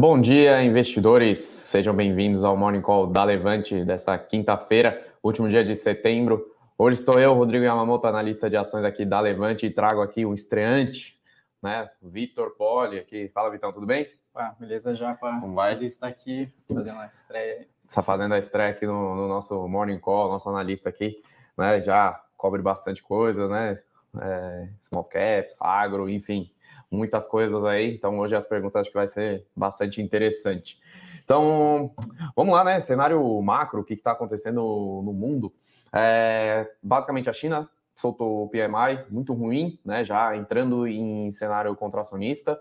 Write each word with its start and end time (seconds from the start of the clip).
Bom 0.00 0.18
dia, 0.18 0.62
investidores. 0.62 1.40
Sejam 1.40 1.94
bem-vindos 1.94 2.42
ao 2.42 2.56
Morning 2.56 2.80
Call 2.80 3.06
da 3.06 3.22
Levante 3.22 3.84
desta 3.84 4.16
quinta-feira, 4.16 5.06
último 5.22 5.46
dia 5.46 5.62
de 5.62 5.76
setembro. 5.76 6.56
Hoje 6.78 6.98
estou 6.98 7.20
eu, 7.20 7.34
Rodrigo 7.34 7.66
Yamamoto, 7.66 8.06
analista 8.06 8.48
de 8.48 8.56
ações 8.56 8.82
aqui 8.86 9.04
da 9.04 9.20
Levante, 9.20 9.66
e 9.66 9.70
trago 9.70 10.00
aqui 10.00 10.24
um 10.24 10.32
estreante, 10.32 11.20
né? 11.62 11.90
Vitor 12.00 12.56
Poli 12.56 12.98
aqui. 12.98 13.28
Fala, 13.28 13.50
Vitão, 13.50 13.74
tudo 13.74 13.84
bem? 13.84 14.06
Ah, 14.34 14.54
beleza, 14.58 14.94
já, 14.94 15.14
pá. 15.14 15.38
Como 15.38 15.54
vai? 15.54 15.74
Ele 15.74 15.84
está 15.84 16.08
aqui 16.08 16.50
fazendo 16.66 16.98
a 16.98 17.06
estreia. 17.06 17.68
Está 17.86 18.02
fazendo 18.02 18.32
a 18.32 18.38
estreia 18.38 18.70
aqui 18.70 18.86
no, 18.86 19.14
no, 19.14 19.28
nosso 19.28 19.68
Morning 19.68 19.98
Call, 19.98 20.30
nosso 20.30 20.48
analista 20.48 20.88
aqui, 20.88 21.20
né? 21.58 21.78
Já 21.82 22.18
cobre 22.38 22.62
bastante 22.62 23.02
coisa, 23.02 23.46
né? 23.50 23.78
É, 24.18 24.68
small 24.80 25.04
caps, 25.04 25.58
agro, 25.60 26.08
enfim, 26.08 26.50
muitas 26.90 27.26
coisas 27.26 27.64
aí. 27.64 27.94
Então, 27.94 28.18
hoje 28.18 28.34
as 28.34 28.46
perguntas 28.46 28.80
acho 28.80 28.90
que 28.90 28.96
vai 28.96 29.06
ser 29.06 29.46
bastante 29.54 30.02
interessante. 30.02 30.78
Então, 31.24 31.94
vamos 32.34 32.52
lá, 32.54 32.64
né? 32.64 32.80
Cenário 32.80 33.40
macro, 33.40 33.82
o 33.82 33.84
que 33.84 33.94
está 33.94 34.12
acontecendo 34.12 34.60
no 35.04 35.12
mundo. 35.12 35.52
É, 35.92 36.68
basicamente, 36.82 37.30
a 37.30 37.32
China 37.32 37.70
soltou 37.94 38.44
o 38.44 38.48
PMI 38.48 39.04
muito 39.10 39.32
ruim, 39.32 39.78
né? 39.84 40.02
Já 40.02 40.36
entrando 40.36 40.86
em 40.86 41.30
cenário 41.30 41.74
contracionista. 41.76 42.60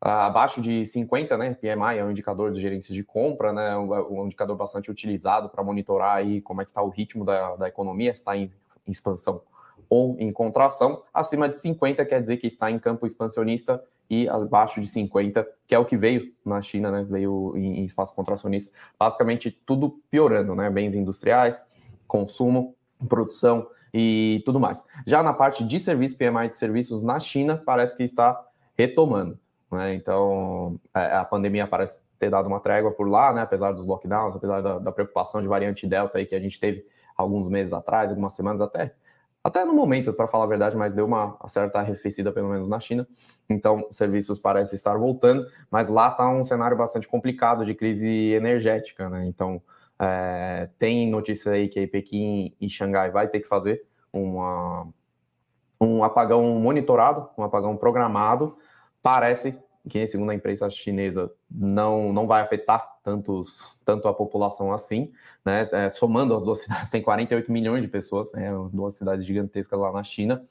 Abaixo 0.00 0.62
de 0.62 0.86
50, 0.86 1.36
né? 1.36 1.52
PMI 1.52 1.98
é 1.98 2.04
um 2.04 2.10
indicador 2.10 2.50
dos 2.50 2.60
gerentes 2.60 2.94
de 2.94 3.04
compra, 3.04 3.52
né? 3.52 3.76
Um, 3.76 4.24
indicador 4.24 4.56
bastante 4.56 4.90
utilizado 4.90 5.50
para 5.50 5.62
monitorar 5.62 6.16
aí 6.16 6.40
como 6.40 6.62
é 6.62 6.64
que 6.64 6.70
está 6.70 6.80
o 6.80 6.88
ritmo 6.88 7.22
da, 7.22 7.56
da 7.56 7.68
economia, 7.68 8.10
está 8.10 8.34
em 8.34 8.50
expansão 8.86 9.42
ou 9.90 10.16
em 10.20 10.32
contração. 10.32 11.02
Acima 11.12 11.48
de 11.48 11.60
50 11.60 12.06
quer 12.06 12.20
dizer 12.20 12.36
que 12.36 12.46
está 12.46 12.70
em 12.70 12.78
campo 12.78 13.04
expansionista 13.04 13.82
e 14.08 14.28
abaixo 14.28 14.80
de 14.80 14.86
50, 14.86 15.46
que 15.66 15.74
é 15.74 15.78
o 15.78 15.84
que 15.84 15.96
veio 15.96 16.32
na 16.46 16.62
China, 16.62 16.92
né? 16.92 17.04
Veio 17.08 17.52
em, 17.56 17.84
espaço 17.84 18.14
contracionista. 18.14 18.72
Basicamente 18.96 19.50
tudo 19.50 20.00
piorando, 20.08 20.54
né? 20.54 20.70
Bens 20.70 20.94
industriais, 20.94 21.66
consumo, 22.06 22.74
produção 23.08 23.66
e 23.92 24.42
tudo 24.46 24.60
mais. 24.60 24.84
Já 25.04 25.22
na 25.24 25.32
parte 25.32 25.64
de 25.64 25.80
serviço, 25.80 26.16
PMI 26.16 26.46
de 26.46 26.54
serviços 26.54 27.02
na 27.02 27.18
China 27.18 27.60
parece 27.66 27.96
que 27.96 28.04
está 28.04 28.40
retomando. 28.78 29.38
Né? 29.72 29.94
Então, 29.94 30.80
é, 30.94 31.16
a 31.16 31.24
pandemia 31.24 31.66
parece 31.66 32.00
ter 32.18 32.30
dado 32.30 32.46
uma 32.46 32.60
trégua 32.60 32.92
por 32.92 33.08
lá, 33.08 33.32
né? 33.32 33.42
apesar 33.42 33.72
dos 33.72 33.86
lockdowns, 33.86 34.36
apesar 34.36 34.60
da, 34.60 34.78
da 34.78 34.92
preocupação 34.92 35.40
de 35.40 35.48
variante 35.48 35.86
Delta 35.86 36.18
aí 36.18 36.26
que 36.26 36.34
a 36.34 36.40
gente 36.40 36.58
teve 36.60 36.86
alguns 37.16 37.48
meses 37.48 37.72
atrás, 37.72 38.10
algumas 38.10 38.32
semanas 38.32 38.60
até 38.60 38.94
até 39.42 39.64
no 39.64 39.72
momento, 39.72 40.12
para 40.12 40.28
falar 40.28 40.44
a 40.44 40.48
verdade, 40.48 40.76
mas 40.76 40.92
deu 40.92 41.06
uma 41.06 41.36
certa 41.46 41.78
arrefecida, 41.78 42.30
pelo 42.30 42.48
menos 42.48 42.68
na 42.68 42.78
China. 42.78 43.08
Então, 43.48 43.86
serviços 43.90 44.38
parecem 44.38 44.76
estar 44.76 44.96
voltando, 44.98 45.46
mas 45.70 45.88
lá 45.88 46.08
está 46.08 46.28
um 46.28 46.44
cenário 46.44 46.76
bastante 46.76 47.08
complicado 47.08 47.64
de 47.64 47.74
crise 47.74 48.08
energética, 48.32 49.08
né? 49.08 49.26
Então, 49.26 49.62
é, 49.98 50.68
tem 50.78 51.10
notícia 51.10 51.52
aí 51.52 51.68
que 51.68 51.86
Pequim 51.86 52.54
e 52.60 52.68
Xangai 52.68 53.10
vai 53.10 53.28
ter 53.28 53.40
que 53.40 53.48
fazer 53.48 53.82
uma, 54.12 54.86
um 55.80 56.04
apagão 56.04 56.42
monitorado, 56.60 57.28
um 57.36 57.42
apagão 57.42 57.76
programado. 57.76 58.56
Parece 59.02 59.58
que, 59.90 60.06
segundo 60.06 60.30
a 60.30 60.34
imprensa 60.34 60.70
chinesa, 60.70 61.30
não, 61.50 62.12
não 62.12 62.26
vai 62.26 62.40
afetar 62.40 62.98
tantos, 63.02 63.80
tanto 63.84 64.06
a 64.08 64.14
população 64.14 64.72
assim, 64.72 65.12
né? 65.44 65.68
É, 65.72 65.90
somando 65.90 66.34
as 66.34 66.44
duas 66.44 66.60
cidades, 66.64 66.88
tem 66.88 67.02
48 67.02 67.50
milhões 67.50 67.82
de 67.82 67.88
pessoas, 67.88 68.32
né? 68.32 68.50
duas 68.72 68.94
cidades 68.94 69.26
gigantescas 69.26 69.78
lá 69.78 69.92
na 69.92 70.04
China, 70.04 70.42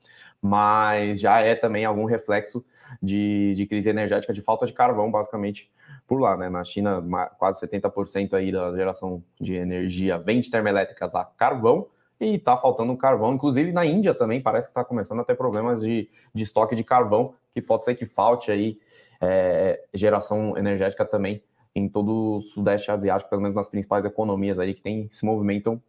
mas 0.42 1.20
já 1.22 1.40
é 1.40 1.56
também 1.56 1.86
algum 1.86 2.06
reflexo 2.06 2.64
de, 3.02 3.54
de 3.56 3.66
crise 3.66 3.90
energética, 3.90 4.34
de 4.34 4.42
falta 4.42 4.66
de 4.66 4.74
carvão, 4.74 5.10
basicamente, 5.10 5.72
por 6.06 6.20
lá, 6.20 6.36
né? 6.36 6.50
Na 6.50 6.64
China, 6.64 7.02
quase 7.38 7.66
70% 7.66 8.34
aí 8.34 8.52
da 8.52 8.76
geração 8.76 9.24
de 9.40 9.56
energia 9.56 10.18
vem 10.18 10.42
de 10.42 10.52
termoelétricas 10.52 11.16
a 11.16 11.24
carvão, 11.24 11.88
e 12.20 12.36
está 12.36 12.58
faltando 12.58 12.96
carvão. 12.98 13.34
Inclusive 13.34 13.72
na 13.72 13.86
Índia 13.86 14.14
também 14.14 14.42
parece 14.42 14.68
que 14.68 14.72
está 14.72 14.84
começando 14.84 15.22
a 15.22 15.24
ter 15.24 15.36
problemas 15.36 15.82
de, 15.82 16.10
de 16.34 16.44
estoque 16.44 16.76
de 16.76 16.84
carvão, 16.84 17.34
que 17.54 17.62
pode 17.62 17.86
ser 17.86 17.96
que 17.96 18.06
falte 18.06 18.52
aí 18.52 18.78
é, 19.22 19.84
geração 19.94 20.58
energética 20.58 21.06
também 21.06 21.44
em 21.76 21.88
todo 21.88 22.38
o 22.38 22.42
Sudeste 22.42 22.92
Asiático, 22.92 23.30
pelo 23.30 23.42
menos 23.42 23.56
nas 23.56 23.70
principais 23.70 24.06
economias 24.06 24.60
aí 24.60 24.74
que 24.74 24.82
tem, 24.82 25.08
se 25.12 25.26
movimentam 25.26 25.82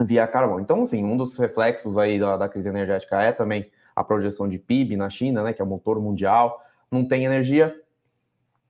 via 0.00 0.26
carvão. 0.26 0.60
Então, 0.60 0.82
assim, 0.82 1.04
um 1.04 1.16
dos 1.16 1.36
reflexos 1.38 1.98
aí 1.98 2.18
da, 2.18 2.36
da 2.36 2.48
crise 2.48 2.68
energética 2.68 3.22
é 3.22 3.32
também 3.32 3.70
a 3.94 4.02
projeção 4.02 4.48
de 4.48 4.58
PIB 4.58 4.96
na 4.96 5.10
China, 5.10 5.42
né, 5.42 5.52
que 5.52 5.60
é 5.60 5.64
o 5.64 5.68
motor 5.68 6.00
mundial, 6.00 6.62
não 6.90 7.06
tem 7.06 7.24
energia, 7.24 7.74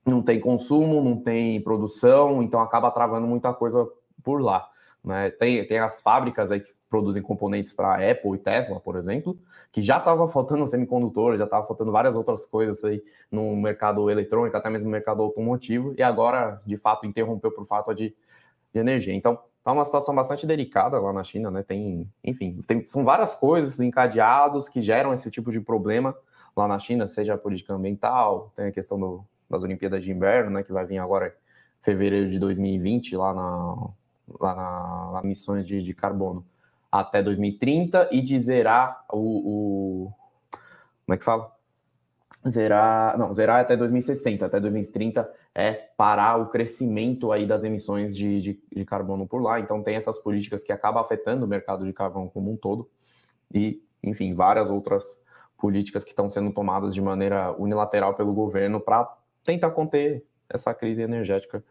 não 0.04 0.22
tem 0.22 0.40
consumo, 0.40 1.02
não 1.02 1.16
tem 1.16 1.60
produção, 1.60 2.42
então 2.42 2.60
acaba 2.60 2.90
travando 2.90 3.26
muita 3.26 3.52
coisa 3.52 3.86
por 4.22 4.42
lá. 4.42 4.68
Né? 5.04 5.30
Tem, 5.30 5.66
tem 5.66 5.78
as 5.78 6.00
fábricas 6.00 6.50
aí 6.50 6.60
que 6.60 6.72
produzem 6.90 7.22
componentes 7.22 7.72
para 7.72 7.94
Apple 8.10 8.34
e 8.34 8.38
Tesla, 8.38 8.80
por 8.80 8.96
exemplo, 8.96 9.38
que 9.70 9.80
já 9.80 9.96
estava 9.96 10.26
faltando 10.28 10.66
semicondutores, 10.68 11.38
já 11.38 11.44
estava 11.44 11.64
faltando 11.66 11.92
várias 11.92 12.16
outras 12.16 12.44
coisas 12.44 12.82
aí 12.84 13.02
no 13.30 13.54
mercado 13.56 14.10
eletrônico, 14.10 14.56
até 14.56 14.68
mesmo 14.68 14.86
no 14.86 14.92
mercado 14.92 15.22
automotivo, 15.22 15.94
e 15.96 16.02
agora, 16.02 16.60
de 16.66 16.76
fato, 16.76 17.06
interrompeu 17.06 17.52
por 17.52 17.64
falta 17.64 17.94
de, 17.94 18.14
de 18.74 18.80
energia. 18.80 19.14
Então, 19.14 19.38
tá 19.62 19.72
uma 19.72 19.84
situação 19.84 20.14
bastante 20.14 20.46
delicada 20.46 20.98
lá 20.98 21.12
na 21.12 21.22
China, 21.22 21.50
né? 21.50 21.62
Tem, 21.62 22.10
enfim, 22.24 22.60
tem, 22.66 22.82
são 22.82 23.04
várias 23.04 23.34
coisas 23.36 23.78
encadeados 23.78 24.68
que 24.68 24.80
geram 24.80 25.14
esse 25.14 25.30
tipo 25.30 25.52
de 25.52 25.60
problema 25.60 26.14
lá 26.56 26.66
na 26.66 26.78
China, 26.80 27.06
seja 27.06 27.34
a 27.34 27.38
política 27.38 27.72
ambiental, 27.72 28.52
tem 28.56 28.66
a 28.66 28.72
questão 28.72 28.98
do, 28.98 29.24
das 29.48 29.62
Olimpíadas 29.62 30.02
de 30.02 30.10
Inverno, 30.10 30.50
né? 30.50 30.64
Que 30.64 30.72
vai 30.72 30.84
vir 30.84 30.98
agora 30.98 31.28
em 31.28 31.84
fevereiro 31.84 32.28
de 32.28 32.38
2020 32.40 33.16
lá 33.16 33.32
na, 33.32 33.90
lá 34.40 34.54
na, 34.56 35.10
na 35.12 35.22
missões 35.22 35.64
de, 35.64 35.80
de 35.80 35.94
carbono 35.94 36.44
até 36.90 37.22
2030 37.22 38.08
e 38.12 38.20
de 38.20 38.38
zerar 38.38 39.04
o, 39.12 40.06
o 40.06 40.12
como 41.10 41.14
é 41.14 41.18
que 41.18 41.24
fala? 41.24 41.52
Zerar, 42.48 43.18
não, 43.18 43.34
zerar 43.34 43.60
até 43.60 43.76
2060, 43.76 44.46
até 44.46 44.60
2030 44.60 45.28
é 45.54 45.72
parar 45.72 46.36
o 46.36 46.46
crescimento 46.46 47.32
aí 47.32 47.46
das 47.46 47.64
emissões 47.64 48.16
de, 48.16 48.40
de, 48.40 48.62
de 48.72 48.84
carbono 48.84 49.26
por 49.26 49.42
lá. 49.42 49.58
Então 49.58 49.82
tem 49.82 49.96
essas 49.96 50.18
políticas 50.18 50.62
que 50.62 50.72
acabam 50.72 51.02
afetando 51.02 51.44
o 51.44 51.48
mercado 51.48 51.84
de 51.84 51.92
carvão 51.92 52.28
como 52.28 52.52
um 52.52 52.56
todo 52.56 52.88
e, 53.52 53.82
enfim, 54.02 54.34
várias 54.34 54.70
outras 54.70 55.20
políticas 55.58 56.04
que 56.04 56.10
estão 56.10 56.30
sendo 56.30 56.52
tomadas 56.52 56.94
de 56.94 57.02
maneira 57.02 57.52
unilateral 57.58 58.14
pelo 58.14 58.32
governo 58.32 58.80
para 58.80 59.12
tentar 59.44 59.72
conter 59.72 60.24
essa 60.48 60.72
crise 60.72 61.02
energética 61.02 61.62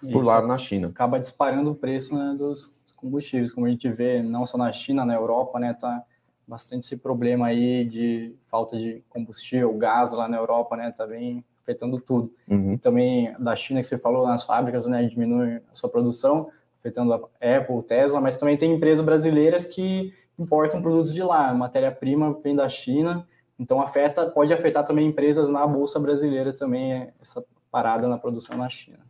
por 0.00 0.20
Isso 0.20 0.28
lá 0.28 0.42
na 0.42 0.58
China. 0.58 0.88
Acaba 0.88 1.18
disparando 1.18 1.70
o 1.70 1.74
preço 1.74 2.14
né, 2.14 2.34
dos, 2.36 2.75
combustíveis, 2.96 3.52
como 3.52 3.66
a 3.66 3.70
gente 3.70 3.88
vê 3.88 4.22
não 4.22 4.44
só 4.46 4.58
na 4.58 4.72
China, 4.72 5.04
na 5.04 5.14
Europa, 5.14 5.58
né, 5.58 5.74
tá 5.74 6.02
bastante 6.46 6.84
esse 6.84 6.96
problema 6.98 7.46
aí 7.46 7.84
de 7.84 8.34
falta 8.48 8.76
de 8.76 9.02
combustível, 9.08 9.72
gás 9.74 10.12
lá 10.12 10.28
na 10.28 10.36
Europa, 10.36 10.76
né, 10.76 10.90
tá 10.90 11.06
bem 11.06 11.44
afetando 11.62 12.00
tudo. 12.00 12.32
Uhum. 12.48 12.74
E 12.74 12.78
também 12.78 13.34
da 13.38 13.56
China 13.56 13.80
que 13.80 13.86
você 13.86 13.98
falou 13.98 14.26
nas 14.26 14.44
fábricas, 14.44 14.86
né, 14.86 15.04
diminui 15.04 15.56
a 15.56 15.74
sua 15.74 15.90
produção, 15.90 16.48
afetando 16.78 17.12
a 17.12 17.18
Apple, 17.56 17.82
Tesla, 17.82 18.20
mas 18.20 18.36
também 18.36 18.56
tem 18.56 18.72
empresas 18.72 19.04
brasileiras 19.04 19.64
que 19.64 20.14
importam 20.38 20.80
produtos 20.80 21.12
de 21.12 21.22
lá, 21.22 21.52
matéria-prima 21.52 22.38
vem 22.42 22.54
da 22.54 22.68
China, 22.68 23.26
então 23.58 23.80
afeta, 23.80 24.26
pode 24.26 24.52
afetar 24.52 24.84
também 24.84 25.08
empresas 25.08 25.48
na 25.48 25.66
bolsa 25.66 25.98
brasileira 25.98 26.52
também 26.52 27.08
essa 27.20 27.44
parada 27.70 28.06
na 28.06 28.18
produção 28.18 28.56
na 28.56 28.68
China. 28.68 29.00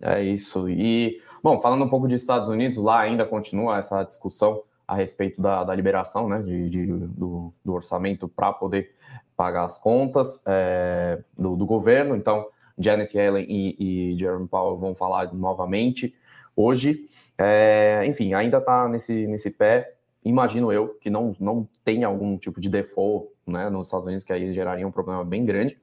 É 0.00 0.22
isso. 0.22 0.68
E, 0.68 1.20
bom, 1.42 1.60
falando 1.60 1.84
um 1.84 1.88
pouco 1.88 2.08
de 2.08 2.14
Estados 2.14 2.48
Unidos, 2.48 2.78
lá 2.78 3.00
ainda 3.00 3.24
continua 3.24 3.78
essa 3.78 4.02
discussão 4.02 4.62
a 4.86 4.94
respeito 4.94 5.40
da, 5.40 5.64
da 5.64 5.74
liberação 5.74 6.28
né, 6.28 6.40
de, 6.40 6.70
de 6.70 6.86
do, 6.86 7.52
do, 7.62 7.74
orçamento 7.74 8.26
para 8.26 8.52
poder 8.54 8.94
pagar 9.36 9.64
as 9.64 9.76
contas 9.76 10.42
é, 10.46 11.20
do, 11.36 11.56
do, 11.56 11.66
governo. 11.66 12.16
Então, 12.16 12.46
Janet 12.78 13.16
Yellen 13.16 13.44
e, 13.46 13.76
e, 14.12 14.18
Jerome 14.18 14.48
Powell 14.48 14.78
vão 14.78 14.94
falar 14.94 15.32
novamente 15.34 16.14
hoje. 16.56 17.04
É, 17.36 18.02
enfim, 18.06 18.32
ainda 18.32 18.58
está 18.58 18.88
nesse, 18.88 19.26
nesse 19.26 19.50
pé. 19.50 19.94
Imagino 20.24 20.72
eu 20.72 20.88
que 21.00 21.10
não, 21.10 21.36
não 21.38 21.68
tem 21.84 22.02
algum 22.02 22.38
tipo 22.38 22.60
de 22.60 22.70
default 22.70 23.28
né, 23.46 23.68
nos 23.68 23.88
Estados 23.88 24.06
Unidos, 24.06 24.24
que 24.24 24.32
aí 24.32 24.52
geraria 24.54 24.86
um 24.86 24.90
problema 24.90 25.24
bem 25.24 25.44
grande. 25.44 25.78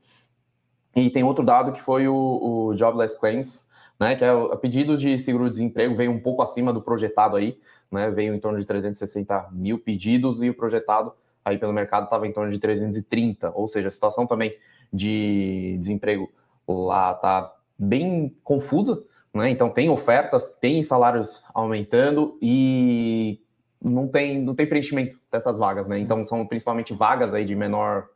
E 0.96 1.10
tem 1.10 1.24
outro 1.24 1.44
dado 1.44 1.72
que 1.72 1.82
foi 1.82 2.08
o, 2.08 2.16
o 2.16 2.76
Jobless 2.76 3.20
Claims, 3.20 3.65
né, 4.00 4.16
que 4.16 4.24
é 4.24 4.32
o 4.32 4.56
pedido 4.58 4.98
de 4.98 5.18
seguro-desemprego 5.18 5.96
veio 5.96 6.12
um 6.12 6.20
pouco 6.20 6.42
acima 6.42 6.74
do 6.74 6.82
projetado 6.82 7.36
aí, 7.36 7.58
né, 7.92 8.10
veio 8.10 8.34
em 8.34 8.40
torno 8.40 8.60
de 8.60 8.66
360 8.66 9.50
mil 9.52 9.80
pedidos 9.80 10.44
e 10.44 10.50
o 10.50 10.54
projetado 10.54 11.14
aí 11.44 11.58
pelo 11.58 11.74
mercado 11.74 12.06
estava 12.06 12.28
em 12.28 12.34
torno 12.34 12.52
de 12.52 12.60
330, 12.60 13.52
ou 13.56 13.68
seja, 13.68 13.88
a 13.88 13.92
situação 13.92 14.26
também 14.26 14.58
de 14.92 15.78
desemprego 15.80 16.32
lá 16.68 17.12
está 17.12 17.54
bem 17.78 18.36
confusa, 18.44 19.04
né, 19.34 19.50
então 19.50 19.70
tem 19.70 19.90
ofertas, 19.90 20.52
tem 20.60 20.82
salários 20.82 21.44
aumentando 21.54 22.38
e 22.42 23.40
não 23.82 24.08
tem, 24.08 24.42
não 24.42 24.56
tem 24.56 24.66
preenchimento 24.66 25.20
dessas 25.32 25.58
vagas, 25.58 25.88
né, 25.88 26.00
então 26.00 26.26
são 26.26 26.46
principalmente 26.46 26.94
vagas 26.94 27.34
aí 27.34 27.46
de 27.46 27.56
menor, 27.56 28.08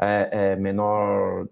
é, 0.00 0.28
é, 0.52 0.56
menor 0.56 1.48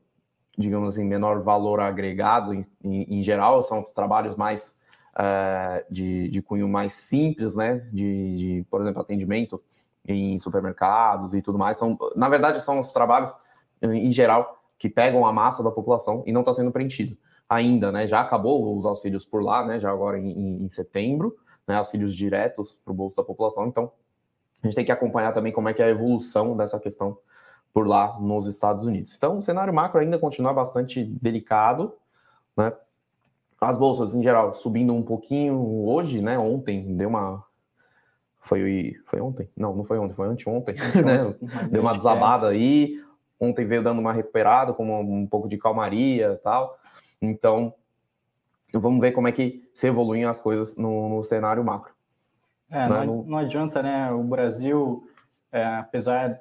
digamos 0.61 0.89
assim, 0.91 1.05
menor 1.05 1.43
valor 1.43 1.81
agregado 1.81 2.55
em, 2.55 2.63
em, 2.85 3.19
em 3.19 3.23
geral, 3.23 3.63
são 3.63 3.83
trabalhos 3.83 4.37
mais 4.37 4.79
uh, 5.15 5.93
de, 5.93 6.29
de 6.29 6.43
cunho 6.43 6.69
mais 6.69 6.93
simples, 6.93 7.57
né? 7.57 7.79
De, 7.93 8.37
de, 8.37 8.67
por 8.71 8.81
exemplo, 8.81 9.01
atendimento 9.01 9.61
em 10.07 10.39
supermercados 10.39 11.35
e 11.35 11.43
tudo 11.43 11.59
mais. 11.59 11.77
São, 11.77 11.99
na 12.15 12.29
verdade, 12.29 12.63
são 12.65 12.79
os 12.79 12.93
trabalhos, 12.93 13.33
em 13.83 14.13
geral, 14.13 14.63
que 14.79 14.89
pegam 14.89 15.27
a 15.27 15.33
massa 15.33 15.63
da 15.63 15.71
população 15.71 16.23
e 16.27 16.33
não 16.33 16.41
está 16.41 16.53
sendo 16.53 16.71
preenchido 16.71 17.17
ainda, 17.49 17.91
né? 17.91 18.07
Já 18.07 18.21
acabou 18.21 18.77
os 18.77 18.87
auxílios 18.87 19.27
por 19.27 19.43
lá, 19.43 19.67
né? 19.67 19.81
Já 19.81 19.91
agora 19.91 20.19
em, 20.19 20.65
em 20.65 20.69
setembro, 20.69 21.37
né? 21.67 21.77
Auxílios 21.77 22.15
diretos 22.15 22.79
para 22.85 22.93
o 22.93 22.95
bolso 22.95 23.17
da 23.17 23.25
população. 23.25 23.67
Então, 23.67 23.91
a 24.63 24.67
gente 24.67 24.77
tem 24.77 24.85
que 24.85 24.93
acompanhar 24.93 25.33
também 25.33 25.53
como 25.53 25.69
é 25.69 25.75
que 25.75 25.83
é 25.83 25.87
a 25.87 25.91
evolução 25.91 26.57
dessa 26.57 26.79
questão 26.79 27.19
por 27.73 27.87
lá 27.87 28.19
nos 28.21 28.47
Estados 28.47 28.85
Unidos. 28.85 29.15
Então, 29.17 29.39
o 29.39 29.43
cenário 29.43 29.73
macro 29.73 30.01
ainda 30.01 30.19
continua 30.19 30.53
bastante 30.53 31.05
delicado, 31.05 31.95
né? 32.57 32.73
As 33.61 33.77
bolsas, 33.77 34.15
em 34.15 34.23
geral, 34.23 34.55
subindo 34.55 34.95
um 34.95 35.03
pouquinho 35.03 35.85
hoje, 35.87 36.23
né? 36.23 36.39
Ontem 36.39 36.97
deu 36.97 37.11
uma. 37.11 37.45
Foi, 38.41 38.97
foi 39.05 39.21
ontem? 39.21 39.51
Não, 39.55 39.77
não 39.77 39.85
foi 39.85 39.99
ontem, 39.99 40.15
foi 40.15 40.29
anteontem. 40.29 40.77
Né? 41.05 41.19
Deu 41.71 41.83
uma 41.83 41.95
desabada 41.95 42.49
aí. 42.49 42.99
Ontem 43.39 43.67
veio 43.67 43.83
dando 43.83 43.99
uma 43.99 44.13
recuperada, 44.13 44.73
com 44.73 45.01
um 45.01 45.27
pouco 45.27 45.47
de 45.47 45.59
calmaria 45.59 46.33
e 46.33 46.37
tal. 46.39 46.79
Então, 47.21 47.75
vamos 48.73 49.01
ver 49.01 49.13
como 49.13 49.29
é 49.29 49.33
que 49.33 49.69
se 49.75 49.89
evoluem 49.89 50.25
as 50.25 50.41
coisas 50.41 50.77
no, 50.77 51.17
no 51.17 51.23
cenário 51.23 51.63
macro. 51.63 51.93
É, 52.71 52.89
né? 52.89 53.05
não, 53.05 53.23
não, 53.25 53.39
adianta, 53.39 53.83
né? 53.83 54.11
O 54.11 54.23
Brasil, 54.23 55.07
é, 55.53 55.65
apesar 55.65 56.41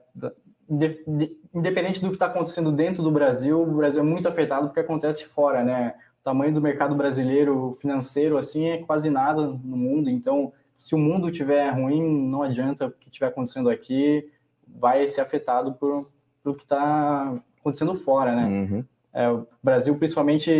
de, 0.69 1.03
de, 1.07 1.37
independente 1.53 2.01
do 2.01 2.07
que 2.07 2.13
está 2.13 2.27
acontecendo 2.27 2.71
dentro 2.71 3.01
do 3.01 3.11
Brasil, 3.11 3.61
o 3.61 3.75
Brasil 3.77 4.01
é 4.01 4.05
muito 4.05 4.27
afetado 4.27 4.67
porque 4.67 4.79
acontece 4.79 5.25
fora, 5.25 5.63
né? 5.63 5.95
O 6.21 6.23
tamanho 6.23 6.53
do 6.53 6.61
mercado 6.61 6.95
brasileiro 6.95 7.73
financeiro 7.73 8.37
assim 8.37 8.67
é 8.67 8.77
quase 8.77 9.09
nada 9.09 9.41
no 9.41 9.77
mundo. 9.77 10.09
Então, 10.09 10.53
se 10.77 10.93
o 10.93 10.97
mundo 10.97 11.31
tiver 11.31 11.69
ruim, 11.71 12.29
não 12.29 12.43
adianta 12.43 12.87
o 12.87 12.91
que 12.91 13.09
estiver 13.09 13.27
acontecendo 13.27 13.69
aqui, 13.69 14.29
vai 14.67 15.07
ser 15.07 15.21
afetado 15.21 15.73
por, 15.73 16.09
por 16.43 16.55
que 16.55 16.63
está 16.63 17.33
acontecendo 17.59 17.93
fora, 17.93 18.35
né? 18.35 18.45
Uhum. 18.45 18.85
É, 19.11 19.29
o 19.29 19.47
Brasil, 19.61 19.97
principalmente 19.97 20.51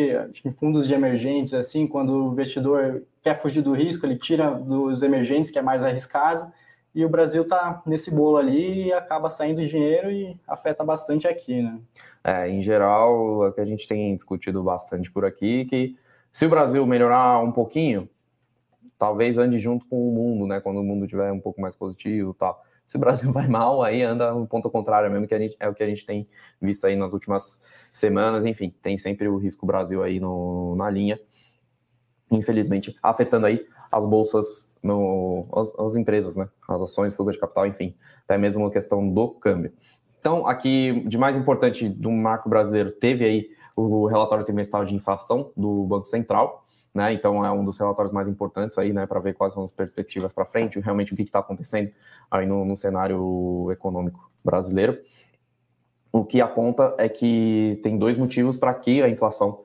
em 0.44 0.52
fundos 0.52 0.88
de 0.88 0.94
emergentes, 0.94 1.54
assim, 1.54 1.86
quando 1.86 2.12
o 2.12 2.32
investidor 2.34 3.04
quer 3.22 3.36
fugir 3.36 3.62
do 3.62 3.74
risco, 3.74 4.06
ele 4.06 4.18
tira 4.18 4.50
dos 4.52 5.04
emergentes, 5.04 5.52
que 5.52 5.60
é 5.60 5.62
mais 5.62 5.84
arriscado, 5.84 6.52
e 6.94 7.06
o 7.06 7.10
Brasil 7.10 7.44
está 7.44 7.82
nesse 7.86 8.12
bolo 8.12 8.38
ali 8.38 8.88
e 8.88 8.94
acaba 8.94 9.30
saindo 9.30 9.66
dinheiro 9.66 10.12
e 10.12 10.40
afeta 10.48 10.84
bastante 10.84 11.28
aqui, 11.28 11.62
né? 11.62 11.80
É, 12.24 12.50
em 12.50 12.62
geral, 12.62 13.48
é 13.48 13.52
que 13.52 13.62
a 13.62 13.66
gente 13.66 13.88
tem 13.88 14.16
discutido 14.16 14.64
bastante 14.64 15.12
por 15.12 15.24
aqui, 15.24 15.66
que 15.66 15.98
se 16.32 16.46
o 16.46 16.50
Brasil 16.50 16.86
melhorar 16.86 17.40
um 17.42 17.52
pouquinho, 17.52 18.10
talvez 18.98 19.38
ande 19.38 19.58
junto 19.60 19.86
com 19.88 20.10
o 20.10 20.14
mundo, 20.14 20.48
né? 20.48 20.60
Quando 20.60 20.80
o 20.80 20.84
mundo 20.84 21.08
tiver 21.08 21.32
um 21.32 21.40
pouco 21.40 21.62
mais 21.62 21.76
positivo 21.76 22.34
tal. 22.34 22.64
Se 22.86 22.98
o 22.98 23.00
Brasil 23.00 23.32
vai 23.34 23.48
mal, 23.48 23.82
aí 23.82 24.02
anda 24.02 24.34
no 24.34 24.48
ponto 24.48 24.70
contrário 24.70 25.10
mesmo, 25.12 25.28
que 25.28 25.34
a 25.34 25.40
gente, 25.40 25.56
é 25.60 25.70
o 25.70 25.74
que 25.74 25.84
a 25.84 25.88
gente 25.88 26.06
tem 26.06 26.28
visto 26.62 26.86
aí 26.86 26.96
nas 26.96 27.14
últimas 27.14 27.64
semanas. 27.94 28.46
Enfim, 28.46 28.74
tem 28.82 28.98
sempre 28.98 29.28
o 29.28 29.38
risco 29.38 29.66
Brasil 29.66 30.04
aí 30.04 30.20
no, 30.20 30.76
na 30.76 30.90
linha. 30.90 31.20
Infelizmente, 32.32 32.96
afetando 33.02 33.46
aí 33.46 33.66
as 33.92 34.06
bolsas, 34.06 34.74
no, 34.82 35.48
as, 35.54 35.78
as 35.80 35.96
empresas, 35.96 36.36
né? 36.36 36.48
As 36.68 36.82
ações, 36.82 37.14
fuga 37.14 37.32
de 37.32 37.40
capital, 37.40 37.66
enfim, 37.66 37.96
até 38.24 38.38
mesmo 38.38 38.66
a 38.66 38.72
questão 38.72 39.08
do 39.08 39.30
câmbio. 39.30 39.72
Então, 40.20 40.46
aqui, 40.46 41.04
de 41.08 41.18
mais 41.18 41.38
importante 41.38 41.88
do 41.88 42.12
marco 42.12 42.50
brasileiro, 42.50 42.92
teve 42.92 43.24
aí 43.26 43.50
o 43.76 44.06
relatório 44.06 44.44
trimestral 44.44 44.84
de 44.84 44.94
inflação 44.94 45.52
do 45.56 45.86
Banco 45.86 46.08
Central, 46.08 46.66
né? 46.94 47.14
Então, 47.14 47.46
é 47.46 47.52
um 47.52 47.64
dos 47.64 47.78
relatórios 47.78 48.14
mais 48.14 48.28
importantes 48.28 48.78
aí, 48.78 48.92
né, 48.92 49.06
para 49.06 49.20
ver 49.20 49.34
quais 49.34 49.54
são 49.54 49.64
as 49.64 49.72
perspectivas 49.72 50.34
para 50.34 50.46
frente, 50.46 50.80
realmente 50.80 51.14
o 51.14 51.16
que 51.16 51.22
está 51.22 51.40
acontecendo 51.40 51.92
aí 52.30 52.46
no, 52.46 52.66
no 52.66 52.76
cenário 52.76 53.70
econômico 53.72 54.30
brasileiro. 54.44 54.98
O 56.12 56.26
que 56.26 56.42
aponta 56.42 56.96
é 56.98 57.08
que 57.08 57.80
tem 57.84 57.98
dois 57.98 58.18
motivos 58.18 58.58
para 58.58 58.74
que 58.74 59.02
a 59.02 59.10
inflação 59.10 59.62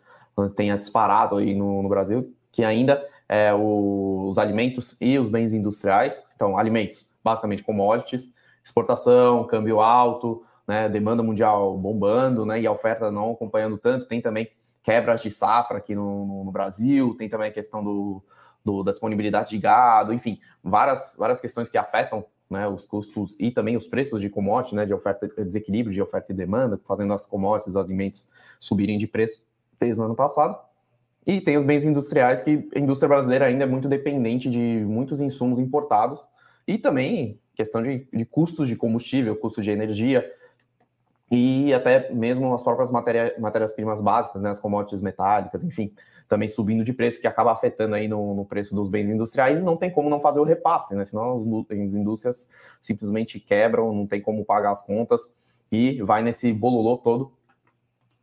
tenha 0.54 0.76
disparado 0.76 1.36
aí 1.36 1.54
no, 1.54 1.82
no 1.82 1.88
Brasil, 1.88 2.34
que 2.52 2.62
ainda 2.62 3.04
é 3.28 3.52
os 3.54 4.38
alimentos 4.38 4.96
e 5.00 5.18
os 5.18 5.30
bens 5.30 5.52
industriais. 5.52 6.28
Então, 6.34 6.56
alimentos, 6.56 7.10
basicamente 7.22 7.62
commodities, 7.62 8.32
exportação, 8.62 9.46
câmbio 9.46 9.80
alto, 9.80 10.44
né, 10.66 10.88
demanda 10.88 11.22
mundial 11.22 11.76
bombando, 11.76 12.46
né, 12.46 12.60
e 12.60 12.66
a 12.66 12.72
oferta 12.72 13.10
não 13.10 13.32
acompanhando 13.32 13.78
tanto. 13.78 14.06
Tem 14.06 14.20
também 14.20 14.48
quebras 14.82 15.22
de 15.22 15.30
safra 15.30 15.78
aqui 15.78 15.94
no, 15.94 16.26
no, 16.26 16.44
no 16.44 16.52
Brasil, 16.52 17.14
tem 17.16 17.28
também 17.28 17.48
a 17.48 17.52
questão 17.52 17.82
do, 17.82 18.22
do, 18.64 18.82
da 18.82 18.90
disponibilidade 18.90 19.50
de 19.50 19.58
gado, 19.58 20.12
enfim, 20.12 20.38
várias, 20.62 21.16
várias 21.18 21.40
questões 21.40 21.68
que 21.68 21.78
afetam 21.78 22.24
né, 22.48 22.68
os 22.68 22.86
custos 22.86 23.36
e 23.40 23.50
também 23.50 23.76
os 23.76 23.86
preços 23.86 24.20
de 24.20 24.28
commodities, 24.28 24.74
né, 24.74 24.84
de 24.86 24.94
oferta, 24.94 25.26
desequilíbrio 25.44 25.92
de 25.92 26.02
oferta 26.02 26.32
e 26.32 26.34
demanda, 26.34 26.78
fazendo 26.86 27.12
as 27.12 27.26
commodities, 27.26 27.74
os 27.74 27.76
alimentos 27.76 28.28
subirem 28.60 28.98
de 28.98 29.06
preço 29.06 29.42
desde 29.78 30.00
o 30.00 30.04
ano 30.04 30.14
passado. 30.14 30.58
E 31.26 31.40
tem 31.40 31.56
os 31.56 31.62
bens 31.62 31.84
industriais, 31.84 32.42
que 32.42 32.68
a 32.74 32.78
indústria 32.78 33.08
brasileira 33.08 33.46
ainda 33.46 33.64
é 33.64 33.66
muito 33.66 33.88
dependente 33.88 34.50
de 34.50 34.84
muitos 34.86 35.20
insumos 35.20 35.58
importados, 35.58 36.26
e 36.66 36.78
também 36.78 37.40
questão 37.54 37.82
de, 37.82 38.06
de 38.12 38.24
custos 38.24 38.68
de 38.68 38.76
combustível, 38.76 39.36
custo 39.36 39.62
de 39.62 39.70
energia, 39.70 40.30
e 41.30 41.72
até 41.72 42.12
mesmo 42.12 42.52
as 42.52 42.62
próprias 42.62 42.90
matéria, 42.90 43.34
matérias-primas 43.38 44.02
básicas, 44.02 44.42
né, 44.42 44.50
as 44.50 44.60
commodities 44.60 45.00
metálicas, 45.00 45.64
enfim, 45.64 45.92
também 46.28 46.48
subindo 46.48 46.84
de 46.84 46.92
preço, 46.92 47.20
que 47.20 47.26
acaba 47.26 47.52
afetando 47.52 47.94
aí 47.94 48.06
no, 48.06 48.34
no, 48.34 48.44
preço 48.44 48.74
dos 48.74 48.88
bens 48.88 49.08
industriais, 49.08 49.60
e 49.60 49.64
não 49.64 49.76
tem 49.76 49.90
como 49.90 50.10
não 50.10 50.20
fazer 50.20 50.40
o 50.40 50.44
repasse, 50.44 50.94
né, 50.94 51.04
senão 51.04 51.36
as 51.36 51.94
indústrias 51.94 52.48
simplesmente 52.80 53.40
quebram, 53.40 53.94
não 53.94 54.06
tem 54.06 54.20
como 54.20 54.44
pagar 54.44 54.72
as 54.72 54.82
contas, 54.82 55.32
e 55.72 56.02
vai 56.02 56.22
nesse 56.22 56.52
bololô 56.52 56.98
todo. 56.98 57.32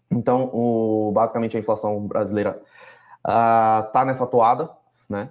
Então, 0.09 0.49
o, 0.53 1.11
basicamente, 1.13 1.57
a 1.57 1.59
inflação 1.59 2.05
brasileira 2.05 2.61
uh, 3.27 4.05
nessa 4.05 4.25
toada, 4.27 4.69
né, 5.09 5.29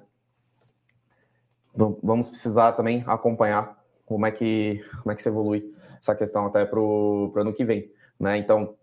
vamos 1.75 2.29
precisar 2.29 2.73
também 2.73 3.05
acompanhar 3.07 3.79
como 4.05 4.27
é 4.27 4.31
que, 4.31 4.85
como 5.03 5.13
é 5.13 5.15
que 5.15 5.23
se 5.23 5.29
evolui 5.29 5.75
essa 6.01 6.15
questão 6.15 6.47
até 6.47 6.65
para 6.65 6.81
o 6.81 7.33
ano 7.37 7.53
que 7.53 7.65
vem. 7.65 7.91
Né? 8.19 8.37
Então, 8.39 8.75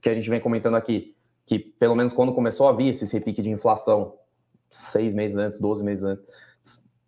que 0.00 0.08
a 0.08 0.14
gente 0.14 0.28
vem 0.30 0.40
comentando 0.40 0.76
aqui, 0.76 1.14
que 1.44 1.58
pelo 1.58 1.94
menos 1.94 2.12
quando 2.12 2.34
começou 2.34 2.68
a 2.68 2.72
vir 2.72 2.88
esse 2.88 3.12
repique 3.12 3.42
de 3.42 3.50
inflação, 3.50 4.14
seis 4.70 5.14
meses 5.14 5.36
antes, 5.36 5.58
12 5.58 5.84
meses 5.84 6.04
antes, 6.04 6.24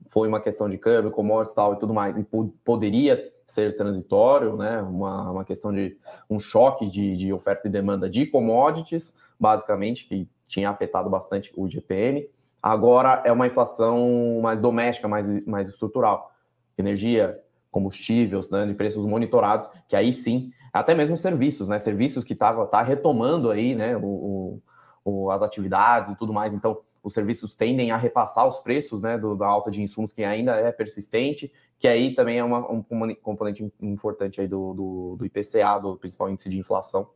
foi 0.09 0.29
uma 0.29 0.41
questão 0.41 0.69
de 0.69 0.79
câmbio, 0.79 1.11
commodities 1.11 1.55
tal 1.55 1.75
e 1.75 1.79
tudo 1.79 1.95
mais, 1.95 2.19
e 2.19 2.27
poderia 2.65 3.33
ser 3.47 3.77
transitório, 3.77 4.57
né? 4.57 4.81
Uma, 4.81 5.31
uma 5.31 5.45
questão 5.45 5.73
de 5.73 5.97
um 6.31 6.39
choque 6.39 6.91
de, 6.91 7.17
de 7.17 7.33
oferta 7.33 7.67
e 7.67 7.71
demanda 7.71 8.09
de 8.09 8.27
commodities, 8.27 9.17
basicamente, 9.39 10.07
que 10.07 10.29
tinha 10.47 10.71
afetado 10.71 11.09
bastante 11.11 11.53
o 11.57 11.69
GPM. 11.69 12.29
Agora 12.63 13.23
é 13.25 13.33
uma 13.33 13.47
inflação 13.47 14.41
mais 14.43 14.61
doméstica, 14.61 15.07
mais, 15.07 15.45
mais 15.47 15.69
estrutural. 15.69 16.33
Energia, 16.79 17.41
combustíveis, 17.71 18.51
né, 18.51 18.67
de 18.67 18.75
preços 18.75 19.05
monitorados, 19.05 19.69
que 19.89 19.97
aí 19.97 20.13
sim, 20.13 20.53
até 20.73 20.95
mesmo 20.95 21.17
serviços, 21.17 21.69
né, 21.69 21.79
serviços 21.79 22.25
que 22.25 22.33
estavam 22.33 22.65
tá 22.67 22.81
retomando 22.83 23.51
aí, 23.51 23.75
né, 23.75 23.97
o, 23.97 24.61
o, 25.05 25.31
as 25.31 25.43
atividades 25.43 26.13
e 26.13 26.17
tudo 26.17 26.33
mais, 26.33 26.55
então 26.55 26.79
os 27.03 27.13
serviços 27.13 27.55
tendem 27.55 27.91
a 27.91 27.97
repassar 27.97 28.47
os 28.47 28.61
preços, 28.61 29.03
né, 29.03 29.19
do, 29.19 29.35
da 29.35 29.47
alta 29.47 29.71
de 29.71 29.83
insumos 29.83 30.13
que 30.13 30.23
ainda 30.23 30.57
é 30.57 30.71
persistente, 30.71 31.53
que 31.79 31.89
aí 31.89 32.15
também 32.15 32.39
é 32.39 32.45
uma, 32.45 32.71
um 32.71 32.83
componente 33.23 33.71
importante 33.83 34.41
aí 34.41 34.47
do, 34.47 34.73
do, 34.73 35.17
do 35.19 35.27
IPCA, 35.27 35.79
do 35.81 35.97
principal 35.97 36.31
índice 36.31 36.49
de 36.49 36.59
inflação 36.59 37.09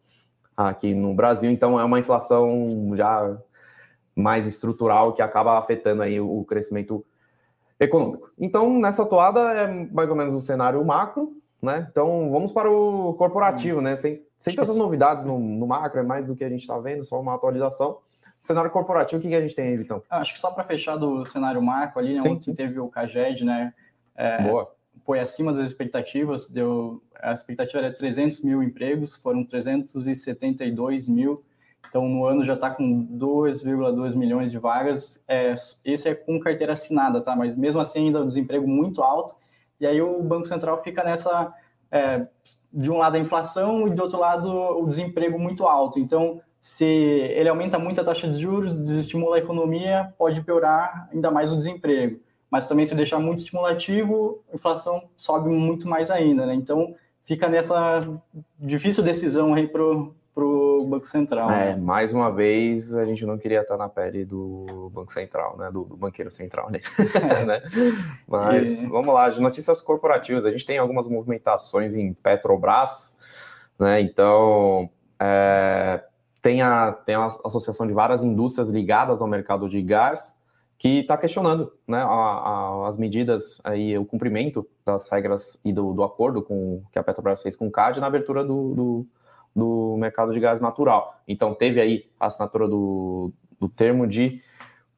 aqui 0.67 0.93
no 0.95 1.15
Brasil, 1.15 1.51
então 1.51 1.79
é 1.79 1.85
uma 1.85 2.01
inflação 2.01 2.93
já 2.95 3.39
mais 4.15 4.47
estrutural 4.47 5.13
que 5.13 5.23
acaba 5.23 5.57
afetando 5.57 6.03
aí 6.03 6.21
o 6.21 6.45
crescimento 6.45 7.05
econômico. 7.79 8.31
Então, 8.37 8.77
nessa 8.79 9.07
toada 9.07 9.41
é 9.53 9.69
mais 9.93 10.11
ou 10.11 10.17
menos 10.17 10.35
um 10.35 10.41
cenário 10.41 10.85
macro, 10.85 11.33
né? 11.63 11.87
Então, 11.89 12.31
vamos 12.33 12.51
para 12.51 12.69
o 12.69 13.15
corporativo, 13.15 13.79
hum. 13.79 13.83
né? 13.83 13.95
Sem, 13.95 14.23
sem 14.37 14.57
tantas 14.57 14.77
novidades 14.77 15.25
no, 15.25 15.39
no, 15.39 15.67
macro, 15.67 16.01
é 16.01 16.03
mais 16.03 16.27
do 16.27 16.35
que 16.35 16.45
a 16.45 16.49
gente 16.49 16.63
está 16.63 16.77
vendo, 16.79 17.05
só 17.05 17.21
uma 17.21 17.35
atualização. 17.35 17.99
Cenário 18.41 18.71
corporativo, 18.71 19.19
o 19.19 19.23
que, 19.23 19.29
que 19.29 19.35
a 19.35 19.41
gente 19.41 19.55
tem 19.55 19.69
aí, 19.69 19.77
Vitão? 19.77 20.03
Acho 20.11 20.33
que 20.33 20.39
só 20.41 20.51
para 20.51 20.65
fechar 20.65 20.97
do 20.97 21.25
cenário 21.25 21.61
macro 21.63 22.01
ali, 22.01 22.15
né, 22.15 22.21
sim, 22.21 22.31
ontem 22.31 22.45
sim. 22.45 22.55
teve 22.55 22.79
o 22.79 22.89
CAGED, 22.89 23.45
né? 23.45 23.75
É, 24.17 24.43
Boa. 24.43 24.73
Foi 25.05 25.21
acima 25.21 25.53
das 25.53 25.69
expectativas, 25.69 26.47
deu, 26.47 27.03
a 27.21 27.33
expectativa 27.33 27.79
era 27.79 27.93
300 27.93 28.43
mil 28.43 28.63
empregos, 28.63 29.17
foram 29.17 29.45
372 29.45 31.09
mil, 31.09 31.43
então, 31.89 32.07
no 32.07 32.27
ano 32.27 32.45
já 32.45 32.55
está 32.55 32.71
com 32.71 33.07
2,2 33.07 34.15
milhões 34.15 34.51
de 34.51 34.59
vagas. 34.59 35.23
É, 35.27 35.55
esse 35.85 36.09
é 36.09 36.15
com 36.15 36.39
carteira 36.39 36.75
assinada, 36.75 37.21
tá? 37.21 37.35
Mas 37.35 37.57
mesmo 37.57 37.81
assim, 37.81 38.07
ainda 38.07 38.21
o 38.21 38.29
desemprego 38.29 38.69
muito 38.69 39.03
alto. 39.03 39.35
E 39.81 39.87
aí 39.87 40.01
o 40.01 40.23
Banco 40.23 40.47
Central 40.47 40.83
fica 40.83 41.03
nessa. 41.03 41.53
É, 41.91 42.27
de 42.71 42.91
um 42.91 42.99
lado 42.99 43.17
a 43.17 43.19
inflação 43.19 43.89
e 43.89 43.91
do 43.91 44.03
outro 44.03 44.19
lado 44.19 44.51
o 44.51 44.87
desemprego 44.87 45.39
muito 45.39 45.65
alto. 45.67 45.99
Então, 45.99 46.43
se 46.61 46.85
ele 46.85 47.49
aumenta 47.49 47.79
muito 47.79 47.99
a 48.01 48.05
taxa 48.05 48.29
de 48.29 48.39
juros, 48.39 48.75
desestimula 48.75 49.37
a 49.37 49.39
economia, 49.39 50.13
pode 50.19 50.43
piorar 50.43 51.09
ainda 51.11 51.31
mais 51.31 51.51
o 51.51 51.57
desemprego. 51.57 52.21
Mas 52.51 52.67
também 52.67 52.85
se 52.85 52.95
deixar 52.95 53.19
muito 53.19 53.39
estimulativo, 53.39 54.43
a 54.51 54.57
inflação 54.57 55.09
sobe 55.17 55.51
muito 55.51 55.87
mais 55.87 56.11
ainda, 56.11 56.47
né? 56.47 56.55
Então 56.55 56.95
fica 57.25 57.47
nessa 57.49 58.09
difícil 58.59 59.05
decisão 59.05 59.53
aí 59.53 59.69
para 59.69 59.83
o 59.83 60.87
Banco 60.87 61.07
Central. 61.07 61.51
É, 61.51 61.75
né? 61.75 61.77
mais 61.77 62.13
uma 62.13 62.31
vez 62.31 62.97
a 62.97 63.05
gente 63.05 63.27
não 63.27 63.37
queria 63.37 63.61
estar 63.61 63.77
na 63.77 63.89
pele 63.89 64.25
do 64.25 64.91
Banco 64.95 65.13
Central, 65.13 65.59
né? 65.59 65.71
Do, 65.71 65.85
do 65.85 65.97
banqueiro 65.97 66.31
central, 66.31 66.71
né? 66.71 66.81
né? 67.47 67.63
Mas 68.27 68.81
e... 68.81 68.87
vamos 68.87 69.13
lá, 69.13 69.29
de 69.29 69.41
notícias 69.43 69.83
corporativas. 69.83 70.47
A 70.47 70.51
gente 70.51 70.65
tem 70.65 70.79
algumas 70.79 71.07
movimentações 71.07 71.95
em 71.95 72.15
Petrobras, 72.15 73.19
né? 73.79 74.01
Então 74.01 74.89
é, 75.21 76.03
tem, 76.41 76.63
a, 76.63 76.93
tem 76.93 77.15
a 77.15 77.27
associação 77.27 77.87
de 77.87 77.93
várias 77.93 78.25
indústrias 78.25 78.71
ligadas 78.71 79.21
ao 79.21 79.29
mercado 79.29 79.69
de 79.69 79.83
gás 79.83 80.38
que 80.79 81.01
está 81.01 81.19
questionando 81.19 81.73
né, 81.87 81.99
a, 81.99 82.05
a, 82.05 82.89
as 82.89 82.97
medidas 82.97 83.61
aí, 83.65 83.99
o 83.99 84.05
cumprimento 84.05 84.67
das 84.87 85.09
regras 85.11 85.59
e 85.65 85.73
do, 85.73 85.93
do, 85.93 86.05
acordo 86.05 86.41
com 86.41 86.83
que 86.93 86.99
a 86.99 87.03
Petrobras 87.03 87.43
fez 87.43 87.57
com 87.57 87.67
o 87.67 87.71
CAD 87.71 87.99
na 87.99 88.07
abertura 88.07 88.45
do, 88.45 88.75
do, 88.75 89.07
do, 89.55 89.97
mercado 89.99 90.33
de 90.33 90.39
gás 90.39 90.61
natural. 90.61 91.21
Então 91.27 91.53
teve 91.53 91.81
aí 91.81 92.09
a 92.19 92.27
assinatura 92.27 92.69
do, 92.69 93.33
do 93.59 93.69
termo 93.69 94.07
de 94.07 94.41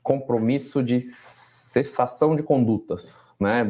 compromisso 0.03 0.83
de 0.83 1.01
cessação 1.01 2.37
de 2.37 2.43
condutas, 2.43 3.35
né? 3.41 3.61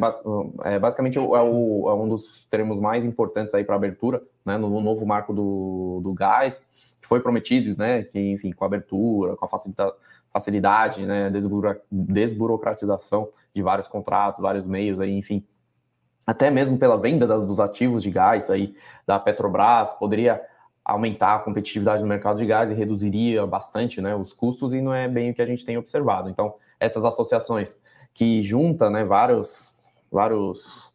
É, 0.64 0.79
basicamente 0.79 1.17
é, 1.17 1.21
o, 1.21 1.88
é, 1.88 1.95
um 1.95 2.09
dos 2.09 2.45
termos 2.47 2.81
mais 2.81 3.05
importantes 3.05 3.55
aí 3.55 3.62
para 3.62 3.76
abertura, 3.76 4.21
né? 4.45 4.59
No, 4.59 4.81
novo 4.81 5.07
marco 5.07 5.33
do, 5.33 6.00
do 6.02 6.12
gás, 6.12 6.61
que 7.00 7.07
foi 7.07 7.21
prometido, 7.21 7.76
né? 7.79 8.02
Que 8.02 8.19
enfim, 8.33 8.50
com 8.52 8.64
a 8.64 8.67
abertura, 8.67 9.37
com 9.37 9.45
a 9.45 9.49
facilita, 9.49 9.95
facilidade, 10.33 11.05
né? 11.07 11.31
Desburocratização 11.91 13.29
de 13.55 13.63
vários 13.63 13.89
contratos, 13.89 14.41
vários 14.41 14.65
meios 14.65 15.01
aí, 15.01 15.17
enfim, 15.17 15.45
até 16.27 16.51
mesmo 16.51 16.79
pela 16.79 16.97
venda 16.97 17.27
das, 17.27 17.45
dos 17.45 17.59
ativos 17.59 18.03
de 18.03 18.11
gás 18.11 18.51
aí 18.51 18.75
da 19.07 19.19
Petrobras, 19.19 19.93
poderia 19.95 20.41
aumentar 20.85 21.35
a 21.35 21.39
competitividade 21.41 22.03
no 22.03 22.09
mercado 22.09 22.39
de 22.39 22.47
gás 22.47 22.71
e 22.71 22.75
reduziria 22.75 23.47
bastante 23.47 24.01
né, 24.01 24.15
os 24.15 24.33
custos, 24.33 24.73
e 24.73 24.81
não 24.81 24.95
é 24.95 25.09
bem 25.09 25.31
o 25.31 25.35
que 25.35 25.43
a 25.43 25.47
gente 25.47 25.65
tem 25.65 25.77
observado. 25.77 26.29
Então, 26.29 26.55
essas 26.79 27.05
associações 27.05 27.79
que 28.15 28.43
junta 28.43 28.89
né, 28.91 29.05
vários, 29.05 29.77
vários 30.11 30.93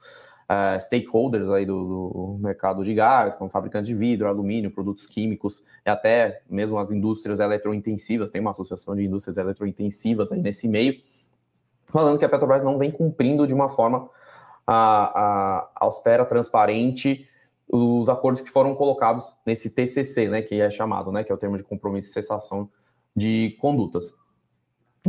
uh, 0.50 0.80
stakeholders 0.80 1.50
aí 1.50 1.66
do, 1.66 1.84
do, 1.84 2.38
mercado 2.40 2.84
de 2.84 2.94
gás, 2.94 3.36
como 3.36 3.50
fabricantes 3.50 3.88
de 3.88 3.96
vidro, 3.96 4.28
alumínio, 4.28 4.72
produtos 4.72 5.06
químicos, 5.06 5.64
e 5.86 5.90
até 5.90 6.42
mesmo 6.50 6.78
as 6.78 6.92
indústrias 6.92 7.40
eletrointensivas, 7.40 8.30
tem 8.30 8.42
uma 8.42 8.52
associação 8.52 8.96
de 8.96 9.04
indústrias 9.04 9.38
eletrointensivas 9.38 10.32
aí 10.32 10.42
nesse 10.42 10.68
meio, 10.68 11.00
falando 11.86 12.18
que 12.18 12.26
a 12.26 12.30
Petrobras 12.30 12.64
não 12.64 12.78
vem 12.78 12.92
cumprindo 12.92 13.48
de 13.48 13.54
uma 13.54 13.70
forma 13.70 14.10
a, 14.66 15.20
a 15.20 15.70
austera, 15.76 16.26
transparente, 16.26 17.28
os 17.68 18.10
acordos 18.10 18.42
que 18.42 18.50
foram 18.50 18.76
colocados 18.76 19.34
nesse 19.46 19.70
TCC, 19.70 20.28
né, 20.28 20.42
que 20.42 20.62
é 20.62 20.70
chamado, 20.70 21.12
né, 21.12 21.24
que 21.24 21.32
é 21.32 21.36
o 21.36 21.38
termo 21.38 21.58
de 21.58 21.64
compromisso 21.64 22.10
e 22.10 22.14
cessação 22.14 22.70
de 23.16 23.58
condutas. 23.60 24.14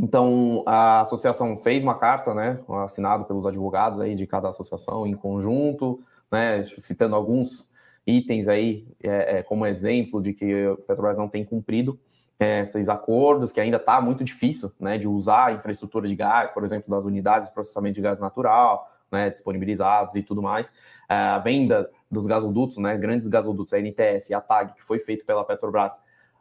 Então, 0.00 0.62
a 0.66 1.00
associação 1.00 1.56
fez 1.56 1.82
uma 1.82 1.94
carta, 1.94 2.34
né, 2.34 2.60
assinado 2.84 3.24
pelos 3.24 3.46
advogados 3.46 3.98
aí 3.98 4.14
de 4.14 4.26
cada 4.26 4.48
associação 4.48 5.06
em 5.06 5.14
conjunto, 5.14 6.00
né, 6.30 6.62
citando 6.64 7.16
alguns 7.16 7.68
itens 8.06 8.46
aí 8.46 8.86
é, 9.02 9.38
é, 9.38 9.42
como 9.42 9.66
exemplo 9.66 10.22
de 10.22 10.32
que 10.32 10.66
a 10.66 10.76
Petrobras 10.76 11.18
não 11.18 11.28
tem 11.28 11.44
cumprido 11.44 11.98
é, 12.38 12.60
esses 12.60 12.88
acordos, 12.88 13.52
que 13.52 13.60
ainda 13.60 13.78
está 13.78 14.00
muito 14.00 14.22
difícil, 14.22 14.70
né, 14.78 14.98
de 14.98 15.08
usar 15.08 15.46
a 15.46 15.52
infraestrutura 15.52 16.06
de 16.06 16.14
gás, 16.14 16.52
por 16.52 16.62
exemplo, 16.62 16.90
das 16.90 17.04
unidades 17.04 17.48
de 17.48 17.54
processamento 17.54 17.94
de 17.94 18.02
gás 18.02 18.20
natural, 18.20 18.90
né, 19.10 19.30
disponibilizados 19.30 20.14
e 20.14 20.22
tudo 20.22 20.42
mais, 20.42 20.72
a 21.08 21.38
venda 21.38 21.88
dos 22.10 22.26
gasodutos, 22.26 22.76
né, 22.78 22.96
grandes 22.96 23.28
gasodutos, 23.28 23.72
a 23.72 23.78
NTS 23.78 24.30
e 24.30 24.34
a 24.34 24.40
TAG, 24.40 24.74
que 24.74 24.82
foi 24.82 24.98
feito 24.98 25.24
pela 25.24 25.44
Petrobras, 25.44 25.92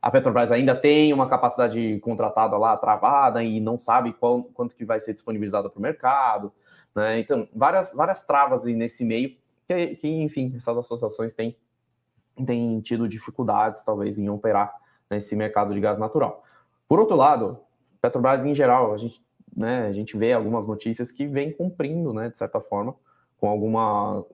a 0.05 0.11
Petrobras 0.11 0.51
ainda 0.51 0.75
tem 0.75 1.11
uma 1.11 1.27
capacidade 1.27 1.99
contratada 2.01 2.55
lá 2.59 2.77
travada 2.77 3.43
e 3.43 3.59
não 3.59 3.79
sabe 3.79 4.13
qual, 4.13 4.43
quanto 4.43 4.75
que 4.75 4.85
vai 4.85 4.99
ser 4.99 5.15
disponibilizada 5.15 5.67
para 5.67 5.79
o 5.79 5.81
mercado, 5.81 6.53
né? 6.93 7.17
Então, 7.17 7.49
várias, 7.51 7.91
várias 7.91 8.23
travas 8.23 8.65
nesse 8.65 9.03
meio 9.03 9.35
que, 9.67 9.95
que, 9.95 10.07
enfim, 10.07 10.53
essas 10.55 10.77
associações 10.77 11.33
têm, 11.33 11.57
têm 12.45 12.79
tido 12.81 13.09
dificuldades, 13.09 13.83
talvez, 13.83 14.19
em 14.19 14.29
operar 14.29 14.75
nesse 15.09 15.35
mercado 15.35 15.73
de 15.73 15.79
gás 15.79 15.97
natural. 15.97 16.43
Por 16.87 16.99
outro 16.99 17.15
lado, 17.15 17.57
Petrobras, 17.99 18.45
em 18.45 18.53
geral, 18.53 18.93
a 18.93 18.97
gente, 18.97 19.25
né, 19.57 19.87
a 19.87 19.91
gente 19.91 20.15
vê 20.15 20.33
algumas 20.33 20.67
notícias 20.67 21.11
que 21.11 21.25
vem 21.25 21.51
cumprindo, 21.51 22.13
né, 22.13 22.29
de 22.29 22.37
certa 22.37 22.61
forma, 22.61 22.95
com 23.45 23.49
algumas, 23.51 24.25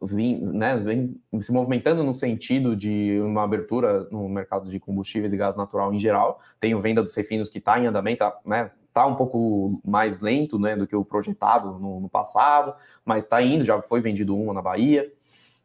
né, 0.53 0.77
vem 0.77 1.19
se 1.41 1.51
movimentando 1.51 2.01
no 2.01 2.15
sentido 2.15 2.77
de 2.77 3.19
uma 3.19 3.43
abertura 3.43 4.07
no 4.09 4.29
mercado 4.29 4.69
de 4.69 4.79
combustíveis 4.79 5.33
e 5.33 5.37
gás 5.37 5.57
natural 5.57 5.93
em 5.93 5.99
geral. 5.99 6.39
Tem 6.61 6.73
o 6.73 6.79
venda 6.79 7.03
dos 7.03 7.13
refinos 7.13 7.49
que 7.49 7.57
está 7.57 7.77
em 7.77 7.87
andamento, 7.87 8.19
tá, 8.19 8.39
né, 8.45 8.71
tá 8.93 9.05
um 9.05 9.15
pouco 9.15 9.81
mais 9.83 10.21
lento, 10.21 10.57
né, 10.57 10.77
do 10.77 10.87
que 10.87 10.95
o 10.95 11.03
projetado 11.03 11.77
no, 11.77 11.99
no 11.99 12.07
passado, 12.07 12.73
mas 13.03 13.23
está 13.23 13.41
indo, 13.41 13.65
já 13.65 13.81
foi 13.81 13.99
vendido 13.99 14.33
uma 14.33 14.53
na 14.53 14.61
Bahia. 14.61 15.11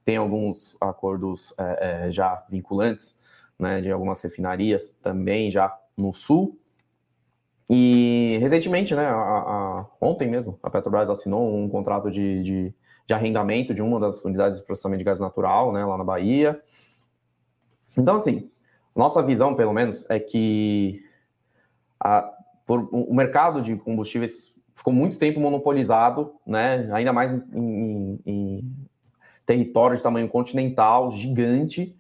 Tem 0.05 0.17
alguns 0.17 0.77
acordos 0.81 1.55
é, 1.57 2.07
é, 2.09 2.11
já 2.11 2.45
vinculantes, 2.51 3.17
né, 3.57 3.81
de 3.81 3.93
algumas 3.93 4.21
refinarias 4.23 4.91
também 5.01 5.53
já 5.53 5.73
no 5.97 6.13
sul. 6.13 6.59
E 7.71 8.39
recentemente, 8.41 8.93
né, 8.93 9.07
a, 9.07 9.15
a, 9.15 9.87
ontem 10.01 10.29
mesmo, 10.29 10.59
a 10.65 10.69
Petrobras 10.69 11.09
assinou 11.09 11.57
um 11.57 11.69
contrato 11.69 12.11
de, 12.11 12.43
de 12.43 12.75
de 13.07 13.15
arrendamento 13.15 13.73
de 13.73 13.83
uma 13.83 14.01
das 14.01 14.25
unidades 14.25 14.59
de 14.59 14.65
processamento 14.65 14.99
de 14.99 15.05
gás 15.05 15.21
natural, 15.21 15.73
né, 15.73 15.85
lá 15.85 15.97
na 15.97 16.05
Bahia. 16.05 16.61
Então, 17.97 18.17
assim, 18.17 18.51
nossa 18.95 19.23
visão, 19.23 19.55
pelo 19.55 19.73
menos, 19.73 20.09
é 20.11 20.19
que 20.19 21.03
a, 22.01 22.33
por, 22.67 22.89
o 22.93 23.15
mercado 23.15 23.63
de 23.63 23.77
combustíveis 23.77 24.55
ficou 24.75 24.93
muito 24.93 25.19
tempo 25.19 25.41
monopolizado, 25.41 26.35
né, 26.47 26.89
ainda 26.93 27.13
mais 27.13 27.33
em, 27.33 27.43
em, 27.55 28.21
em 28.27 28.77
território 29.47 29.97
de 29.97 30.03
tamanho 30.03 30.29
continental, 30.29 31.13
gigante. 31.13 31.97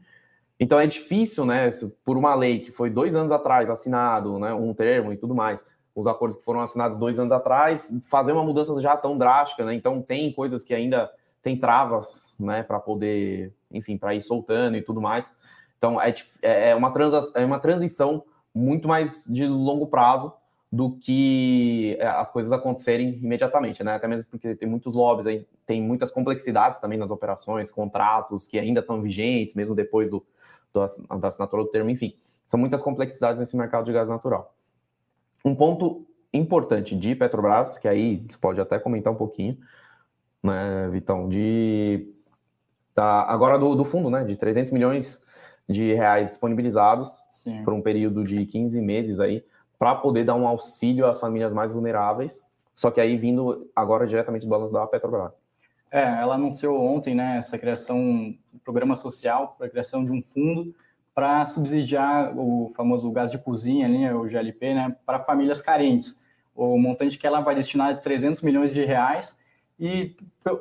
Então 0.58 0.80
é 0.80 0.86
difícil, 0.86 1.46
né, 1.46 1.70
por 2.04 2.16
uma 2.16 2.34
lei 2.34 2.58
que 2.58 2.72
foi 2.72 2.90
dois 2.90 3.14
anos 3.14 3.30
atrás 3.30 3.70
assinado, 3.70 4.38
né, 4.38 4.52
um 4.52 4.74
termo 4.74 5.12
e 5.12 5.16
tudo 5.16 5.34
mais, 5.34 5.64
os 5.96 6.06
acordos 6.06 6.36
que 6.36 6.44
foram 6.44 6.60
assinados 6.60 6.98
dois 6.98 7.18
anos 7.18 7.32
atrás, 7.32 7.90
fazer 8.02 8.32
uma 8.32 8.44
mudança 8.44 8.78
já 8.82 8.94
tão 8.98 9.16
drástica, 9.16 9.64
né? 9.64 9.72
Então 9.72 10.02
tem 10.02 10.30
coisas 10.30 10.62
que 10.62 10.74
ainda 10.74 11.10
tem 11.42 11.58
travas, 11.58 12.36
né, 12.38 12.62
para 12.62 12.78
poder, 12.78 13.54
enfim, 13.72 13.96
para 13.96 14.14
ir 14.14 14.20
soltando 14.20 14.76
e 14.76 14.82
tudo 14.82 15.00
mais. 15.00 15.34
Então 15.78 16.00
é, 16.00 16.12
é, 16.42 16.70
é 16.70 16.74
uma, 16.74 16.92
transa, 16.92 17.32
é 17.34 17.44
uma 17.44 17.58
transição 17.58 18.24
muito 18.54 18.86
mais 18.86 19.24
de 19.26 19.46
longo 19.46 19.86
prazo 19.86 20.34
do 20.70 20.90
que 20.98 21.96
é, 21.98 22.06
as 22.06 22.30
coisas 22.30 22.52
acontecerem 22.52 23.14
imediatamente, 23.22 23.82
né? 23.82 23.94
Até 23.94 24.06
mesmo 24.06 24.26
porque 24.30 24.54
tem 24.54 24.68
muitos 24.68 24.92
lobbies 24.92 25.26
aí, 25.26 25.46
tem 25.64 25.80
muitas 25.80 26.10
complexidades 26.10 26.78
também 26.78 26.98
nas 26.98 27.10
operações, 27.10 27.70
contratos 27.70 28.46
que 28.46 28.58
ainda 28.58 28.80
estão 28.80 29.00
vigentes, 29.00 29.54
mesmo 29.54 29.74
depois 29.74 30.10
do, 30.10 30.22
do 30.74 30.84
da 31.18 31.28
assinatura 31.28 31.62
do 31.62 31.70
termo, 31.70 31.88
enfim. 31.88 32.14
São 32.46 32.60
muitas 32.60 32.82
complexidades 32.82 33.40
nesse 33.40 33.56
mercado 33.56 33.86
de 33.86 33.92
gás 33.92 34.10
natural. 34.10 34.55
Um 35.46 35.54
ponto 35.54 36.04
importante 36.34 36.96
de 36.96 37.14
Petrobras, 37.14 37.78
que 37.78 37.86
aí 37.86 38.26
você 38.28 38.36
pode 38.36 38.60
até 38.60 38.80
comentar 38.80 39.12
um 39.12 39.16
pouquinho, 39.16 39.56
né, 40.42 40.88
Vitão, 40.90 41.28
de 41.28 42.12
tá, 42.92 43.22
agora 43.30 43.56
do, 43.56 43.76
do 43.76 43.84
fundo, 43.84 44.10
né, 44.10 44.24
de 44.24 44.34
300 44.34 44.72
milhões 44.72 45.22
de 45.68 45.94
reais 45.94 46.26
disponibilizados 46.30 47.10
Sim. 47.30 47.62
por 47.62 47.72
um 47.72 47.80
período 47.80 48.24
de 48.24 48.44
15 48.44 48.80
meses 48.80 49.20
aí, 49.20 49.44
para 49.78 49.94
poder 49.94 50.24
dar 50.24 50.34
um 50.34 50.48
auxílio 50.48 51.06
às 51.06 51.20
famílias 51.20 51.54
mais 51.54 51.72
vulneráveis, 51.72 52.44
só 52.74 52.90
que 52.90 53.00
aí 53.00 53.16
vindo 53.16 53.70
agora 53.74 54.04
diretamente 54.04 54.46
do 54.46 54.50
balanço 54.50 54.72
da 54.72 54.84
Petrobras. 54.84 55.40
É, 55.92 56.02
ela 56.02 56.34
anunciou 56.34 56.82
ontem, 56.82 57.14
né, 57.14 57.36
essa 57.38 57.56
criação, 57.56 57.96
um 57.96 58.36
programa 58.64 58.96
social 58.96 59.54
para 59.56 59.68
a 59.68 59.70
criação 59.70 60.04
de 60.04 60.10
um 60.10 60.20
fundo 60.20 60.74
para 61.16 61.46
subsidiar 61.46 62.38
o 62.38 62.70
famoso 62.76 63.10
gás 63.10 63.30
de 63.30 63.38
cozinha, 63.38 63.86
ali, 63.86 64.06
o 64.12 64.28
GLP, 64.28 64.74
né, 64.74 64.94
para 65.06 65.18
famílias 65.18 65.62
carentes. 65.62 66.22
O 66.54 66.78
montante 66.78 67.16
que 67.16 67.26
ela 67.26 67.40
vai 67.40 67.54
destinar 67.54 67.92
é 67.92 67.94
300 67.94 68.42
milhões 68.42 68.74
de 68.74 68.84
reais 68.84 69.40
e 69.80 70.14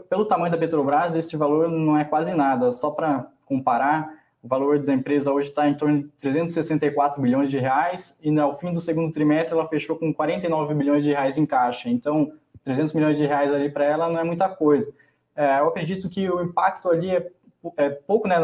pelo 0.09 0.23
tamanho 0.23 0.49
da 0.49 0.57
Petrobras, 0.57 1.13
este 1.17 1.35
valor 1.35 1.69
não 1.69 1.97
é 1.97 2.05
quase 2.05 2.33
nada. 2.33 2.71
Só 2.71 2.89
para 2.89 3.27
comparar, 3.45 4.09
o 4.41 4.47
valor 4.47 4.79
da 4.79 4.93
empresa 4.93 5.29
hoje 5.29 5.49
está 5.49 5.67
em 5.67 5.75
torno 5.75 6.03
de 6.03 6.07
364 6.19 7.21
bilhões 7.21 7.49
de 7.49 7.59
reais 7.59 8.17
e 8.23 8.39
ao 8.39 8.53
fim 8.53 8.71
do 8.71 8.79
segundo 8.79 9.11
trimestre 9.11 9.57
ela 9.57 9.67
fechou 9.67 9.97
com 9.97 10.13
49 10.13 10.73
bilhões 10.73 11.03
de 11.03 11.09
reais 11.09 11.37
em 11.37 11.45
caixa. 11.45 11.89
Então, 11.89 12.31
300 12.63 12.93
milhões 12.93 13.17
de 13.17 13.25
reais 13.25 13.51
ali 13.51 13.69
para 13.69 13.83
ela 13.83 14.07
não 14.07 14.21
é 14.21 14.23
muita 14.23 14.47
coisa. 14.47 14.89
É, 15.35 15.59
eu 15.59 15.67
acredito 15.67 16.07
que 16.09 16.29
o 16.29 16.41
impacto 16.41 16.89
ali 16.89 17.09
é 17.09 17.29
é, 17.77 17.89
pouco 17.89 18.27
né, 18.27 18.35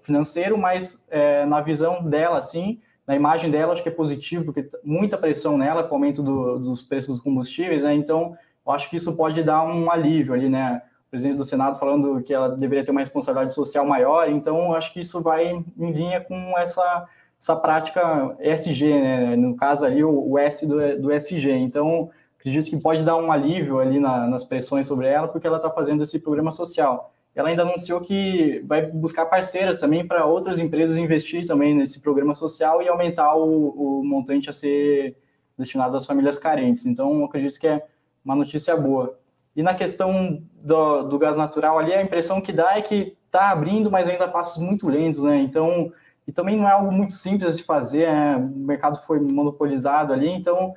financeiro, 0.00 0.56
mas 0.56 1.04
é, 1.10 1.44
na 1.46 1.60
visão 1.60 2.02
dela, 2.02 2.38
assim, 2.38 2.80
na 3.06 3.16
imagem 3.16 3.50
dela, 3.50 3.72
acho 3.72 3.82
que 3.82 3.88
é 3.88 3.92
positivo, 3.92 4.44
porque 4.44 4.68
muita 4.84 5.18
pressão 5.18 5.58
nela 5.58 5.82
com 5.82 5.90
o 5.90 5.94
aumento 5.94 6.22
do, 6.22 6.58
dos 6.58 6.82
preços 6.82 7.16
dos 7.16 7.20
combustíveis, 7.20 7.82
né? 7.82 7.94
Então, 7.94 8.36
eu 8.64 8.72
acho 8.72 8.88
que 8.88 8.96
isso 8.96 9.16
pode 9.16 9.42
dar 9.42 9.64
um 9.64 9.90
alívio 9.90 10.32
ali, 10.32 10.48
né? 10.48 10.82
O 11.08 11.10
presidente 11.10 11.36
do 11.36 11.44
Senado 11.44 11.78
falando 11.78 12.22
que 12.22 12.32
ela 12.32 12.50
deveria 12.50 12.84
ter 12.84 12.92
uma 12.92 13.00
responsabilidade 13.00 13.52
social 13.52 13.84
maior, 13.84 14.30
então 14.30 14.66
eu 14.66 14.74
acho 14.74 14.92
que 14.92 15.00
isso 15.00 15.20
vai 15.22 15.50
em 15.50 15.90
linha 15.90 16.20
com 16.20 16.56
essa, 16.56 17.08
essa 17.40 17.56
prática 17.56 18.36
ESG, 18.38 19.00
né? 19.00 19.36
No 19.36 19.56
caso 19.56 19.84
ali, 19.84 20.04
o, 20.04 20.30
o 20.30 20.38
S 20.38 20.64
do, 20.66 21.00
do 21.00 21.12
SG. 21.12 21.50
Então, 21.50 22.10
acredito 22.38 22.70
que 22.70 22.76
pode 22.76 23.02
dar 23.02 23.16
um 23.16 23.32
alívio 23.32 23.80
ali 23.80 23.98
na, 23.98 24.26
nas 24.28 24.44
pressões 24.44 24.86
sobre 24.86 25.08
ela, 25.08 25.26
porque 25.26 25.46
ela 25.46 25.56
está 25.56 25.70
fazendo 25.70 26.02
esse 26.02 26.18
programa 26.20 26.52
social 26.52 27.12
ela 27.34 27.48
ainda 27.48 27.62
anunciou 27.62 28.00
que 28.00 28.60
vai 28.66 28.86
buscar 28.86 29.26
parceiras 29.26 29.78
também 29.78 30.06
para 30.06 30.26
outras 30.26 30.58
empresas 30.58 30.96
investir 30.96 31.46
também 31.46 31.74
nesse 31.74 32.00
programa 32.00 32.34
social 32.34 32.82
e 32.82 32.88
aumentar 32.88 33.34
o, 33.36 34.00
o 34.00 34.04
montante 34.04 34.50
a 34.50 34.52
ser 34.52 35.16
destinado 35.56 35.96
às 35.96 36.06
famílias 36.06 36.38
carentes. 36.38 36.86
Então, 36.86 37.24
acredito 37.24 37.58
que 37.60 37.68
é 37.68 37.86
uma 38.24 38.34
notícia 38.34 38.76
boa. 38.76 39.18
E 39.54 39.62
na 39.62 39.74
questão 39.74 40.42
do, 40.54 41.02
do 41.02 41.18
gás 41.18 41.36
natural 41.36 41.78
ali, 41.78 41.92
a 41.92 42.02
impressão 42.02 42.40
que 42.40 42.52
dá 42.52 42.76
é 42.76 42.82
que 42.82 43.16
está 43.26 43.50
abrindo, 43.50 43.90
mas 43.90 44.08
ainda 44.08 44.26
passos 44.26 44.62
muito 44.62 44.88
lentos, 44.88 45.22
né? 45.22 45.38
Então, 45.38 45.92
e 46.26 46.32
também 46.32 46.56
não 46.56 46.68
é 46.68 46.72
algo 46.72 46.92
muito 46.92 47.12
simples 47.12 47.56
de 47.56 47.64
fazer, 47.64 48.06
né? 48.06 48.36
o 48.36 48.58
mercado 48.58 49.00
foi 49.06 49.20
monopolizado 49.20 50.12
ali, 50.12 50.28
então 50.28 50.74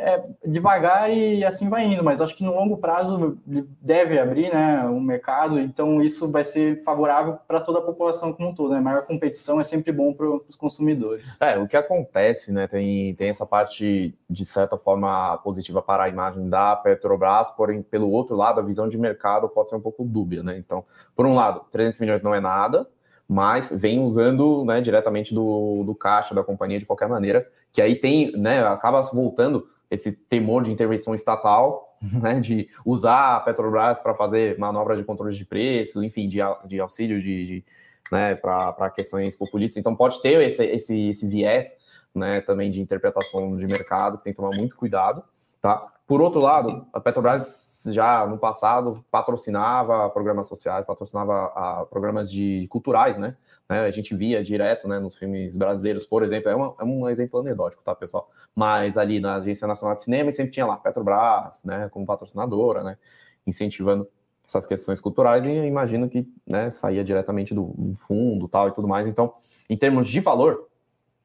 é 0.00 0.22
devagar 0.46 1.12
e 1.12 1.44
assim 1.44 1.68
vai 1.68 1.84
indo, 1.84 2.02
mas 2.02 2.22
acho 2.22 2.34
que 2.34 2.42
no 2.42 2.54
longo 2.54 2.78
prazo 2.78 3.38
deve 3.80 4.18
abrir 4.18 4.52
né, 4.52 4.82
o 4.86 4.98
mercado, 4.98 5.60
então 5.60 6.02
isso 6.02 6.30
vai 6.32 6.42
ser 6.42 6.82
favorável 6.82 7.38
para 7.46 7.60
toda 7.60 7.80
a 7.80 7.82
população 7.82 8.32
como 8.32 8.48
um 8.48 8.54
todo. 8.54 8.72
Né? 8.72 8.80
Maior 8.80 9.02
competição 9.02 9.60
é 9.60 9.64
sempre 9.64 9.92
bom 9.92 10.12
para 10.12 10.26
os 10.26 10.56
consumidores. 10.56 11.38
É, 11.40 11.58
o 11.58 11.68
que 11.68 11.76
acontece, 11.76 12.50
né? 12.50 12.66
Tem, 12.66 13.14
tem 13.14 13.28
essa 13.28 13.44
parte, 13.44 14.14
de 14.28 14.44
certa 14.44 14.78
forma, 14.78 15.36
positiva 15.38 15.82
para 15.82 16.04
a 16.04 16.08
imagem 16.08 16.48
da 16.48 16.74
Petrobras, 16.76 17.50
porém, 17.50 17.82
pelo 17.82 18.10
outro 18.10 18.34
lado, 18.34 18.60
a 18.60 18.64
visão 18.64 18.88
de 18.88 18.96
mercado 18.96 19.48
pode 19.48 19.68
ser 19.68 19.76
um 19.76 19.80
pouco 19.80 20.02
dúbia, 20.02 20.42
né? 20.42 20.56
Então, 20.56 20.84
por 21.14 21.26
um 21.26 21.34
lado, 21.34 21.66
300 21.70 22.00
milhões 22.00 22.22
não 22.22 22.34
é 22.34 22.40
nada, 22.40 22.88
mas 23.28 23.70
vem 23.70 24.00
usando 24.00 24.64
né, 24.64 24.80
diretamente 24.80 25.34
do, 25.34 25.84
do 25.84 25.94
caixa 25.94 26.34
da 26.34 26.42
companhia 26.42 26.78
de 26.78 26.86
qualquer 26.86 27.08
maneira, 27.08 27.46
que 27.70 27.80
aí 27.80 27.94
tem, 27.94 28.32
né, 28.32 28.66
acaba 28.66 29.00
voltando 29.02 29.68
esse 29.90 30.12
temor 30.12 30.62
de 30.62 30.70
intervenção 30.70 31.14
estatal, 31.14 31.96
né, 32.00 32.40
de 32.40 32.68
usar 32.84 33.36
a 33.36 33.40
Petrobras 33.40 33.98
para 33.98 34.14
fazer 34.14 34.58
manobras 34.58 34.98
de 34.98 35.04
controle 35.04 35.34
de 35.34 35.44
preço, 35.44 36.02
enfim, 36.02 36.28
de, 36.28 36.38
de 36.66 36.80
auxílio 36.80 37.20
de, 37.20 37.46
de 37.46 37.64
né, 38.10 38.34
para 38.34 38.90
questões 38.90 39.36
populistas. 39.36 39.78
Então 39.78 39.94
pode 39.94 40.20
ter 40.22 40.40
esse, 40.42 40.64
esse, 40.64 41.08
esse 41.08 41.26
viés 41.26 41.76
né, 42.14 42.40
também 42.40 42.70
de 42.70 42.80
interpretação 42.80 43.56
de 43.56 43.66
mercado, 43.66 44.18
que 44.18 44.24
tem 44.24 44.32
que 44.32 44.38
tomar 44.38 44.56
muito 44.56 44.76
cuidado. 44.76 45.22
Tá? 45.60 45.86
Por 46.10 46.20
outro 46.20 46.40
lado, 46.40 46.88
a 46.92 46.98
Petrobras 46.98 47.84
já 47.86 48.26
no 48.26 48.36
passado 48.36 49.04
patrocinava 49.12 50.10
programas 50.10 50.48
sociais, 50.48 50.84
patrocinava 50.84 51.52
a, 51.54 51.86
programas 51.88 52.28
de 52.28 52.66
culturais, 52.68 53.16
né? 53.16 53.36
né? 53.68 53.82
A 53.82 53.90
gente 53.92 54.12
via 54.16 54.42
direto 54.42 54.88
né, 54.88 54.98
nos 54.98 55.14
filmes 55.14 55.56
brasileiros, 55.56 56.04
por 56.04 56.24
exemplo, 56.24 56.50
é, 56.50 56.56
uma, 56.56 56.74
é 56.80 56.82
um 56.82 57.08
exemplo 57.08 57.38
anedótico, 57.38 57.84
tá, 57.84 57.94
pessoal? 57.94 58.28
Mas 58.56 58.98
ali 58.98 59.20
na 59.20 59.36
Agência 59.36 59.68
Nacional 59.68 59.94
de 59.94 60.02
Cinema 60.02 60.32
sempre 60.32 60.50
tinha 60.50 60.66
lá 60.66 60.76
Petrobras, 60.78 61.62
né, 61.62 61.88
como 61.90 62.04
patrocinadora, 62.04 62.82
né, 62.82 62.98
incentivando 63.46 64.08
essas 64.44 64.66
questões 64.66 65.00
culturais, 65.00 65.44
e 65.44 65.48
imagino 65.48 66.08
que 66.08 66.28
né, 66.44 66.70
saía 66.70 67.04
diretamente 67.04 67.54
do 67.54 67.94
fundo 67.98 68.48
tal 68.48 68.66
e 68.66 68.72
tudo 68.72 68.88
mais. 68.88 69.06
Então, 69.06 69.34
em 69.68 69.76
termos 69.76 70.08
de 70.08 70.18
valor, 70.18 70.66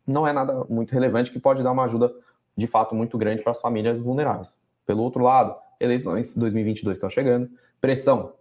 não 0.06 0.28
é 0.28 0.32
nada 0.32 0.64
muito 0.70 0.92
relevante 0.92 1.32
que 1.32 1.40
pode 1.40 1.64
dar 1.64 1.72
uma 1.72 1.86
ajuda 1.86 2.14
de 2.56 2.68
fato 2.68 2.94
muito 2.94 3.18
grande 3.18 3.42
para 3.42 3.50
as 3.50 3.60
famílias 3.60 4.00
vulneráveis. 4.00 4.56
Pelo 4.86 5.04
outro 5.04 5.24
lado, 5.24 5.56
eleições 5.80 6.36
2022 6.36 6.98
estão 6.98 7.10
chegando, 7.10 7.50
pressão 7.82 8.34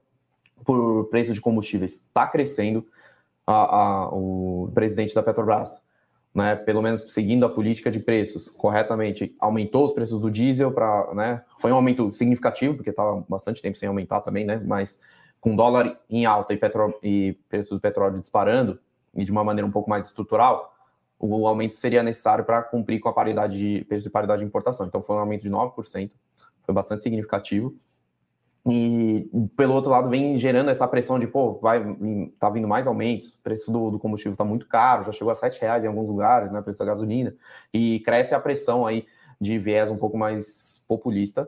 por 0.64 1.06
preço 1.06 1.32
de 1.32 1.40
combustíveis 1.40 1.94
está 1.94 2.26
crescendo, 2.26 2.86
a, 3.46 3.76
a, 3.76 4.08
o 4.08 4.70
presidente 4.74 5.14
da 5.14 5.22
Petrobras, 5.22 5.82
né, 6.34 6.56
pelo 6.56 6.82
menos 6.82 7.04
seguindo 7.08 7.44
a 7.44 7.48
política 7.48 7.90
de 7.90 8.00
preços 8.00 8.48
corretamente, 8.48 9.34
aumentou 9.38 9.84
os 9.84 9.92
preços 9.92 10.20
do 10.20 10.30
diesel 10.30 10.72
para, 10.72 11.12
né, 11.14 11.42
foi 11.58 11.70
um 11.70 11.76
aumento 11.76 12.10
significativo, 12.12 12.74
porque 12.74 12.90
estava 12.90 13.24
bastante 13.28 13.60
tempo 13.60 13.76
sem 13.76 13.88
aumentar 13.88 14.20
também, 14.20 14.44
né, 14.44 14.60
mas 14.64 14.98
com 15.40 15.54
dólar 15.54 16.00
em 16.08 16.24
alta 16.24 16.54
e, 16.54 16.56
petro, 16.56 16.98
e 17.02 17.38
preço 17.48 17.74
do 17.74 17.80
petróleo 17.80 18.18
disparando, 18.18 18.78
e 19.14 19.24
de 19.24 19.30
uma 19.30 19.44
maneira 19.44 19.66
um 19.66 19.70
pouco 19.70 19.88
mais 19.88 20.06
estrutural, 20.06 20.74
o 21.18 21.46
aumento 21.46 21.76
seria 21.76 22.02
necessário 22.02 22.44
para 22.44 22.62
cumprir 22.62 22.98
com 22.98 23.08
a 23.08 23.12
paridade 23.12 23.58
de 23.58 23.84
preço 23.84 24.04
de 24.04 24.10
paridade 24.10 24.40
de 24.40 24.46
importação. 24.46 24.86
Então 24.86 25.00
foi 25.00 25.16
um 25.16 25.20
aumento 25.20 25.42
de 25.42 25.50
9%, 25.50 26.10
foi 26.64 26.74
bastante 26.74 27.02
significativo. 27.02 27.74
E 28.66 29.28
pelo 29.56 29.74
outro 29.74 29.90
lado, 29.90 30.08
vem 30.08 30.38
gerando 30.38 30.70
essa 30.70 30.88
pressão 30.88 31.18
de, 31.18 31.26
pô, 31.26 31.58
vai, 31.60 31.84
tá 32.38 32.48
vindo 32.48 32.66
mais 32.66 32.86
aumentos, 32.86 33.32
o 33.32 33.38
preço 33.42 33.70
do, 33.70 33.90
do 33.90 33.98
combustível 33.98 34.32
está 34.32 34.44
muito 34.44 34.66
caro, 34.66 35.04
já 35.04 35.12
chegou 35.12 35.30
a 35.30 35.34
sete 35.34 35.60
reais 35.60 35.84
em 35.84 35.86
alguns 35.86 36.08
lugares, 36.08 36.50
né? 36.50 36.60
O 36.60 36.62
preço 36.62 36.78
da 36.78 36.86
gasolina, 36.86 37.34
e 37.72 38.00
cresce 38.00 38.34
a 38.34 38.40
pressão 38.40 38.86
aí 38.86 39.06
de 39.38 39.58
viés 39.58 39.90
um 39.90 39.98
pouco 39.98 40.16
mais 40.16 40.82
populista, 40.88 41.46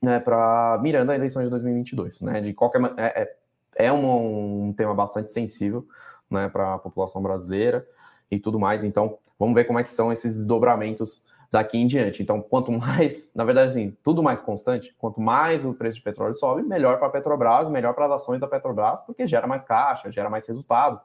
né? 0.00 0.20
Para 0.20 0.78
mirando 0.80 1.10
a 1.10 1.16
eleição 1.16 1.42
de 1.42 1.50
2022, 1.50 2.20
né? 2.20 2.40
De 2.40 2.54
qualquer 2.54 2.80
é, 2.96 3.22
é, 3.22 3.86
é 3.86 3.92
um, 3.92 4.68
um 4.68 4.72
tema 4.72 4.94
bastante 4.94 5.28
sensível, 5.32 5.84
né? 6.30 6.48
Para 6.48 6.74
a 6.74 6.78
população 6.78 7.20
brasileira 7.20 7.84
e 8.30 8.38
tudo 8.38 8.60
mais. 8.60 8.84
Então, 8.84 9.18
vamos 9.36 9.56
ver 9.56 9.64
como 9.64 9.80
é 9.80 9.82
que 9.82 9.90
são 9.90 10.12
esses 10.12 10.34
desdobramentos 10.34 11.24
daqui 11.52 11.76
em 11.76 11.86
diante. 11.86 12.22
Então, 12.22 12.40
quanto 12.40 12.72
mais, 12.72 13.30
na 13.36 13.44
verdade, 13.44 13.70
assim, 13.70 13.96
tudo 14.02 14.22
mais 14.22 14.40
constante, 14.40 14.94
quanto 14.98 15.20
mais 15.20 15.66
o 15.66 15.74
preço 15.74 15.98
de 15.98 16.02
petróleo 16.02 16.34
sobe, 16.34 16.62
melhor 16.62 16.98
para 16.98 17.08
a 17.08 17.10
Petrobras, 17.10 17.68
melhor 17.68 17.92
para 17.92 18.06
as 18.06 18.12
ações 18.12 18.40
da 18.40 18.48
Petrobras, 18.48 19.02
porque 19.02 19.26
gera 19.26 19.46
mais 19.46 19.62
caixa, 19.62 20.10
gera 20.10 20.30
mais 20.30 20.46
resultado. 20.46 20.98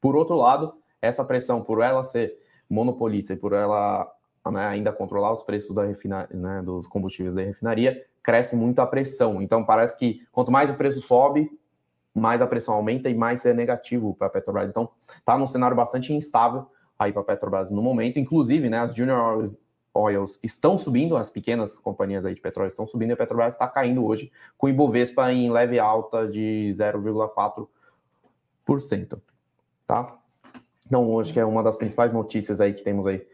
Por 0.00 0.16
outro 0.16 0.36
lado, 0.36 0.74
essa 1.02 1.22
pressão 1.22 1.62
por 1.62 1.82
ela 1.82 2.02
ser 2.02 2.34
monopolista 2.68 3.34
e 3.34 3.36
por 3.36 3.52
ela 3.52 4.10
né, 4.50 4.66
ainda 4.66 4.90
controlar 4.90 5.32
os 5.32 5.42
preços 5.42 5.74
da 5.74 5.84
refinaria, 5.84 6.34
né, 6.34 6.62
dos 6.62 6.86
combustíveis 6.86 7.34
da 7.34 7.42
refinaria, 7.42 8.04
cresce 8.22 8.56
muito 8.56 8.78
a 8.78 8.86
pressão. 8.86 9.42
Então, 9.42 9.62
parece 9.64 9.98
que 9.98 10.26
quanto 10.32 10.50
mais 10.50 10.70
o 10.70 10.74
preço 10.74 11.02
sobe, 11.02 11.50
mais 12.14 12.40
a 12.40 12.46
pressão 12.46 12.74
aumenta 12.74 13.10
e 13.10 13.14
mais 13.14 13.44
é 13.44 13.52
negativo 13.52 14.14
para 14.14 14.28
a 14.28 14.30
Petrobras. 14.30 14.70
Então, 14.70 14.88
está 15.18 15.36
num 15.36 15.46
cenário 15.46 15.76
bastante 15.76 16.14
instável 16.14 16.66
aí 16.98 17.12
para 17.12 17.20
a 17.20 17.24
Petrobras 17.24 17.70
no 17.70 17.82
momento. 17.82 18.18
Inclusive, 18.18 18.70
né, 18.70 18.78
as 18.78 18.94
junior 18.94 19.44
oils 19.94 20.40
estão 20.42 20.76
subindo, 20.76 21.16
as 21.16 21.30
pequenas 21.30 21.78
companhias 21.78 22.26
aí 22.26 22.34
de 22.34 22.40
petróleo 22.40 22.68
estão 22.68 22.84
subindo 22.84 23.10
e 23.10 23.12
a 23.12 23.16
Petrobras 23.16 23.52
está 23.52 23.68
caindo 23.68 24.04
hoje, 24.04 24.32
com 24.58 24.66
o 24.66 24.70
Ibovespa 24.70 25.32
em 25.32 25.48
leve 25.50 25.78
alta 25.78 26.26
de 26.26 26.74
0,4%. 26.76 29.20
Tá? 29.86 30.18
Então, 30.86 31.10
hoje 31.10 31.32
que 31.32 31.40
é 31.40 31.44
uma 31.44 31.62
das 31.62 31.76
principais 31.76 32.12
notícias 32.12 32.60
aí 32.60 32.74
que 32.74 32.82
temos 32.82 33.06
aí 33.06 33.24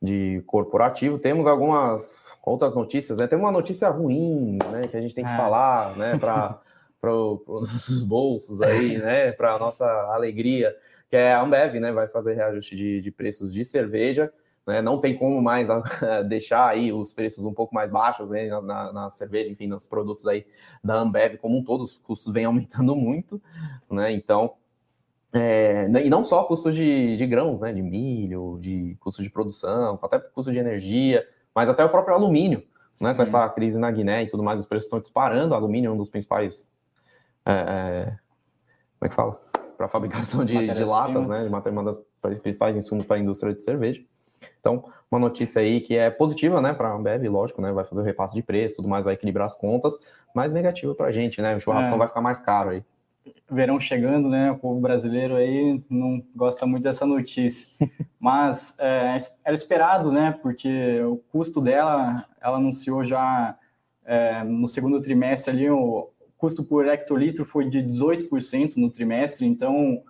de 0.00 0.42
corporativo. 0.46 1.18
Temos 1.18 1.46
algumas 1.46 2.36
outras 2.44 2.74
notícias, 2.74 3.18
né? 3.18 3.26
Tem 3.26 3.38
uma 3.38 3.52
notícia 3.52 3.88
ruim, 3.88 4.58
né? 4.70 4.88
Que 4.88 4.96
a 4.96 5.00
gente 5.00 5.14
tem 5.14 5.24
que 5.24 5.30
é. 5.30 5.36
falar, 5.36 5.96
né? 5.96 6.18
Para 6.18 6.60
os 7.04 7.46
nossos 7.72 8.04
bolsos 8.04 8.60
aí, 8.60 8.98
né? 8.98 9.32
Para 9.32 9.54
a 9.54 9.58
nossa 9.58 9.86
alegria, 10.12 10.76
que 11.08 11.16
é 11.16 11.32
a 11.32 11.40
Ambev, 11.40 11.80
né? 11.80 11.92
Vai 11.92 12.08
fazer 12.08 12.34
reajuste 12.34 12.76
de, 12.76 13.00
de 13.00 13.10
preços 13.10 13.52
de 13.52 13.64
cerveja 13.64 14.32
né? 14.66 14.82
Não 14.82 14.98
tem 14.98 15.16
como 15.16 15.40
mais 15.40 15.68
deixar 16.28 16.66
aí 16.68 16.92
os 16.92 17.12
preços 17.12 17.44
um 17.44 17.54
pouco 17.54 17.74
mais 17.74 17.90
baixos 17.90 18.30
né? 18.30 18.48
na, 18.48 18.92
na, 18.92 19.10
cerveja, 19.10 19.50
enfim, 19.50 19.68
nos 19.68 19.86
produtos 19.86 20.26
aí 20.26 20.44
da 20.82 20.96
Ambev 20.96 21.36
como 21.36 21.56
um 21.56 21.64
todo, 21.64 21.82
os 21.82 21.92
custos 21.92 22.32
vêm 22.32 22.44
aumentando 22.46 22.96
muito, 22.96 23.40
né? 23.88 24.10
Então, 24.10 24.54
é, 25.32 25.86
e 26.04 26.10
não 26.10 26.24
só 26.24 26.44
custos 26.44 26.74
de, 26.74 27.16
de 27.16 27.26
grãos, 27.26 27.60
né? 27.60 27.72
De 27.72 27.82
milho, 27.82 28.58
de 28.60 28.96
custos 29.00 29.24
de 29.24 29.30
produção, 29.30 29.98
até 30.02 30.18
custo 30.18 30.50
de 30.50 30.58
energia, 30.58 31.26
mas 31.54 31.68
até 31.68 31.84
o 31.84 31.88
próprio 31.88 32.14
alumínio, 32.14 32.62
né? 33.00 33.14
Com 33.14 33.22
essa 33.22 33.48
crise 33.50 33.78
na 33.78 33.90
Guiné 33.90 34.24
e 34.24 34.26
tudo 34.28 34.42
mais, 34.42 34.58
os 34.58 34.66
preços 34.66 34.86
estão 34.86 35.00
disparando. 35.00 35.52
O 35.52 35.56
alumínio 35.56 35.90
é 35.90 35.92
um 35.92 35.96
dos 35.96 36.10
principais. 36.10 36.72
É, 37.44 37.52
é 37.52 38.04
como 38.98 39.06
é 39.06 39.08
que 39.10 39.14
fala? 39.14 39.40
Para 39.76 39.88
fabricação 39.88 40.42
de, 40.42 40.72
de 40.72 40.84
latas, 40.84 41.28
né? 41.28 41.42
De 41.42 41.68
uma 41.68 41.84
das 41.84 42.00
principais 42.40 42.76
insumos 42.76 43.04
para 43.04 43.16
a 43.16 43.20
indústria 43.20 43.54
de 43.54 43.62
cerveja. 43.62 44.02
Então, 44.60 44.84
uma 45.10 45.20
notícia 45.20 45.60
aí 45.60 45.80
que 45.80 45.96
é 45.96 46.10
positiva, 46.10 46.60
né, 46.60 46.72
para 46.72 46.88
a 46.88 46.94
Ambev, 46.94 47.28
lógico, 47.28 47.62
né, 47.62 47.72
vai 47.72 47.84
fazer 47.84 48.00
o 48.00 48.04
repasse 48.04 48.34
de 48.34 48.42
preço, 48.42 48.76
tudo 48.76 48.88
mais, 48.88 49.04
vai 49.04 49.14
equilibrar 49.14 49.46
as 49.46 49.56
contas, 49.56 49.98
mas 50.34 50.52
negativa 50.52 50.94
para 50.94 51.06
a 51.06 51.12
gente, 51.12 51.40
né, 51.40 51.54
o 51.54 51.60
churrascão 51.60 51.94
é. 51.94 51.98
vai 51.98 52.08
ficar 52.08 52.20
mais 52.20 52.40
caro 52.40 52.70
aí. 52.70 52.82
Verão 53.50 53.78
chegando, 53.78 54.28
né, 54.28 54.50
o 54.50 54.58
povo 54.58 54.80
brasileiro 54.80 55.36
aí 55.36 55.82
não 55.88 56.22
gosta 56.34 56.66
muito 56.66 56.82
dessa 56.82 57.06
notícia, 57.06 57.68
mas 58.18 58.76
é, 58.80 59.16
era 59.44 59.54
esperado, 59.54 60.10
né, 60.10 60.36
porque 60.42 61.00
o 61.02 61.16
custo 61.30 61.60
dela, 61.60 62.24
ela 62.40 62.56
anunciou 62.56 63.04
já 63.04 63.56
é, 64.04 64.42
no 64.44 64.66
segundo 64.68 65.00
trimestre 65.00 65.52
ali, 65.52 65.70
o 65.70 66.10
custo 66.36 66.64
por 66.64 66.86
hectolitro 66.86 67.44
foi 67.44 67.68
de 67.68 67.78
18% 67.78 68.76
no 68.76 68.90
trimestre, 68.90 69.46
então 69.46 70.02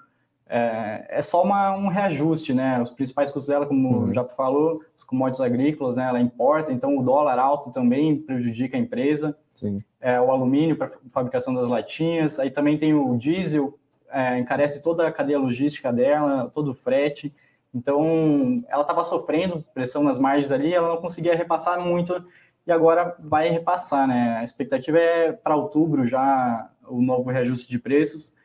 é, 0.49 1.07
é 1.09 1.21
só 1.21 1.43
uma, 1.43 1.73
um 1.73 1.89
reajuste, 1.89 2.55
né? 2.55 2.81
Os 2.81 2.91
principais 2.91 3.31
custos 3.31 3.49
dela, 3.49 3.67
como 3.67 4.07
uhum. 4.07 4.15
já 4.15 4.25
falou, 4.25 4.81
os 4.97 5.03
commodities 5.03 5.41
agrícolas, 5.41 5.97
né? 5.97 6.09
Ela 6.09 6.21
importa, 6.21 6.73
então 6.73 6.97
o 6.97 7.03
dólar 7.03 7.39
alto 7.39 7.71
também 7.71 8.17
prejudica 8.17 8.77
a 8.77 8.81
empresa. 8.81 9.37
Sim. 9.53 9.79
É, 10.01 10.21
o 10.21 10.31
alumínio 10.31 10.77
para 10.77 10.91
fabricação 11.13 11.53
das 11.53 11.67
latinhas, 11.67 12.39
aí 12.39 12.51
também 12.51 12.79
tem 12.79 12.95
o 12.95 13.17
diesel, 13.17 13.77
é, 14.09 14.39
encarece 14.39 14.83
toda 14.83 15.07
a 15.07 15.13
cadeia 15.13 15.39
logística 15.39 15.93
dela, 15.93 16.49
todo 16.55 16.71
o 16.71 16.75
frete. 16.75 17.35
Então, 17.75 18.63
ela 18.69 18.83
estava 18.83 19.03
sofrendo 19.03 19.65
pressão 19.75 20.03
nas 20.03 20.19
margens 20.19 20.53
ali, 20.53 20.73
ela 20.73 20.89
não 20.89 20.99
conseguia 20.99 21.35
repassar 21.35 21.81
muito 21.81 22.25
e 22.65 22.71
agora 22.71 23.17
vai 23.19 23.49
repassar, 23.49 24.07
né? 24.07 24.39
A 24.39 24.45
expectativa 24.45 24.99
é 24.99 25.33
para 25.33 25.57
outubro 25.57 26.07
já 26.07 26.71
o 26.89 27.03
novo 27.03 27.31
reajuste 27.31 27.69
de 27.69 27.79
preços 27.81 28.36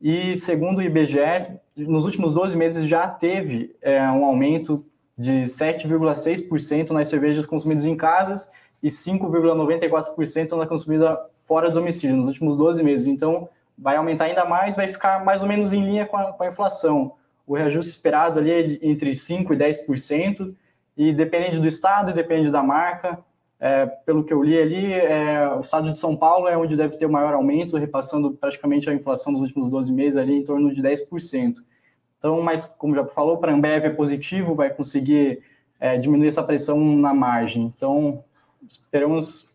e 0.00 0.34
segundo 0.36 0.78
o 0.78 0.82
IBGE, 0.82 1.58
nos 1.76 2.04
últimos 2.04 2.32
12 2.32 2.56
meses 2.56 2.86
já 2.86 3.06
teve 3.08 3.76
é, 3.82 4.00
um 4.10 4.24
aumento 4.24 4.84
de 5.18 5.42
7,6% 5.42 6.90
nas 6.90 7.08
cervejas 7.08 7.44
consumidas 7.44 7.84
em 7.84 7.96
casas 7.96 8.50
e 8.82 8.88
5,94% 8.88 10.56
na 10.56 10.66
consumida 10.66 11.18
fora 11.44 11.68
do 11.68 11.74
domicílio 11.74 12.16
nos 12.16 12.28
últimos 12.28 12.56
12 12.56 12.82
meses. 12.82 13.06
Então, 13.06 13.48
vai 13.76 13.96
aumentar 13.96 14.24
ainda 14.24 14.44
mais, 14.44 14.76
vai 14.76 14.88
ficar 14.88 15.24
mais 15.24 15.42
ou 15.42 15.48
menos 15.48 15.72
em 15.72 15.84
linha 15.84 16.06
com 16.06 16.16
a, 16.16 16.32
com 16.32 16.42
a 16.42 16.48
inflação. 16.48 17.12
O 17.46 17.54
reajuste 17.54 17.90
esperado 17.90 18.38
ali 18.38 18.50
é 18.50 18.78
entre 18.82 19.10
5% 19.10 19.52
e 19.52 19.56
10%, 19.56 20.54
e 20.96 21.12
depende 21.12 21.58
do 21.58 21.66
estado 21.66 22.12
depende 22.12 22.50
da 22.50 22.62
marca. 22.62 23.18
É, 23.62 23.84
pelo 23.84 24.24
que 24.24 24.32
eu 24.32 24.42
li 24.42 24.58
ali, 24.58 24.92
é, 24.94 25.46
o 25.54 25.60
estado 25.60 25.92
de 25.92 25.98
São 25.98 26.16
Paulo 26.16 26.48
é 26.48 26.56
onde 26.56 26.76
deve 26.76 26.96
ter 26.96 27.04
o 27.04 27.12
maior 27.12 27.34
aumento, 27.34 27.76
repassando 27.76 28.30
praticamente 28.30 28.88
a 28.88 28.94
inflação 28.94 29.34
dos 29.34 29.42
últimos 29.42 29.68
12 29.68 29.92
meses 29.92 30.16
ali 30.16 30.38
em 30.38 30.44
torno 30.44 30.72
de 30.72 30.82
10%. 30.82 31.56
Então, 32.16 32.40
mas 32.40 32.64
como 32.64 32.94
já 32.94 33.04
falou, 33.04 33.36
para 33.36 33.52
a 33.52 33.54
Ambev 33.54 33.84
é 33.84 33.90
positivo, 33.90 34.54
vai 34.54 34.70
conseguir 34.70 35.42
é, 35.78 35.98
diminuir 35.98 36.28
essa 36.28 36.42
pressão 36.42 36.78
na 36.96 37.12
margem. 37.12 37.64
Então, 37.76 38.24
esperamos 38.66 39.54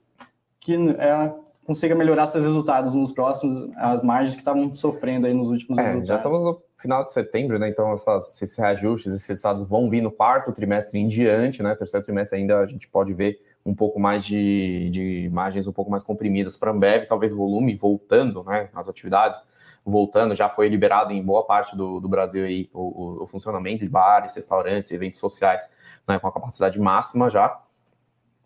que 0.60 0.76
ela 1.00 1.36
consiga 1.66 1.96
melhorar 1.96 2.28
seus 2.28 2.44
resultados 2.44 2.94
nos 2.94 3.12
próximos, 3.12 3.70
as 3.76 4.04
margens 4.04 4.36
que 4.36 4.42
estavam 4.42 4.74
sofrendo 4.74 5.26
aí 5.26 5.34
nos 5.34 5.50
últimos 5.50 5.80
é, 5.80 5.82
resultados. 5.82 6.08
Já 6.08 6.16
estamos 6.18 6.44
no 6.44 6.62
final 6.78 7.04
de 7.04 7.12
setembro, 7.12 7.58
né? 7.58 7.70
Então, 7.70 7.92
essas, 7.92 8.40
esses 8.42 8.56
reajustes, 8.56 9.14
esses 9.14 9.28
resultados 9.28 9.68
vão 9.68 9.90
vir 9.90 10.02
no 10.02 10.12
quarto 10.12 10.52
trimestre 10.52 11.00
em 11.00 11.08
diante, 11.08 11.64
né? 11.64 11.74
Terceiro 11.74 12.06
trimestre 12.06 12.38
ainda 12.38 12.60
a 12.60 12.68
gente 12.68 12.88
pode 12.88 13.14
ver 13.14 13.40
um 13.66 13.74
pouco 13.74 14.00
mais 14.00 14.24
de, 14.24 14.90
de 14.92 15.30
margens 15.34 15.66
um 15.66 15.72
pouco 15.72 15.90
mais 15.90 16.04
comprimidas 16.04 16.56
para 16.56 16.70
a 16.70 16.74
Ambev, 16.74 17.08
talvez 17.08 17.32
volume 17.32 17.76
voltando, 17.76 18.44
né? 18.44 18.70
As 18.74 18.88
atividades 18.88 19.48
voltando, 19.84 20.36
já 20.36 20.50
foi 20.50 20.68
liberado 20.68 21.12
em 21.12 21.24
boa 21.24 21.44
parte 21.44 21.76
do, 21.76 22.00
do 22.00 22.08
Brasil 22.08 22.46
aí 22.46 22.70
o, 22.74 22.82
o, 22.82 23.24
o 23.24 23.28
funcionamento 23.28 23.84
de 23.84 23.90
bares, 23.90 24.36
restaurantes, 24.36 24.92
eventos 24.92 25.20
sociais, 25.20 25.72
né? 26.08 26.20
Com 26.20 26.28
a 26.28 26.32
capacidade 26.32 26.80
máxima 26.80 27.30
já 27.30 27.60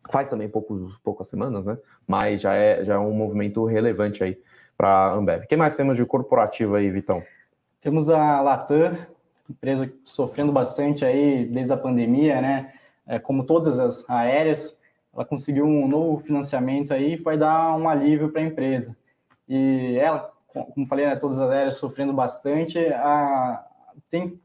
faz 0.09 0.29
também 0.29 0.47
poucos, 0.47 0.97
poucas 1.03 1.27
semanas, 1.27 1.65
né? 1.65 1.77
Mas 2.07 2.41
já 2.41 2.53
é, 2.53 2.83
já 2.83 2.95
é 2.95 2.97
um 2.97 3.11
movimento 3.11 3.65
relevante 3.65 4.23
aí 4.23 4.39
para 4.77 4.89
a 4.89 5.13
Ambev. 5.13 5.43
O 5.43 5.47
que 5.47 5.57
mais 5.57 5.75
temos 5.75 5.97
de 5.97 6.05
corporativo 6.05 6.75
aí, 6.75 6.89
Vitão? 6.89 7.21
Temos 7.81 8.09
a 8.09 8.41
Latam, 8.41 8.97
empresa 9.49 9.91
sofrendo 10.05 10.51
bastante 10.51 11.03
aí 11.03 11.45
desde 11.45 11.73
a 11.73 11.77
pandemia, 11.77 12.41
né? 12.41 12.73
É, 13.05 13.19
como 13.19 13.43
todas 13.43 13.79
as 13.79 14.07
aéreas, 14.09 14.78
ela 15.13 15.25
conseguiu 15.25 15.65
um 15.65 15.87
novo 15.87 16.17
financiamento 16.17 16.93
aí 16.93 17.15
vai 17.17 17.37
dar 17.37 17.75
um 17.75 17.89
alívio 17.89 18.29
para 18.31 18.41
a 18.41 18.45
empresa. 18.45 18.95
E 19.47 19.97
ela, 19.99 20.31
como 20.47 20.85
falei, 20.87 21.05
né, 21.05 21.15
todas 21.15 21.39
as 21.39 21.49
aéreas 21.49 21.75
sofrendo 21.75 22.13
bastante, 22.13 22.77
a, 22.79 23.65
tem 24.09 24.39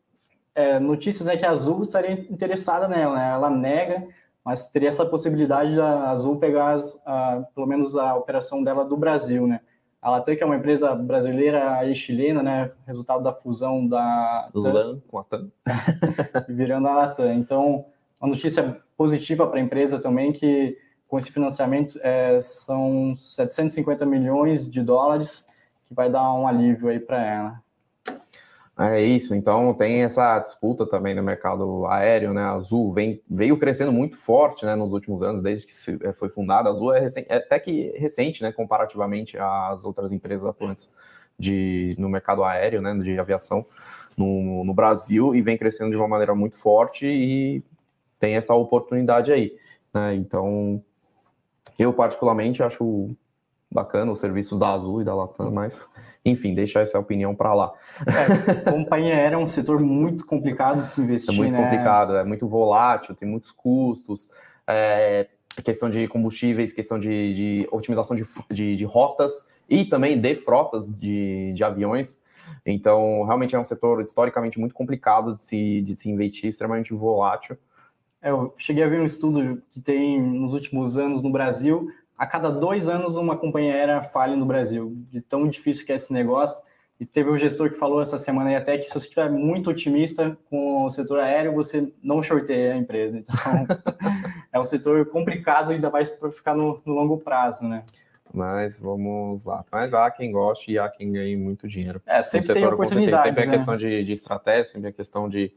é, 0.54 0.78
notícias 0.78 1.26
né, 1.26 1.36
que 1.36 1.44
a 1.44 1.50
Azul 1.50 1.84
estaria 1.84 2.12
interessada 2.12 2.88
nela, 2.88 3.14
né? 3.16 3.30
Ela 3.30 3.50
nega, 3.50 4.06
mas 4.44 4.66
teria 4.66 4.88
essa 4.88 5.04
possibilidade 5.04 5.74
da 5.74 6.10
Azul 6.10 6.38
pegar 6.38 6.72
as, 6.72 7.00
a, 7.04 7.44
pelo 7.54 7.66
menos 7.66 7.96
a 7.96 8.14
operação 8.14 8.62
dela 8.62 8.84
do 8.84 8.96
Brasil, 8.96 9.46
né? 9.46 9.60
A 10.00 10.10
Latam, 10.10 10.36
que 10.36 10.42
é 10.42 10.46
uma 10.46 10.56
empresa 10.56 10.94
brasileira 10.94 11.82
e 11.86 11.94
chilena, 11.94 12.42
né? 12.42 12.70
Resultado 12.86 13.22
da 13.22 13.32
fusão 13.32 13.86
da 13.86 14.46
LAN 14.54 15.00
com 15.08 15.18
a 15.18 15.24
TAM. 15.24 15.50
virando 16.46 16.88
a 16.88 16.94
Latam. 16.94 17.32
Então, 17.32 17.86
uma 18.24 18.28
notícia 18.28 18.80
positiva 18.96 19.46
para 19.46 19.58
a 19.58 19.62
empresa 19.62 20.00
também, 20.00 20.32
que 20.32 20.78
com 21.06 21.18
esse 21.18 21.30
financiamento 21.30 21.98
é, 22.02 22.40
são 22.40 23.14
750 23.14 24.06
milhões 24.06 24.68
de 24.68 24.82
dólares, 24.82 25.46
que 25.84 25.94
vai 25.94 26.10
dar 26.10 26.32
um 26.32 26.48
alívio 26.48 26.88
aí 26.88 26.98
para 26.98 27.22
ela. 27.22 27.64
É 28.76 29.00
isso, 29.00 29.36
então 29.36 29.72
tem 29.74 30.02
essa 30.02 30.40
disputa 30.40 30.84
também 30.84 31.14
no 31.14 31.22
mercado 31.22 31.86
aéreo, 31.86 32.32
né? 32.32 32.40
A 32.40 32.52
Azul 32.54 32.92
vem, 32.92 33.22
veio 33.30 33.56
crescendo 33.56 33.92
muito 33.92 34.16
forte 34.16 34.64
né, 34.64 34.74
nos 34.74 34.92
últimos 34.92 35.22
anos, 35.22 35.42
desde 35.42 35.66
que 35.66 36.04
é, 36.04 36.12
foi 36.12 36.28
fundada. 36.28 36.68
A 36.68 36.72
Azul 36.72 36.92
é, 36.92 36.98
recente, 36.98 37.26
é 37.30 37.36
até 37.36 37.60
que 37.60 37.92
recente, 37.96 38.42
né? 38.42 38.50
Comparativamente 38.50 39.38
às 39.38 39.84
outras 39.84 40.10
empresas 40.10 40.44
atuantes 40.44 40.92
de, 41.38 41.94
no 41.98 42.08
mercado 42.08 42.42
aéreo, 42.42 42.82
né? 42.82 42.92
De 42.94 43.16
aviação 43.16 43.64
no, 44.16 44.64
no 44.64 44.74
Brasil, 44.74 45.36
e 45.36 45.42
vem 45.42 45.56
crescendo 45.56 45.92
de 45.92 45.96
uma 45.96 46.08
maneira 46.08 46.34
muito 46.34 46.56
forte 46.56 47.06
e 47.06 47.62
tem 48.24 48.36
essa 48.36 48.54
oportunidade 48.54 49.30
aí. 49.30 49.54
Né? 49.92 50.14
Então, 50.14 50.82
eu 51.78 51.92
particularmente 51.92 52.62
acho 52.62 53.14
bacana 53.70 54.10
os 54.12 54.20
serviços 54.20 54.58
da 54.58 54.72
Azul 54.72 55.02
e 55.02 55.04
da 55.04 55.14
Latam, 55.14 55.50
mas 55.50 55.86
enfim, 56.24 56.54
deixar 56.54 56.80
essa 56.80 56.98
opinião 56.98 57.34
para 57.34 57.52
lá. 57.52 57.72
É, 58.06 58.70
companhia 58.70 59.14
aérea 59.14 59.34
é 59.34 59.38
um 59.38 59.46
setor 59.46 59.80
muito 59.80 60.24
complicado 60.26 60.78
de 60.78 60.90
se 60.90 61.02
investir. 61.02 61.34
É 61.34 61.36
muito 61.36 61.52
né? 61.52 61.62
complicado, 61.62 62.16
é 62.16 62.24
muito 62.24 62.48
volátil, 62.48 63.14
tem 63.14 63.28
muitos 63.28 63.52
custos, 63.52 64.30
é, 64.66 65.28
questão 65.62 65.90
de 65.90 66.08
combustíveis, 66.08 66.72
questão 66.72 66.98
de, 66.98 67.34
de 67.34 67.68
otimização 67.70 68.16
de, 68.16 68.26
de, 68.50 68.74
de, 68.74 68.84
rotas 68.86 69.50
e 69.68 69.84
também 69.84 70.18
de 70.18 70.34
frotas 70.36 70.86
de, 70.88 71.52
de 71.52 71.62
aviões. 71.62 72.22
Então, 72.64 73.24
realmente 73.24 73.54
é 73.54 73.58
um 73.58 73.64
setor 73.64 74.00
historicamente 74.02 74.58
muito 74.58 74.74
complicado 74.74 75.34
de 75.34 75.42
se, 75.42 75.82
de 75.82 75.94
se 75.94 76.08
investir, 76.08 76.48
extremamente 76.48 76.94
volátil. 76.94 77.58
É, 78.24 78.30
eu 78.30 78.54
cheguei 78.56 78.82
a 78.82 78.88
ver 78.88 79.02
um 79.02 79.04
estudo 79.04 79.62
que 79.68 79.78
tem 79.78 80.18
nos 80.18 80.54
últimos 80.54 80.96
anos 80.96 81.22
no 81.22 81.30
Brasil 81.30 81.92
a 82.16 82.26
cada 82.26 82.50
dois 82.50 82.88
anos 82.88 83.16
uma 83.16 83.36
companhia 83.36 83.74
aérea 83.74 84.02
falha 84.02 84.34
no 84.34 84.46
Brasil, 84.46 84.94
de 85.10 85.20
tão 85.20 85.46
difícil 85.46 85.84
que 85.84 85.92
é 85.92 85.96
esse 85.96 86.12
negócio. 86.12 86.62
E 86.98 87.04
teve 87.04 87.28
um 87.28 87.36
gestor 87.36 87.68
que 87.68 87.76
falou 87.76 88.00
essa 88.00 88.16
semana 88.16 88.50
aí 88.50 88.56
até 88.56 88.78
que 88.78 88.84
se 88.84 88.92
você 88.92 88.98
estiver 88.98 89.28
muito 89.28 89.68
otimista 89.68 90.38
com 90.48 90.84
o 90.84 90.90
setor 90.90 91.20
aéreo, 91.20 91.52
você 91.52 91.92
não 92.02 92.22
shorteia 92.22 92.72
a 92.72 92.76
empresa. 92.76 93.18
Então, 93.18 93.34
é 94.52 94.60
um 94.60 94.64
setor 94.64 95.04
complicado, 95.06 95.72
ainda 95.72 95.90
mais 95.90 96.08
para 96.08 96.30
ficar 96.30 96.54
no, 96.54 96.80
no, 96.86 96.94
longo 96.94 97.18
prazo, 97.18 97.66
né? 97.66 97.82
Mas 98.32 98.78
vamos 98.78 99.44
lá. 99.44 99.64
Mas 99.70 99.92
há 99.92 100.08
quem 100.10 100.30
goste 100.30 100.72
e 100.72 100.78
há 100.78 100.88
quem 100.88 101.12
ganhe 101.12 101.36
muito 101.36 101.66
dinheiro. 101.66 102.00
É, 102.06 102.22
sempre 102.22 102.54
tem 102.54 102.64
oportunidades. 102.64 103.24
Sempre 103.24 103.42
é 103.42 103.46
né? 103.46 103.56
questão 103.56 103.76
de, 103.76 104.04
de 104.04 104.12
estratégia, 104.12 104.64
sempre 104.64 104.88
é 104.88 104.92
questão 104.92 105.28
de, 105.28 105.52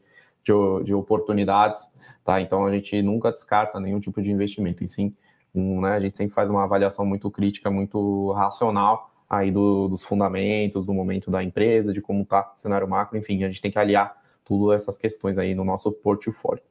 de, 0.52 0.84
de 0.84 0.94
oportunidades, 0.94 1.92
tá? 2.24 2.40
Então 2.40 2.64
a 2.64 2.72
gente 2.72 3.00
nunca 3.02 3.30
descarta 3.30 3.78
nenhum 3.78 4.00
tipo 4.00 4.22
de 4.22 4.30
investimento, 4.30 4.82
e 4.82 4.88
sim 4.88 5.14
um, 5.54 5.80
né, 5.80 5.92
a 5.92 6.00
gente 6.00 6.16
sempre 6.16 6.34
faz 6.34 6.50
uma 6.50 6.64
avaliação 6.64 7.04
muito 7.04 7.30
crítica, 7.30 7.70
muito 7.70 8.32
racional 8.32 9.10
aí 9.28 9.50
do, 9.50 9.88
dos 9.88 10.04
fundamentos, 10.04 10.86
do 10.86 10.94
momento 10.94 11.30
da 11.30 11.42
empresa, 11.42 11.92
de 11.92 12.00
como 12.00 12.22
está 12.22 12.52
o 12.54 12.58
cenário 12.58 12.88
macro, 12.88 13.18
enfim, 13.18 13.44
a 13.44 13.48
gente 13.48 13.60
tem 13.60 13.70
que 13.70 13.78
aliar 13.78 14.16
tudo 14.44 14.72
essas 14.72 14.96
questões 14.96 15.36
aí 15.36 15.54
no 15.54 15.64
nosso 15.64 15.92
portfólio. 15.92 16.62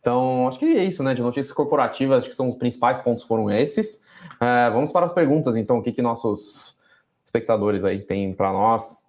Então, 0.00 0.48
acho 0.48 0.58
que 0.58 0.64
é 0.64 0.84
isso, 0.84 1.02
né? 1.02 1.14
De 1.14 1.22
notícias 1.22 1.52
corporativas, 1.52 2.20
acho 2.20 2.30
que 2.30 2.34
são 2.34 2.48
os 2.48 2.56
principais 2.56 2.98
pontos 2.98 3.22
foram 3.22 3.50
esses. 3.50 4.02
É, 4.40 4.70
vamos 4.70 4.90
para 4.90 5.06
as 5.06 5.12
perguntas, 5.12 5.56
então, 5.56 5.78
o 5.78 5.82
que, 5.82 5.92
que 5.92 6.02
nossos 6.02 6.74
espectadores 7.26 7.84
aí 7.84 8.00
têm 8.00 8.32
para 8.32 8.52
nós. 8.52 9.06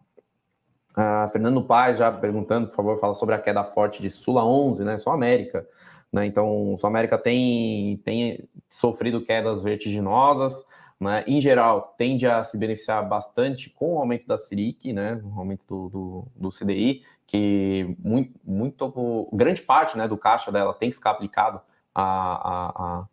Uh, 0.97 1.29
Fernando 1.31 1.63
Paz 1.63 1.97
já 1.97 2.11
perguntando, 2.11 2.67
por 2.67 2.75
favor, 2.75 2.99
fala 2.99 3.13
sobre 3.13 3.35
a 3.35 3.39
queda 3.39 3.63
forte 3.63 4.01
de 4.01 4.09
Sula 4.09 4.45
11, 4.45 4.83
né? 4.83 4.97
Só 4.97 5.11
América. 5.11 5.65
Né? 6.11 6.25
Então, 6.25 6.75
Sul 6.77 6.89
América 6.89 7.17
tem, 7.17 7.97
tem 8.03 8.49
sofrido 8.67 9.21
quedas 9.21 9.61
vertiginosas, 9.61 10.65
né? 10.99 11.23
em 11.25 11.39
geral, 11.39 11.95
tende 11.97 12.27
a 12.27 12.43
se 12.43 12.57
beneficiar 12.57 13.07
bastante 13.07 13.69
com 13.69 13.95
o 13.95 13.99
aumento 13.99 14.27
da 14.27 14.37
Selic, 14.37 14.91
né? 14.91 15.21
o 15.23 15.39
aumento 15.39 15.65
do, 15.65 15.89
do, 15.89 16.27
do 16.35 16.49
CDI, 16.49 17.03
que 17.25 17.95
muito, 17.97 18.37
muito, 18.43 19.29
grande 19.31 19.61
parte 19.61 19.97
né, 19.97 20.07
do 20.07 20.17
caixa 20.17 20.51
dela 20.51 20.73
tem 20.73 20.89
que 20.89 20.97
ficar 20.97 21.11
aplicado 21.11 21.61
a, 21.95 22.03
a, 22.03 22.99
a 22.99 23.05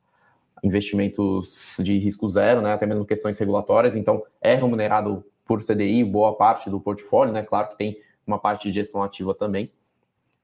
investimentos 0.65 1.77
de 1.79 1.99
risco 1.99 2.29
zero, 2.29 2.61
né? 2.61 2.73
até 2.73 2.85
mesmo 2.85 3.07
questões 3.07 3.39
regulatórias, 3.39 3.95
então 3.95 4.25
é 4.41 4.57
remunerado 4.57 5.25
por 5.49 5.61
CDI 5.61 6.05
boa 6.05 6.37
parte 6.37 6.71
do 6.71 6.79
portfólio, 6.79 7.33
né? 7.33 7.43
claro 7.43 7.71
que 7.71 7.77
tem 7.77 7.99
uma 8.25 8.39
parte 8.39 8.69
de 8.69 8.75
gestão 8.75 9.03
ativa 9.03 9.35
também, 9.35 9.73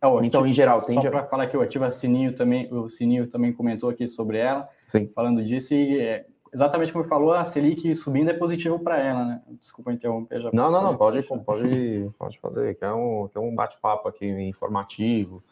é, 0.04 0.26
então, 0.26 0.46
em 0.46 0.52
geral, 0.52 0.82
tem. 0.82 1.00
Só 1.00 1.10
para 1.10 1.24
falar 1.24 1.46
que 1.46 1.56
o 1.56 1.62
Ativa 1.62 1.88
Sininho 1.88 2.34
também, 2.34 2.72
o 2.72 2.90
Sininho 2.90 3.26
também 3.26 3.52
comentou 3.54 3.88
aqui 3.88 4.06
sobre 4.06 4.36
ela, 4.36 4.68
Sim. 4.86 5.10
falando 5.14 5.42
disso, 5.42 5.72
e 5.72 5.98
é, 5.98 6.26
exatamente 6.52 6.92
como 6.92 7.04
falou, 7.04 7.32
a 7.32 7.42
Selic 7.42 7.94
subindo 7.94 8.30
é 8.30 8.34
positivo 8.34 8.78
para 8.78 8.98
ela, 8.98 9.24
né? 9.24 9.42
Desculpa 9.60 9.92
interromper. 9.92 10.42
Já 10.42 10.50
não, 10.52 10.70
não, 10.70 10.82
não, 10.82 10.96
pode, 10.96 11.22
pode, 11.22 12.10
pode 12.18 12.38
fazer, 12.38 12.74
que 12.74 12.84
é 12.84 12.92
um, 12.92 13.28
que 13.28 13.38
é 13.38 13.40
um 13.40 13.54
bate-papo 13.54 14.08
aqui 14.08 14.26
informativo 14.26 15.42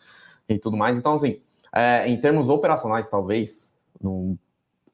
e 0.48 0.58
tudo 0.58 0.76
mais. 0.76 0.98
Então, 0.98 1.14
assim, 1.14 1.40
é, 1.74 2.06
em 2.06 2.20
termos 2.20 2.50
operacionais, 2.50 3.08
talvez, 3.08 3.76
no, 4.00 4.36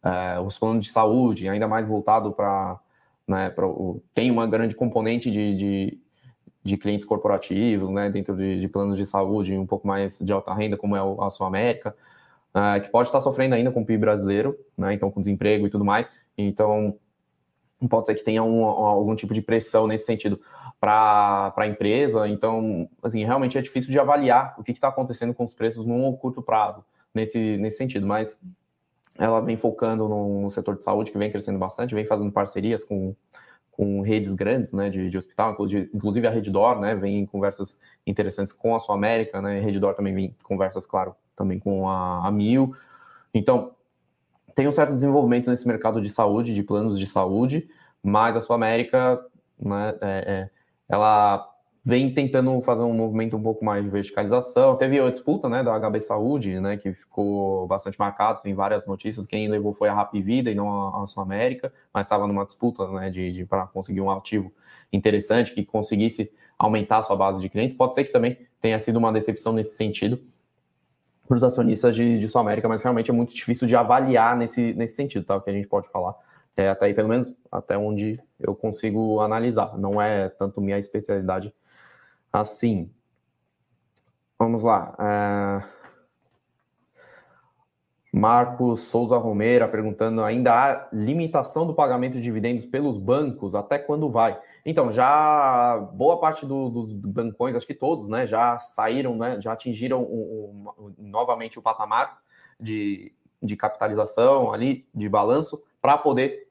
é, 0.02 0.40
os 0.40 0.56
planos 0.58 0.84
de 0.84 0.90
saúde, 0.92 1.48
ainda 1.48 1.66
mais 1.66 1.86
voltado 1.86 2.32
para. 2.32 2.78
Né, 3.28 3.54
tem 4.14 4.30
uma 4.30 4.46
grande 4.46 4.74
componente 4.74 5.30
de, 5.30 5.54
de, 5.54 6.00
de, 6.64 6.76
clientes 6.78 7.04
corporativos, 7.04 7.90
né, 7.90 8.08
dentro 8.08 8.34
de, 8.34 8.58
de, 8.58 8.68
planos 8.68 8.96
de 8.96 9.04
saúde 9.04 9.54
um 9.54 9.66
pouco 9.66 9.86
mais 9.86 10.18
de 10.18 10.32
alta 10.32 10.54
renda, 10.54 10.78
como 10.78 10.96
é 10.96 11.00
a 11.20 11.28
Sul 11.28 11.46
América, 11.46 11.94
é, 12.54 12.80
que 12.80 12.88
pode 12.88 13.08
estar 13.08 13.20
sofrendo 13.20 13.54
ainda 13.54 13.70
com 13.70 13.82
o 13.82 13.84
PIB 13.84 14.00
brasileiro, 14.00 14.58
né, 14.76 14.94
então 14.94 15.10
com 15.10 15.20
desemprego 15.20 15.66
e 15.66 15.70
tudo 15.70 15.84
mais. 15.84 16.08
Então, 16.38 16.96
pode 17.86 18.06
ser 18.06 18.14
que 18.14 18.24
tenha 18.24 18.42
um, 18.42 18.64
algum 18.64 19.14
tipo 19.14 19.34
de 19.34 19.42
pressão 19.42 19.86
nesse 19.86 20.06
sentido 20.06 20.40
para 20.80 21.52
a 21.56 21.66
empresa. 21.66 22.26
Então, 22.28 22.88
assim, 23.02 23.24
realmente 23.24 23.58
é 23.58 23.62
difícil 23.62 23.90
de 23.90 23.98
avaliar 23.98 24.54
o 24.58 24.64
que 24.64 24.72
está 24.72 24.88
acontecendo 24.88 25.34
com 25.34 25.44
os 25.44 25.54
preços 25.54 25.84
num 25.84 26.16
curto 26.16 26.40
prazo, 26.40 26.84
nesse, 27.14 27.56
nesse 27.58 27.76
sentido. 27.76 28.06
Mas 28.06 28.40
ela 29.18 29.40
vem 29.40 29.56
focando 29.56 30.08
no, 30.08 30.48
setor 30.50 30.78
de 30.78 30.84
saúde, 30.84 31.10
que 31.10 31.18
vem 31.18 31.30
crescendo 31.30 31.58
bastante, 31.58 31.94
vem 31.94 32.06
fazendo 32.06 32.30
parcerias 32.30 32.84
com, 32.84 33.14
com 33.72 34.00
redes 34.00 34.32
grandes 34.32 34.72
né, 34.72 34.88
de, 34.88 35.10
de 35.10 35.18
hospital, 35.18 35.56
inclusive 35.92 36.26
a 36.26 36.30
Reddor, 36.30 36.78
né, 36.78 36.94
vem 36.94 37.18
em 37.18 37.26
conversas 37.26 37.76
interessantes 38.06 38.52
com 38.52 38.74
a 38.74 38.78
Sul 38.78 38.94
América, 38.94 39.42
né, 39.42 39.58
a 39.58 39.62
Reddor 39.62 39.94
também 39.94 40.14
vem 40.14 40.24
em 40.26 40.44
conversas, 40.44 40.86
claro, 40.86 41.16
também 41.36 41.58
com 41.58 41.88
a, 41.88 42.26
a 42.26 42.30
Mil. 42.30 42.74
Então, 43.34 43.72
tem 44.54 44.68
um 44.68 44.72
certo 44.72 44.94
desenvolvimento 44.94 45.50
nesse 45.50 45.66
mercado 45.66 46.00
de 46.00 46.10
saúde, 46.10 46.54
de 46.54 46.62
planos 46.62 46.98
de 46.98 47.06
saúde, 47.06 47.68
mas 48.00 48.36
a 48.36 48.40
Sul 48.40 48.54
América, 48.54 49.20
né, 49.58 49.94
é, 50.00 50.32
é, 50.32 50.50
ela 50.88 51.57
vem 51.84 52.12
tentando 52.12 52.60
fazer 52.60 52.82
um 52.82 52.92
movimento 52.92 53.36
um 53.36 53.42
pouco 53.42 53.64
mais 53.64 53.82
de 53.82 53.90
verticalização. 53.90 54.76
Teve 54.76 55.00
a 55.00 55.10
disputa 55.10 55.48
né, 55.48 55.62
da 55.62 55.78
HB 55.78 56.00
Saúde, 56.00 56.60
né, 56.60 56.76
que 56.76 56.92
ficou 56.92 57.66
bastante 57.66 57.98
marcado, 57.98 58.42
tem 58.42 58.54
várias 58.54 58.86
notícias. 58.86 59.26
Quem 59.26 59.48
levou 59.48 59.72
foi 59.72 59.88
a 59.88 59.94
Rap 59.94 60.20
Vida 60.20 60.50
e 60.50 60.54
não 60.54 60.70
a, 60.70 61.02
a 61.02 61.06
Sul 61.06 61.22
América, 61.22 61.72
mas 61.92 62.06
estava 62.06 62.26
numa 62.26 62.44
disputa 62.44 62.86
né, 62.92 63.10
de, 63.10 63.32
de 63.32 63.44
para 63.44 63.66
conseguir 63.66 64.00
um 64.00 64.10
ativo 64.10 64.52
interessante 64.92 65.54
que 65.54 65.64
conseguisse 65.64 66.32
aumentar 66.58 66.98
a 66.98 67.02
sua 67.02 67.16
base 67.16 67.40
de 67.40 67.48
clientes. 67.48 67.76
Pode 67.76 67.94
ser 67.94 68.04
que 68.04 68.12
também 68.12 68.36
tenha 68.60 68.78
sido 68.78 68.96
uma 68.96 69.12
decepção 69.12 69.52
nesse 69.52 69.76
sentido 69.76 70.20
para 71.26 71.36
os 71.36 71.44
acionistas 71.44 71.94
de, 71.94 72.18
de 72.18 72.28
Sul 72.28 72.40
América, 72.40 72.68
mas 72.68 72.82
realmente 72.82 73.10
é 73.10 73.14
muito 73.14 73.34
difícil 73.34 73.68
de 73.68 73.76
avaliar 73.76 74.36
nesse, 74.36 74.72
nesse 74.72 74.94
sentido, 74.94 75.24
tá? 75.24 75.36
O 75.36 75.40
que 75.40 75.50
a 75.50 75.52
gente 75.52 75.68
pode 75.68 75.88
falar. 75.90 76.14
É, 76.56 76.68
até 76.68 76.86
aí, 76.86 76.94
pelo 76.94 77.08
menos, 77.08 77.32
até 77.52 77.78
onde 77.78 78.18
eu 78.40 78.54
consigo 78.54 79.20
analisar. 79.20 79.78
Não 79.78 80.02
é 80.02 80.28
tanto 80.28 80.60
minha 80.60 80.78
especialidade 80.78 81.52
assim. 82.32 82.90
Vamos 84.38 84.62
lá. 84.62 84.94
É... 84.98 85.78
Marcos 88.12 88.82
Souza 88.82 89.16
Romeira 89.18 89.68
perguntando: 89.68 90.22
ainda 90.22 90.52
há 90.52 90.88
limitação 90.92 91.66
do 91.66 91.74
pagamento 91.74 92.14
de 92.14 92.22
dividendos 92.22 92.66
pelos 92.66 92.98
bancos? 92.98 93.54
Até 93.54 93.78
quando 93.78 94.10
vai? 94.10 94.40
Então, 94.64 94.92
já 94.92 95.78
boa 95.94 96.18
parte 96.20 96.44
do, 96.44 96.68
dos 96.68 96.92
bancões, 96.92 97.54
acho 97.54 97.66
que 97.66 97.74
todos, 97.74 98.10
né, 98.10 98.26
já 98.26 98.58
saíram, 98.58 99.16
né, 99.16 99.40
já 99.40 99.52
atingiram 99.52 100.02
o, 100.02 100.72
o, 100.76 100.94
novamente 100.98 101.58
o 101.58 101.62
patamar 101.62 102.18
de, 102.60 103.12
de 103.42 103.56
capitalização 103.56 104.52
ali, 104.52 104.86
de 104.94 105.08
balanço, 105.08 105.62
para 105.80 105.96
poder 105.96 106.48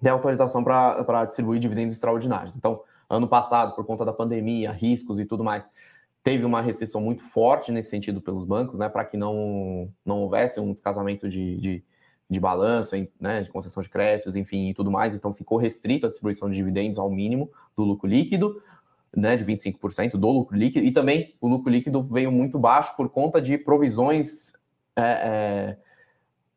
ter 0.00 0.10
autorização 0.10 0.62
para 0.62 1.24
distribuir 1.24 1.58
dividendos 1.58 1.94
extraordinários. 1.94 2.56
Então, 2.56 2.82
ano 3.08 3.28
passado, 3.28 3.74
por 3.74 3.84
conta 3.84 4.04
da 4.04 4.12
pandemia, 4.12 4.72
riscos 4.72 5.20
e 5.20 5.24
tudo 5.24 5.44
mais, 5.44 5.70
teve 6.22 6.44
uma 6.44 6.62
restrição 6.62 7.00
muito 7.00 7.22
forte 7.22 7.70
nesse 7.70 7.90
sentido 7.90 8.20
pelos 8.20 8.44
bancos, 8.44 8.78
né, 8.78 8.88
para 8.88 9.04
que 9.04 9.16
não, 9.16 9.92
não 10.04 10.20
houvesse 10.20 10.58
um 10.58 10.72
descasamento 10.72 11.28
de, 11.28 11.56
de, 11.58 11.84
de 12.30 12.40
balanço, 12.40 12.96
né, 13.20 13.42
de 13.42 13.50
concessão 13.50 13.82
de 13.82 13.90
créditos, 13.90 14.34
enfim, 14.34 14.70
e 14.70 14.74
tudo 14.74 14.90
mais. 14.90 15.14
Então, 15.14 15.34
ficou 15.34 15.58
restrito 15.58 16.06
a 16.06 16.08
distribuição 16.08 16.48
de 16.48 16.56
dividendos 16.56 16.98
ao 16.98 17.10
mínimo 17.10 17.50
do 17.76 17.84
lucro 17.84 18.08
líquido, 18.08 18.62
né, 19.14 19.36
de 19.36 19.44
25% 19.44 20.12
do 20.12 20.30
lucro 20.30 20.56
líquido, 20.56 20.86
e 20.86 20.90
também 20.90 21.34
o 21.40 21.46
lucro 21.46 21.70
líquido 21.70 22.02
veio 22.02 22.32
muito 22.32 22.58
baixo 22.58 22.96
por 22.96 23.10
conta 23.10 23.40
de 23.40 23.58
provisões 23.58 24.54
é, 24.96 25.02
é, 25.02 25.76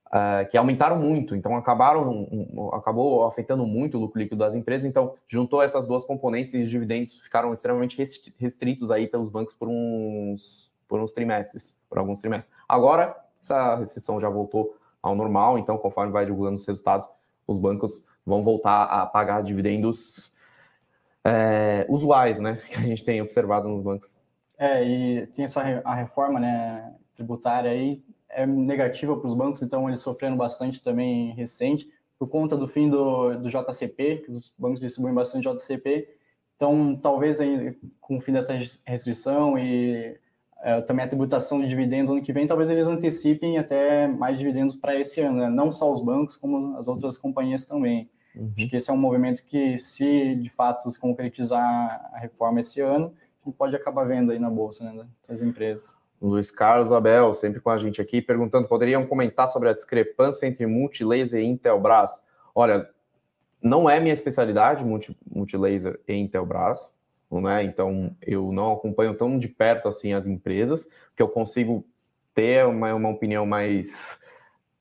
uh, 0.08 0.48
que 0.50 0.58
aumentaram 0.58 0.98
muito, 0.98 1.36
então 1.36 1.56
acabaram, 1.56 2.28
um, 2.32 2.70
acabou 2.74 3.26
afetando 3.26 3.66
muito 3.66 3.98
o 3.98 4.02
lucro 4.02 4.20
líquido 4.20 4.38
das 4.38 4.56
empresas, 4.56 4.86
então 4.86 5.14
juntou 5.28 5.62
essas 5.62 5.86
duas 5.88 6.04
componentes 6.04 6.54
e 6.54 6.64
os 6.64 6.70
dividendos 6.70 7.18
ficaram 7.18 7.54
extremamente 7.54 7.98
restritos 8.40 8.92
aí 8.92 9.08
pelos 9.08 9.30
bancos 9.30 9.54
por 9.54 9.68
uns, 9.68 10.72
por 10.88 11.00
uns 11.00 11.12
trimestres, 11.12 11.78
por 11.90 11.98
alguns 11.98 12.22
trimestres. 12.22 12.54
Agora, 12.68 13.16
essa 13.42 13.76
restrição 13.76 14.20
já 14.20 14.30
voltou 14.30 14.76
ao 15.02 15.16
normal, 15.16 15.58
então 15.58 15.78
conforme 15.78 16.12
vai 16.12 16.26
divulgando 16.26 16.56
os 16.56 16.66
resultados, 16.66 17.10
os 17.46 17.60
bancos 17.60 18.06
vão 18.26 18.44
voltar 18.44 18.84
a 18.84 19.06
pagar 19.06 19.42
dividendos 19.42 20.34
é, 21.24 21.86
usuais, 21.90 22.40
né, 22.40 22.62
que 22.68 22.76
a 22.76 22.82
gente 22.82 23.04
tem 23.04 23.22
observado 23.22 23.68
nos 23.68 23.82
bancos. 23.82 24.18
É, 24.58 24.84
e 24.84 25.28
tem 25.28 25.46
essa 25.46 25.62
a 25.86 25.94
reforma, 25.94 26.40
né, 26.40 26.94
tributária 27.14 27.70
aí, 27.70 28.02
é 28.30 28.46
negativa 28.46 29.16
para 29.16 29.28
os 29.28 29.34
bancos, 29.34 29.62
então 29.62 29.88
eles 29.88 30.00
sofreram 30.00 30.38
bastante 30.38 30.82
também 30.82 31.34
recente, 31.34 31.90
por 32.20 32.30
conta 32.30 32.58
do 32.58 32.68
fim 32.68 32.90
do, 32.90 33.36
do 33.38 33.50
JCP, 33.50 34.24
que 34.26 34.32
os 34.32 34.54
bancos 34.58 34.82
distribuem 34.82 35.14
bastante 35.14 35.48
JCP. 35.48 36.08
Então, 36.56 36.96
talvez 36.96 37.40
aí, 37.40 37.78
com 38.02 38.18
o 38.18 38.20
fim 38.20 38.34
dessa 38.34 38.54
restrição 38.86 39.58
e 39.58 40.20
é, 40.62 40.82
também 40.82 41.06
a 41.06 41.08
tributação 41.08 41.62
de 41.62 41.68
dividendos 41.68 42.10
ano 42.10 42.22
que 42.22 42.34
vem, 42.34 42.48
talvez 42.48 42.70
eles 42.72 42.88
antecipem 42.88 43.60
até 43.60 44.08
mais 44.08 44.40
dividendos 44.40 44.76
para 44.76 45.00
esse 45.00 45.22
ano, 45.22 45.38
né? 45.38 45.50
não 45.50 45.72
só 45.72 45.92
os 45.92 46.02
bancos, 46.02 46.36
como 46.36 46.76
as 46.78 46.88
outras 46.88 47.18
companhias 47.18 47.66
também. 47.66 48.10
Uhum. 48.36 48.52
Acho 48.58 48.68
que 48.68 48.76
esse 48.76 48.90
é 48.90 48.94
um 48.94 48.98
movimento 48.98 49.46
que, 49.46 49.78
se 49.78 50.36
de 50.36 50.50
fato 50.50 50.90
se 50.90 51.00
concretizar 51.00 52.10
a 52.14 52.18
reforma 52.18 52.60
esse 52.60 52.82
ano, 52.82 53.14
pode 53.58 53.76
acabar 53.76 54.04
vendo 54.06 54.32
aí 54.32 54.40
na 54.40 54.50
bolsa 54.50 54.84
né, 54.84 55.06
das 55.28 55.42
empresas. 55.42 55.96
Luiz 56.22 56.50
Carlos 56.50 56.92
Abel, 56.92 57.34
sempre 57.34 57.60
com 57.60 57.70
a 57.70 57.78
gente 57.78 58.02
aqui, 58.02 58.22
perguntando: 58.22 58.68
poderiam 58.68 59.06
comentar 59.06 59.48
sobre 59.48 59.70
a 59.70 59.74
discrepância 59.74 60.48
entre 60.48 60.66
Multilaser 60.66 61.42
e 61.42 61.46
Intelbras? 61.46 62.22
Olha, 62.56 62.90
não 63.62 63.90
é 63.90 64.00
minha 64.00 64.14
especialidade, 64.14 64.84
multi, 64.84 65.18
Multilaser 65.30 66.00
e 66.08 66.14
Intelbras, 66.14 66.98
não 67.30 67.50
é? 67.50 67.64
Então 67.64 68.16
eu 68.22 68.52
não 68.52 68.74
acompanho 68.74 69.16
tão 69.16 69.38
de 69.38 69.48
perto 69.48 69.88
assim 69.88 70.14
as 70.14 70.26
empresas, 70.26 70.88
que 71.16 71.22
eu 71.22 71.28
consigo 71.28 71.86
ter 72.34 72.66
uma, 72.66 72.94
uma 72.94 73.10
opinião 73.10 73.46
mais 73.46 74.20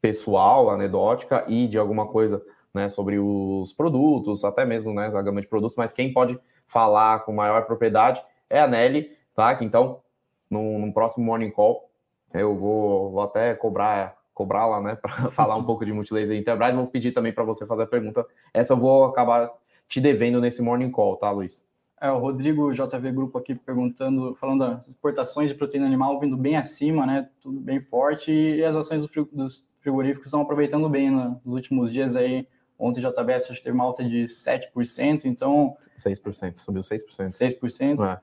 pessoal, 0.00 0.70
anedótica 0.70 1.44
e 1.48 1.66
de 1.66 1.78
alguma 1.78 2.06
coisa 2.06 2.42
né, 2.72 2.88
sobre 2.88 3.18
os 3.18 3.72
produtos, 3.72 4.44
até 4.44 4.64
mesmo 4.64 4.92
né, 4.92 5.06
a 5.06 5.22
gama 5.22 5.40
de 5.40 5.48
produtos, 5.48 5.76
mas 5.76 5.92
quem 5.92 6.12
pode 6.12 6.38
falar 6.66 7.20
com 7.24 7.32
maior 7.32 7.64
propriedade 7.66 8.22
é 8.50 8.60
a 8.60 8.66
Nelly, 8.66 9.16
tá? 9.34 9.58
Então 9.62 10.02
no, 10.50 10.78
no 10.78 10.92
próximo 10.92 11.24
Morning 11.24 11.50
Call. 11.50 11.90
Eu 12.32 12.56
vou, 12.56 13.10
vou 13.10 13.20
até 13.20 13.54
cobrar 13.54 14.16
cobrar 14.36 14.66
lá, 14.66 14.82
né, 14.82 14.94
para 15.00 15.30
falar 15.30 15.56
um 15.56 15.64
pouco 15.64 15.84
de 15.84 15.92
Multilaser 15.92 16.36
e 16.36 16.40
Intelbras. 16.40 16.74
Vou 16.74 16.86
pedir 16.86 17.12
também 17.12 17.32
para 17.32 17.42
você 17.42 17.66
fazer 17.66 17.84
a 17.84 17.86
pergunta. 17.86 18.24
Essa 18.52 18.74
eu 18.74 18.76
vou 18.76 19.04
acabar 19.04 19.50
te 19.88 19.98
devendo 20.00 20.40
nesse 20.40 20.60
Morning 20.60 20.90
Call, 20.90 21.16
tá, 21.16 21.30
Luiz? 21.30 21.66
É, 21.98 22.10
o 22.10 22.18
Rodrigo 22.18 22.70
JV 22.70 23.10
Grupo 23.10 23.38
aqui 23.38 23.54
perguntando, 23.54 24.34
falando 24.34 24.58
das 24.58 24.88
exportações 24.88 25.50
de 25.50 25.56
proteína 25.56 25.86
animal 25.86 26.20
vindo 26.20 26.36
bem 26.36 26.56
acima, 26.56 27.06
né? 27.06 27.30
Tudo 27.40 27.58
bem 27.58 27.80
forte, 27.80 28.30
e 28.30 28.62
as 28.62 28.76
ações 28.76 29.06
dos 29.32 29.66
frigoríficos 29.80 30.26
estão 30.26 30.42
aproveitando 30.42 30.88
bem 30.90 31.10
né, 31.10 31.34
nos 31.42 31.54
últimos 31.54 31.90
dias 31.90 32.14
aí. 32.14 32.46
Ontem 32.78 33.02
o 33.02 33.10
JBS 33.10 33.46
teve 33.62 33.70
uma 33.70 33.84
alta 33.84 34.04
de 34.04 34.24
7%, 34.24 35.24
então. 35.24 35.74
6%, 35.98 36.56
subiu 36.58 36.82
6%. 36.82 37.00
6%. 37.22 38.04
É. 38.04 38.20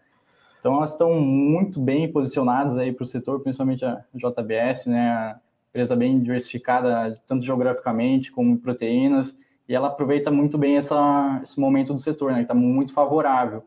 Então 0.64 0.78
elas 0.78 0.92
estão 0.92 1.14
muito 1.20 1.78
bem 1.78 2.10
posicionadas 2.10 2.78
aí 2.78 2.94
para 2.94 3.04
o 3.04 3.06
setor, 3.06 3.42
principalmente 3.42 3.84
a 3.84 4.02
JBS, 4.16 4.86
né? 4.86 5.36
Empresa 5.70 5.94
bem 5.94 6.22
diversificada, 6.22 7.22
tanto 7.28 7.44
geograficamente 7.44 8.32
como 8.32 8.58
proteínas, 8.58 9.38
e 9.68 9.76
ela 9.76 9.90
aproveita 9.90 10.32
muito 10.32 10.58
bem 10.58 10.78
essa, 10.78 11.42
esse 11.44 11.60
momento 11.60 11.94
do 11.94 12.00
setor, 12.00 12.32
né? 12.32 12.44
Está 12.44 12.54
muito 12.54 12.94
favorável. 12.94 13.62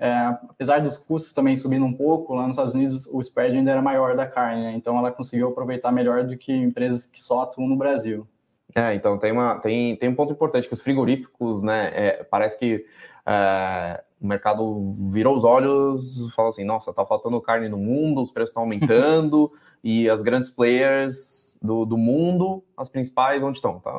É, 0.00 0.12
apesar 0.48 0.80
dos 0.80 0.98
custos 0.98 1.32
também 1.32 1.54
subindo 1.54 1.84
um 1.84 1.92
pouco, 1.92 2.34
lá 2.34 2.42
nos 2.42 2.56
Estados 2.56 2.74
Unidos 2.74 3.06
o 3.06 3.20
spread 3.20 3.56
ainda 3.56 3.70
era 3.70 3.80
maior 3.80 4.16
da 4.16 4.26
carne, 4.26 4.62
né? 4.62 4.72
então 4.74 4.98
ela 4.98 5.12
conseguiu 5.12 5.46
aproveitar 5.46 5.92
melhor 5.92 6.24
do 6.24 6.36
que 6.36 6.52
empresas 6.52 7.06
que 7.06 7.22
só 7.22 7.42
atuam 7.42 7.68
no 7.68 7.76
Brasil. 7.76 8.26
É, 8.74 8.96
então 8.96 9.16
tem, 9.16 9.30
uma, 9.30 9.60
tem, 9.60 9.94
tem 9.94 10.08
um 10.08 10.14
ponto 10.16 10.32
importante 10.32 10.66
que 10.66 10.74
os 10.74 10.80
frigoríficos, 10.80 11.62
né, 11.62 11.92
é, 11.94 12.24
parece 12.24 12.58
que 12.58 12.84
é, 13.24 14.02
o 14.22 14.26
mercado 14.26 14.94
virou 15.10 15.36
os 15.36 15.42
olhos, 15.42 16.32
falou 16.34 16.50
assim, 16.50 16.64
nossa, 16.64 16.92
tá 16.92 17.04
faltando 17.04 17.40
carne 17.40 17.68
no 17.68 17.76
mundo, 17.76 18.22
os 18.22 18.30
preços 18.30 18.50
estão 18.50 18.62
aumentando, 18.62 19.52
e 19.82 20.08
as 20.08 20.22
grandes 20.22 20.48
players 20.48 21.58
do, 21.60 21.84
do 21.84 21.98
mundo, 21.98 22.62
as 22.76 22.88
principais, 22.88 23.42
onde 23.42 23.58
estão? 23.58 23.80
Tá? 23.80 23.92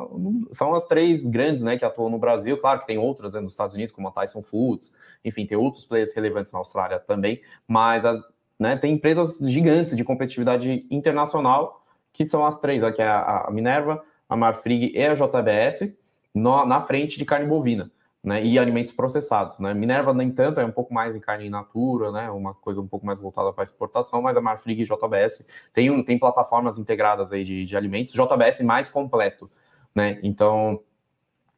São 0.50 0.74
as 0.74 0.86
três 0.86 1.26
grandes, 1.26 1.62
né, 1.62 1.76
que 1.76 1.84
atuam 1.84 2.08
no 2.08 2.18
Brasil, 2.18 2.58
claro 2.58 2.80
que 2.80 2.86
tem 2.86 2.96
outras 2.96 3.34
né, 3.34 3.40
nos 3.40 3.52
Estados 3.52 3.74
Unidos, 3.74 3.92
como 3.92 4.08
a 4.08 4.10
Tyson 4.10 4.42
Foods, 4.42 4.94
enfim, 5.22 5.44
tem 5.44 5.58
outros 5.58 5.84
players 5.84 6.14
relevantes 6.14 6.52
na 6.52 6.58
Austrália 6.58 6.98
também, 6.98 7.42
mas 7.68 8.06
as, 8.06 8.18
né, 8.58 8.78
tem 8.78 8.94
empresas 8.94 9.38
gigantes 9.40 9.94
de 9.94 10.04
competitividade 10.04 10.86
internacional, 10.90 11.84
que 12.14 12.24
são 12.24 12.46
as 12.46 12.58
três, 12.58 12.82
aqui 12.82 13.02
é 13.02 13.08
a 13.08 13.48
Minerva, 13.52 14.02
a 14.26 14.36
Marfrig 14.36 14.90
e 14.94 15.04
a 15.04 15.14
JBS, 15.14 15.92
no, 16.34 16.64
na 16.64 16.80
frente 16.80 17.18
de 17.18 17.26
carne 17.26 17.46
bovina 17.46 17.90
né, 18.24 18.42
e 18.42 18.58
alimentos 18.58 18.90
processados. 18.90 19.58
Né? 19.58 19.74
Minerva, 19.74 20.14
nem 20.14 20.30
tanto, 20.30 20.58
é 20.58 20.64
um 20.64 20.72
pouco 20.72 20.94
mais 20.94 21.14
em 21.14 21.20
carne 21.20 21.46
in 21.46 21.50
natura, 21.50 22.10
né, 22.10 22.30
uma 22.30 22.54
coisa 22.54 22.80
um 22.80 22.86
pouco 22.86 23.04
mais 23.04 23.18
voltada 23.18 23.52
para 23.52 23.62
exportação, 23.62 24.22
mas 24.22 24.36
a 24.36 24.40
Marfrig 24.40 24.82
e 24.82 24.84
JBS 24.84 25.46
tem, 25.72 25.90
um, 25.90 26.02
tem 26.02 26.18
plataformas 26.18 26.78
integradas 26.78 27.32
aí 27.32 27.44
de, 27.44 27.66
de 27.66 27.76
alimentos, 27.76 28.14
JBS 28.14 28.62
mais 28.62 28.88
completo. 28.88 29.50
Né? 29.94 30.18
Então, 30.22 30.80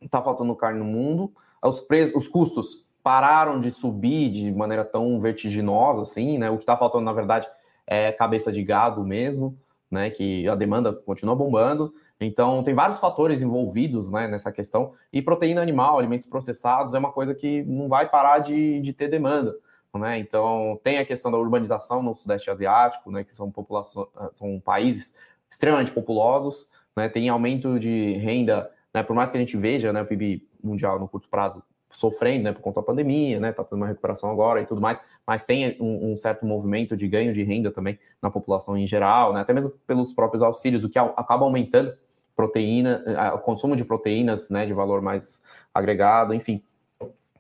está 0.02 0.20
faltando 0.20 0.55
carne 0.57 0.81
no 0.81 0.85
mundo, 0.85 1.33
os, 1.62 1.81
preços, 1.81 2.16
os 2.16 2.29
custos 2.29 2.85
pararam 3.02 3.61
de 3.61 3.70
subir 3.70 4.31
de 4.31 4.52
maneira 4.52 4.85
tão 4.85 5.20
vertiginosa 5.20 6.02
assim, 6.02 6.38
né? 6.38 6.50
O 6.50 6.57
que 6.57 6.64
está 6.64 6.76
faltando, 6.76 7.05
na 7.05 7.12
verdade, 7.12 7.48
é 7.87 8.11
cabeça 8.11 8.50
de 8.50 8.62
gado 8.64 9.05
mesmo, 9.05 9.57
né? 9.90 10.11
Que 10.11 10.49
a 10.49 10.55
demanda 10.55 10.92
continua 10.92 11.35
bombando. 11.35 11.94
Então, 12.20 12.62
tem 12.62 12.75
vários 12.75 12.99
fatores 12.99 13.42
envolvidos 13.42 14.11
né, 14.11 14.27
nessa 14.27 14.51
questão. 14.51 14.92
E 15.12 15.20
proteína 15.20 15.61
animal, 15.61 15.99
alimentos 15.99 16.27
processados, 16.27 16.94
é 16.94 16.99
uma 16.99 17.12
coisa 17.12 17.35
que 17.35 17.62
não 17.64 17.88
vai 17.88 18.09
parar 18.09 18.38
de, 18.38 18.81
de 18.81 18.92
ter 18.92 19.09
demanda. 19.09 19.55
Né? 19.94 20.18
Então, 20.18 20.79
tem 20.83 20.99
a 20.99 21.05
questão 21.05 21.31
da 21.31 21.38
urbanização 21.38 22.03
no 22.03 22.14
Sudeste 22.14 22.51
Asiático, 22.51 23.11
né, 23.11 23.25
que 23.25 23.35
são, 23.35 23.51
população, 23.51 24.09
são 24.35 24.61
países 24.61 25.14
extremamente 25.49 25.90
populosos, 25.90 26.68
né? 26.94 27.09
tem 27.09 27.29
aumento 27.29 27.79
de 27.79 28.12
renda, 28.14 28.70
né, 28.92 29.03
por 29.03 29.16
mais 29.16 29.31
que 29.31 29.37
a 29.37 29.40
gente 29.40 29.57
veja 29.57 29.92
né, 29.92 30.03
o 30.03 30.07
PIB 30.07 30.46
mundial 30.62 30.99
no 30.99 31.09
curto 31.09 31.29
prazo 31.29 31.62
sofrendo 31.90 32.44
né, 32.44 32.53
por 32.53 32.61
conta 32.61 32.81
da 32.81 32.87
pandemia, 32.87 33.40
né, 33.40 33.53
tá 33.53 33.64
tendo 33.64 33.79
uma 33.79 33.87
recuperação 33.87 34.31
agora 34.31 34.61
e 34.61 34.66
tudo 34.66 34.81
mais, 34.81 35.01
mas 35.27 35.44
tem 35.44 35.77
um, 35.81 36.12
um, 36.12 36.16
certo 36.16 36.44
movimento 36.44 36.96
de 36.96 37.09
ganho 37.09 37.33
de 37.33 37.42
renda 37.42 37.70
também 37.70 37.99
na 38.20 38.31
população 38.31 38.77
em 38.77 38.87
geral, 38.87 39.33
né, 39.33 39.40
até 39.40 39.53
mesmo 39.53 39.72
pelos 39.87 40.12
próprios 40.12 40.42
auxílios, 40.42 40.85
o 40.85 40.90
que 40.90 40.99
acaba 40.99 41.44
aumentando 41.44 41.94
proteína, 42.35 43.03
o 43.35 43.38
consumo 43.38 43.75
de 43.75 43.85
proteínas, 43.85 44.51
né, 44.51 44.66
de 44.66 44.75
valor 44.75 45.01
mais 45.01 45.40
agregado, 45.72 46.35
enfim, 46.35 46.62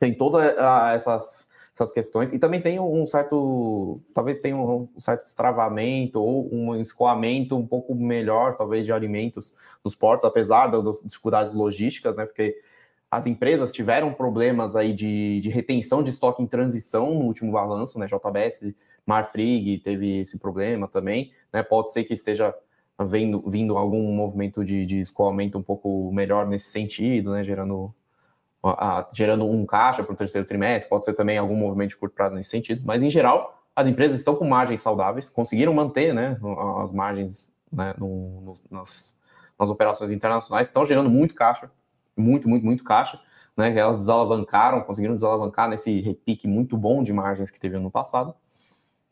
tem 0.00 0.14
todas 0.14 0.56
essas, 0.94 1.48
essas 1.74 1.92
questões 1.92 2.32
e 2.32 2.38
também 2.38 2.60
tem 2.62 2.80
um 2.80 3.06
certo, 3.06 4.00
talvez 4.14 4.40
tenha 4.40 4.56
um 4.56 4.88
certo 4.98 5.24
destravamento 5.24 6.18
ou 6.18 6.48
um 6.52 6.74
escoamento 6.76 7.56
um 7.56 7.66
pouco 7.66 7.94
melhor, 7.94 8.56
talvez, 8.56 8.86
de 8.86 8.92
alimentos 8.92 9.54
nos 9.84 9.94
portos, 9.94 10.24
apesar 10.24 10.68
das 10.68 11.02
dificuldades 11.02 11.52
logísticas, 11.52 12.16
né, 12.16 12.24
porque 12.24 12.58
as 13.16 13.26
empresas 13.26 13.72
tiveram 13.72 14.12
problemas 14.12 14.76
aí 14.76 14.92
de, 14.92 15.40
de 15.40 15.48
retenção 15.48 16.02
de 16.02 16.10
estoque 16.10 16.42
em 16.42 16.46
transição 16.46 17.14
no 17.14 17.24
último 17.24 17.50
balanço, 17.50 17.98
né, 17.98 18.04
JBS, 18.04 18.74
Marfrig 19.06 19.78
teve 19.78 20.18
esse 20.18 20.38
problema 20.38 20.86
também, 20.86 21.32
né, 21.50 21.62
pode 21.62 21.92
ser 21.92 22.04
que 22.04 22.12
esteja 22.12 22.54
vendo, 23.06 23.42
vindo 23.48 23.78
algum 23.78 24.12
movimento 24.12 24.62
de, 24.62 24.84
de 24.84 25.00
escoamento 25.00 25.56
um 25.56 25.62
pouco 25.62 26.12
melhor 26.12 26.46
nesse 26.46 26.68
sentido, 26.68 27.32
né, 27.32 27.42
gerando, 27.42 27.90
a, 28.62 29.08
gerando 29.14 29.46
um 29.46 29.64
caixa 29.64 30.02
para 30.02 30.12
o 30.12 30.16
terceiro 30.16 30.46
trimestre, 30.46 30.90
pode 30.90 31.06
ser 31.06 31.14
também 31.14 31.38
algum 31.38 31.56
movimento 31.56 31.90
de 31.90 31.96
curto 31.96 32.14
prazo 32.14 32.34
nesse 32.34 32.50
sentido, 32.50 32.82
mas 32.84 33.02
em 33.02 33.08
geral, 33.08 33.64
as 33.74 33.88
empresas 33.88 34.18
estão 34.18 34.36
com 34.36 34.46
margens 34.46 34.82
saudáveis, 34.82 35.30
conseguiram 35.30 35.72
manter 35.72 36.12
né, 36.12 36.38
as 36.82 36.92
margens 36.92 37.50
né, 37.72 37.94
no, 37.96 38.42
no, 38.42 38.54
nas, 38.70 39.18
nas 39.58 39.70
operações 39.70 40.10
internacionais, 40.10 40.66
estão 40.66 40.84
gerando 40.84 41.08
muito 41.08 41.34
caixa, 41.34 41.70
muito, 42.16 42.48
muito, 42.48 42.64
muito 42.64 42.84
caixa, 42.84 43.20
né, 43.56 43.76
elas 43.76 43.96
desalavancaram, 43.96 44.82
conseguiram 44.82 45.14
desalavancar 45.14 45.68
nesse 45.68 46.00
repique 46.00 46.46
muito 46.46 46.76
bom 46.76 47.02
de 47.02 47.12
margens 47.12 47.50
que 47.50 47.60
teve 47.60 47.78
no 47.78 47.90
passado, 47.90 48.34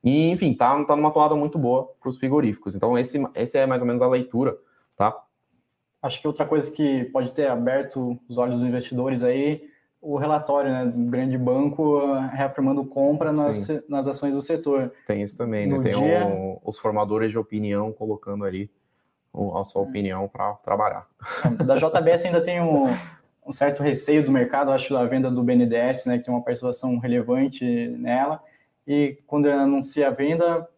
e, 0.03 0.29
enfim, 0.29 0.53
tá, 0.53 0.85
tá 0.85 0.95
numa 0.95 1.11
toada 1.11 1.35
muito 1.35 1.59
boa 1.59 1.91
para 1.99 2.11
os 2.11 2.19
frigoríficos. 2.19 2.77
Então, 2.77 2.97
esse, 2.99 3.27
esse 3.35 3.57
é 3.57 3.67
mais 3.67 3.81
ou 3.81 3.87
menos 3.87 4.03
a 4.03 4.09
leitura, 4.09 4.55
tá? 4.97 5.17
Acho 6.03 6.21
que 6.21 6.27
outra 6.27 6.47
coisa 6.47 6.71
que 6.71 7.05
pode 7.05 7.33
ter 7.33 7.47
aberto 7.47 8.21
os 8.29 8.37
olhos 8.37 8.59
dos 8.59 8.69
investidores 8.69 9.25
aí, 9.25 9.63
o 10.03 10.19
relatório 10.19 10.71
né, 10.71 10.85
do 10.85 11.03
grande 11.05 11.39
banco 11.39 11.99
uh, 11.99 12.29
reafirmando 12.29 12.85
compra 12.85 13.33
nas, 13.33 13.67
nas 13.89 14.07
ações 14.07 14.35
do 14.35 14.43
setor. 14.43 14.93
Tem 15.07 15.23
isso 15.23 15.39
também, 15.39 15.67
né? 15.67 15.81
Tem 15.81 15.95
dia... 15.95 16.61
os 16.63 16.79
formadores 16.79 17.31
de 17.31 17.39
opinião 17.39 17.91
colocando 17.91 18.45
ali 18.45 18.71
a 19.57 19.65
sua 19.65 19.83
opinião 19.83 20.29
para 20.29 20.53
trabalhar. 20.55 21.07
Da 21.65 21.77
JBS 21.77 22.25
ainda 22.25 22.41
tem 22.41 22.61
um, 22.61 22.87
um 23.47 23.53
certo 23.53 23.83
receio 23.83 24.25
do 24.25 24.31
mercado, 24.31 24.71
acho, 24.71 24.93
da 24.93 25.05
venda 25.05 25.31
do 25.31 25.43
BNDES, 25.43 26.07
né, 26.07 26.19
que 26.19 26.25
tem 26.25 26.35
uma 26.35 26.43
participação 26.43 26.99
relevante 26.99 27.65
nela 27.99 28.41
e 28.87 29.19
quando 29.27 29.47
anuncia 29.47 30.09
a 30.09 30.11
venda, 30.11 30.69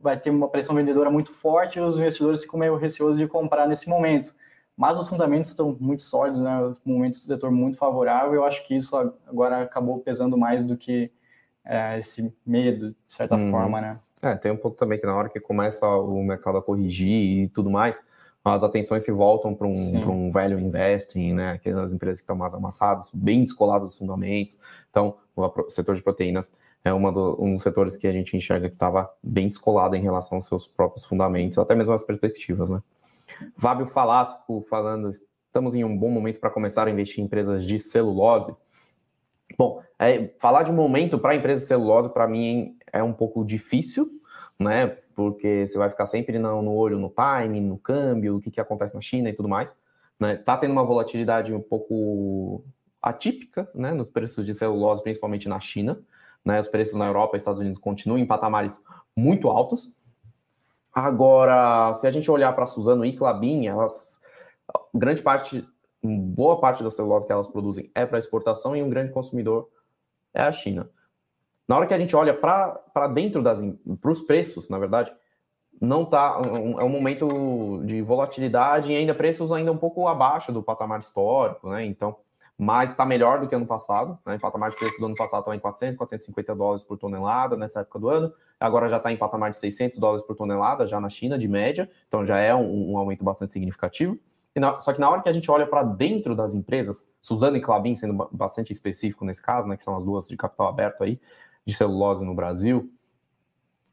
vai 0.00 0.18
ter 0.18 0.30
uma 0.30 0.48
pressão 0.48 0.74
vendedora 0.74 1.10
muito 1.10 1.32
forte 1.32 1.78
e 1.78 1.82
os 1.82 1.96
investidores 1.96 2.42
ficam 2.42 2.60
meio 2.60 2.76
receosos 2.76 3.18
de 3.18 3.26
comprar 3.26 3.66
nesse 3.66 3.88
momento. 3.88 4.32
Mas 4.76 4.98
os 4.98 5.08
fundamentos 5.08 5.50
estão 5.50 5.76
muito 5.80 6.02
sólidos, 6.02 6.40
né? 6.40 6.58
O 6.60 6.74
momento 6.84 7.12
do 7.12 7.18
setor 7.18 7.50
muito 7.50 7.78
favorável. 7.78 8.34
Eu 8.34 8.44
acho 8.44 8.66
que 8.66 8.74
isso 8.74 8.96
agora 9.26 9.62
acabou 9.62 10.00
pesando 10.00 10.36
mais 10.36 10.64
do 10.64 10.76
que 10.76 11.10
é, 11.64 11.96
esse 11.96 12.36
medo, 12.44 12.90
de 12.90 13.14
certa 13.14 13.36
hum. 13.36 13.50
forma, 13.50 13.80
né? 13.80 13.98
É, 14.24 14.34
tem 14.36 14.50
um 14.50 14.56
pouco 14.56 14.76
também 14.76 14.98
que 14.98 15.04
na 15.04 15.14
hora 15.14 15.28
que 15.28 15.38
começa 15.38 15.86
o 15.86 16.22
mercado 16.22 16.56
a 16.56 16.62
corrigir 16.62 17.44
e 17.44 17.48
tudo 17.48 17.70
mais, 17.70 18.02
as 18.42 18.62
atenções 18.62 19.04
se 19.04 19.12
voltam 19.12 19.54
para 19.54 19.66
um, 19.66 19.72
um 19.72 20.30
value 20.30 20.58
investing, 20.58 21.34
né? 21.34 21.52
Aquelas 21.52 21.92
empresas 21.92 22.20
que 22.20 22.24
estão 22.24 22.34
mais 22.34 22.54
amassadas, 22.54 23.10
bem 23.12 23.44
descoladas 23.44 23.88
dos 23.88 23.98
fundamentos. 23.98 24.58
Então, 24.90 25.16
o 25.36 25.70
setor 25.70 25.94
de 25.94 26.02
proteínas 26.02 26.50
é 26.82 26.92
uma 26.92 27.12
do, 27.12 27.36
um 27.38 27.52
dos 27.52 27.62
setores 27.62 27.98
que 27.98 28.06
a 28.06 28.12
gente 28.12 28.34
enxerga 28.34 28.68
que 28.68 28.74
estava 28.74 29.10
bem 29.22 29.48
descolado 29.48 29.94
em 29.94 30.00
relação 30.00 30.36
aos 30.36 30.46
seus 30.46 30.66
próprios 30.66 31.04
fundamentos, 31.04 31.58
até 31.58 31.74
mesmo 31.74 31.92
as 31.92 32.02
perspectivas, 32.02 32.70
né? 32.70 32.82
Fábio 33.58 33.86
Falasco 33.86 34.64
falando, 34.70 35.10
estamos 35.10 35.74
em 35.74 35.84
um 35.84 35.96
bom 35.96 36.10
momento 36.10 36.40
para 36.40 36.50
começar 36.50 36.86
a 36.86 36.90
investir 36.90 37.20
em 37.20 37.26
empresas 37.26 37.62
de 37.62 37.78
celulose. 37.78 38.56
Bom, 39.58 39.82
é, 39.98 40.30
falar 40.38 40.62
de 40.62 40.72
momento 40.72 41.18
para 41.18 41.34
empresas 41.34 41.62
de 41.62 41.68
celulose, 41.68 42.12
para 42.12 42.26
mim, 42.26 42.76
é 42.94 43.02
um 43.02 43.12
pouco 43.12 43.44
difícil, 43.44 44.08
né? 44.58 44.86
Porque 45.14 45.66
você 45.66 45.76
vai 45.76 45.90
ficar 45.90 46.06
sempre 46.06 46.38
no, 46.38 46.62
no 46.62 46.72
olho 46.74 46.98
no 46.98 47.10
time, 47.12 47.60
no 47.60 47.76
câmbio, 47.76 48.36
o 48.36 48.40
que, 48.40 48.52
que 48.52 48.60
acontece 48.60 48.94
na 48.94 49.00
China 49.00 49.28
e 49.28 49.32
tudo 49.32 49.48
mais. 49.48 49.76
Né? 50.18 50.36
Tá 50.36 50.56
tendo 50.56 50.70
uma 50.70 50.84
volatilidade 50.84 51.52
um 51.52 51.60
pouco 51.60 52.64
atípica, 53.02 53.68
né? 53.74 53.92
Nos 53.92 54.08
preços 54.08 54.46
de 54.46 54.54
celulose, 54.54 55.02
principalmente 55.02 55.48
na 55.48 55.58
China. 55.58 56.00
Né? 56.44 56.60
Os 56.60 56.68
preços 56.68 56.94
na 56.94 57.06
Europa 57.06 57.36
e 57.36 57.38
Estados 57.38 57.60
Unidos 57.60 57.78
continuam 57.78 58.18
em 58.18 58.26
patamares 58.26 58.82
muito 59.16 59.48
altos. 59.48 59.94
Agora, 60.92 61.92
se 61.94 62.06
a 62.06 62.10
gente 62.12 62.30
olhar 62.30 62.52
para 62.52 62.68
Suzano 62.68 63.04
e 63.04 63.12
Clabin, 63.12 63.66
elas 63.66 64.20
grande 64.94 65.20
parte, 65.20 65.66
boa 66.02 66.60
parte 66.60 66.84
da 66.84 66.90
celulose 66.90 67.26
que 67.26 67.32
elas 67.32 67.48
produzem 67.48 67.90
é 67.94 68.06
para 68.06 68.18
exportação 68.18 68.76
e 68.76 68.82
um 68.82 68.88
grande 68.88 69.12
consumidor 69.12 69.68
é 70.32 70.42
a 70.42 70.52
China. 70.52 70.88
Na 71.66 71.76
hora 71.76 71.86
que 71.86 71.94
a 71.94 71.98
gente 71.98 72.14
olha 72.14 72.34
para 72.34 73.08
dentro 73.12 73.42
das 73.42 73.60
para 74.00 74.10
os 74.10 74.20
preços, 74.20 74.68
na 74.68 74.78
verdade, 74.78 75.12
não 75.80 76.04
tá 76.04 76.40
um, 76.40 76.78
é 76.78 76.84
um 76.84 76.88
momento 76.88 77.82
de 77.84 78.02
volatilidade 78.02 78.92
e 78.92 78.96
ainda 78.96 79.14
preços 79.14 79.50
ainda 79.50 79.72
um 79.72 79.76
pouco 79.76 80.06
abaixo 80.06 80.52
do 80.52 80.62
patamar 80.62 81.00
histórico, 81.00 81.70
né? 81.70 81.84
Então, 81.84 82.16
mas 82.56 82.90
está 82.90 83.04
melhor 83.04 83.40
do 83.40 83.48
que 83.48 83.54
ano 83.54 83.66
passado. 83.66 84.18
Né? 84.24 84.36
Em 84.36 84.38
patamar 84.38 84.70
de 84.70 84.76
preço 84.76 84.98
do 84.98 85.06
ano 85.06 85.16
passado 85.16 85.40
estava 85.40 85.56
em 85.56 85.60
400, 85.60 85.96
450 85.96 86.54
dólares 86.54 86.84
por 86.84 86.96
tonelada 86.96 87.56
nessa 87.56 87.80
época 87.80 87.98
do 87.98 88.08
ano. 88.08 88.32
Agora 88.60 88.88
já 88.88 88.98
está 88.98 89.12
em 89.12 89.16
patamar 89.16 89.50
de 89.50 89.58
600 89.58 89.98
dólares 89.98 90.24
por 90.24 90.36
tonelada, 90.36 90.86
já 90.86 91.00
na 91.00 91.08
China, 91.08 91.38
de 91.38 91.48
média. 91.48 91.90
Então 92.06 92.24
já 92.24 92.38
é 92.38 92.54
um, 92.54 92.92
um 92.92 92.98
aumento 92.98 93.24
bastante 93.24 93.52
significativo. 93.52 94.18
Na, 94.54 94.80
só 94.80 94.92
que 94.92 95.00
na 95.00 95.10
hora 95.10 95.20
que 95.20 95.28
a 95.28 95.32
gente 95.32 95.50
olha 95.50 95.66
para 95.66 95.82
dentro 95.82 96.36
das 96.36 96.54
empresas, 96.54 97.12
Suzano 97.20 97.56
e 97.56 97.60
Clabin 97.60 97.96
sendo 97.96 98.28
bastante 98.30 98.72
específico 98.72 99.24
nesse 99.24 99.42
caso, 99.42 99.66
né, 99.66 99.76
que 99.76 99.82
são 99.82 99.96
as 99.96 100.04
duas 100.04 100.28
de 100.28 100.36
capital 100.36 100.68
aberto 100.68 101.02
aí, 101.02 101.20
de 101.66 101.72
celulose 101.72 102.24
no 102.24 102.34
Brasil, 102.34 102.90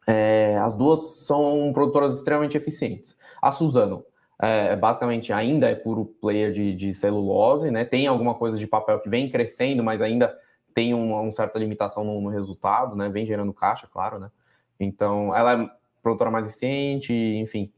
é, 0.07 0.57
as 0.57 0.75
duas 0.75 1.25
são 1.25 1.71
produtoras 1.73 2.17
extremamente 2.17 2.57
eficientes. 2.57 3.17
A 3.41 3.51
Suzano 3.51 4.03
é, 4.41 4.75
basicamente 4.75 5.31
ainda 5.31 5.69
é 5.69 5.75
puro 5.75 6.05
player 6.19 6.51
de, 6.51 6.75
de, 6.75 6.93
celulose, 6.93 7.69
né? 7.69 7.85
Tem 7.85 8.07
alguma 8.07 8.33
coisa 8.33 8.57
de 8.57 8.65
papel 8.65 8.99
que 8.99 9.07
vem 9.07 9.29
crescendo, 9.29 9.83
mas 9.83 10.01
ainda 10.01 10.35
tem 10.73 10.93
uma, 10.93 11.21
uma 11.21 11.31
certa 11.31 11.59
limitação 11.59 12.03
no, 12.03 12.19
no, 12.19 12.29
resultado, 12.29 12.95
né? 12.95 13.07
Vem 13.07 13.25
gerando 13.25 13.53
caixa, 13.53 13.87
claro, 13.87 14.17
né? 14.19 14.31
Então, 14.79 15.35
ela 15.35 15.61
é 15.61 15.69
produtora 16.01 16.31
mais 16.31 16.47
eficiente, 16.47 17.13
enfim. 17.13 17.71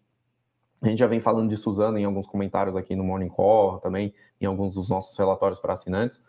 A 0.81 0.87
gente 0.87 0.99
já 0.99 1.07
vem 1.07 1.19
falando 1.19 1.49
de 1.49 1.57
Suzano 1.57 1.97
em 1.97 2.05
alguns 2.05 2.25
comentários 2.25 2.77
aqui 2.77 2.95
no 2.95 3.03
Morning 3.03 3.29
Call, 3.29 3.79
também 3.79 4.13
em 4.39 4.45
alguns 4.45 4.75
dos 4.75 4.89
nossos 4.89 5.17
relatórios 5.17 5.59
para 5.59 5.73
assinantes. 5.73 6.23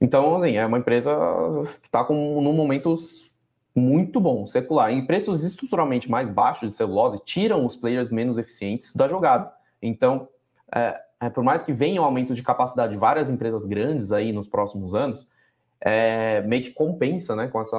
Então, 0.00 0.36
assim, 0.36 0.56
é 0.56 0.66
uma 0.66 0.78
empresa 0.78 1.16
que 1.80 1.86
está 1.86 2.06
num 2.08 2.52
momento 2.52 2.94
muito 3.74 4.20
bom, 4.20 4.46
secular. 4.46 4.92
Em 4.92 5.04
preços 5.04 5.44
estruturalmente 5.44 6.10
mais 6.10 6.28
baixos 6.28 6.70
de 6.70 6.76
celulose, 6.76 7.20
tiram 7.24 7.64
os 7.64 7.76
players 7.76 8.10
menos 8.10 8.38
eficientes 8.38 8.94
da 8.94 9.06
jogada. 9.08 9.52
Então, 9.82 10.28
é, 10.74 11.00
é, 11.20 11.30
por 11.30 11.44
mais 11.44 11.62
que 11.62 11.72
venha 11.72 12.00
um 12.00 12.04
aumento 12.04 12.34
de 12.34 12.42
capacidade 12.42 12.92
de 12.92 12.98
várias 12.98 13.30
empresas 13.30 13.64
grandes 13.64 14.12
aí 14.12 14.32
nos 14.32 14.48
próximos 14.48 14.94
anos, 14.94 15.28
é, 15.80 16.42
meio 16.42 16.62
que 16.62 16.70
compensa 16.70 17.36
né, 17.36 17.48
com, 17.48 17.60
essa, 17.60 17.76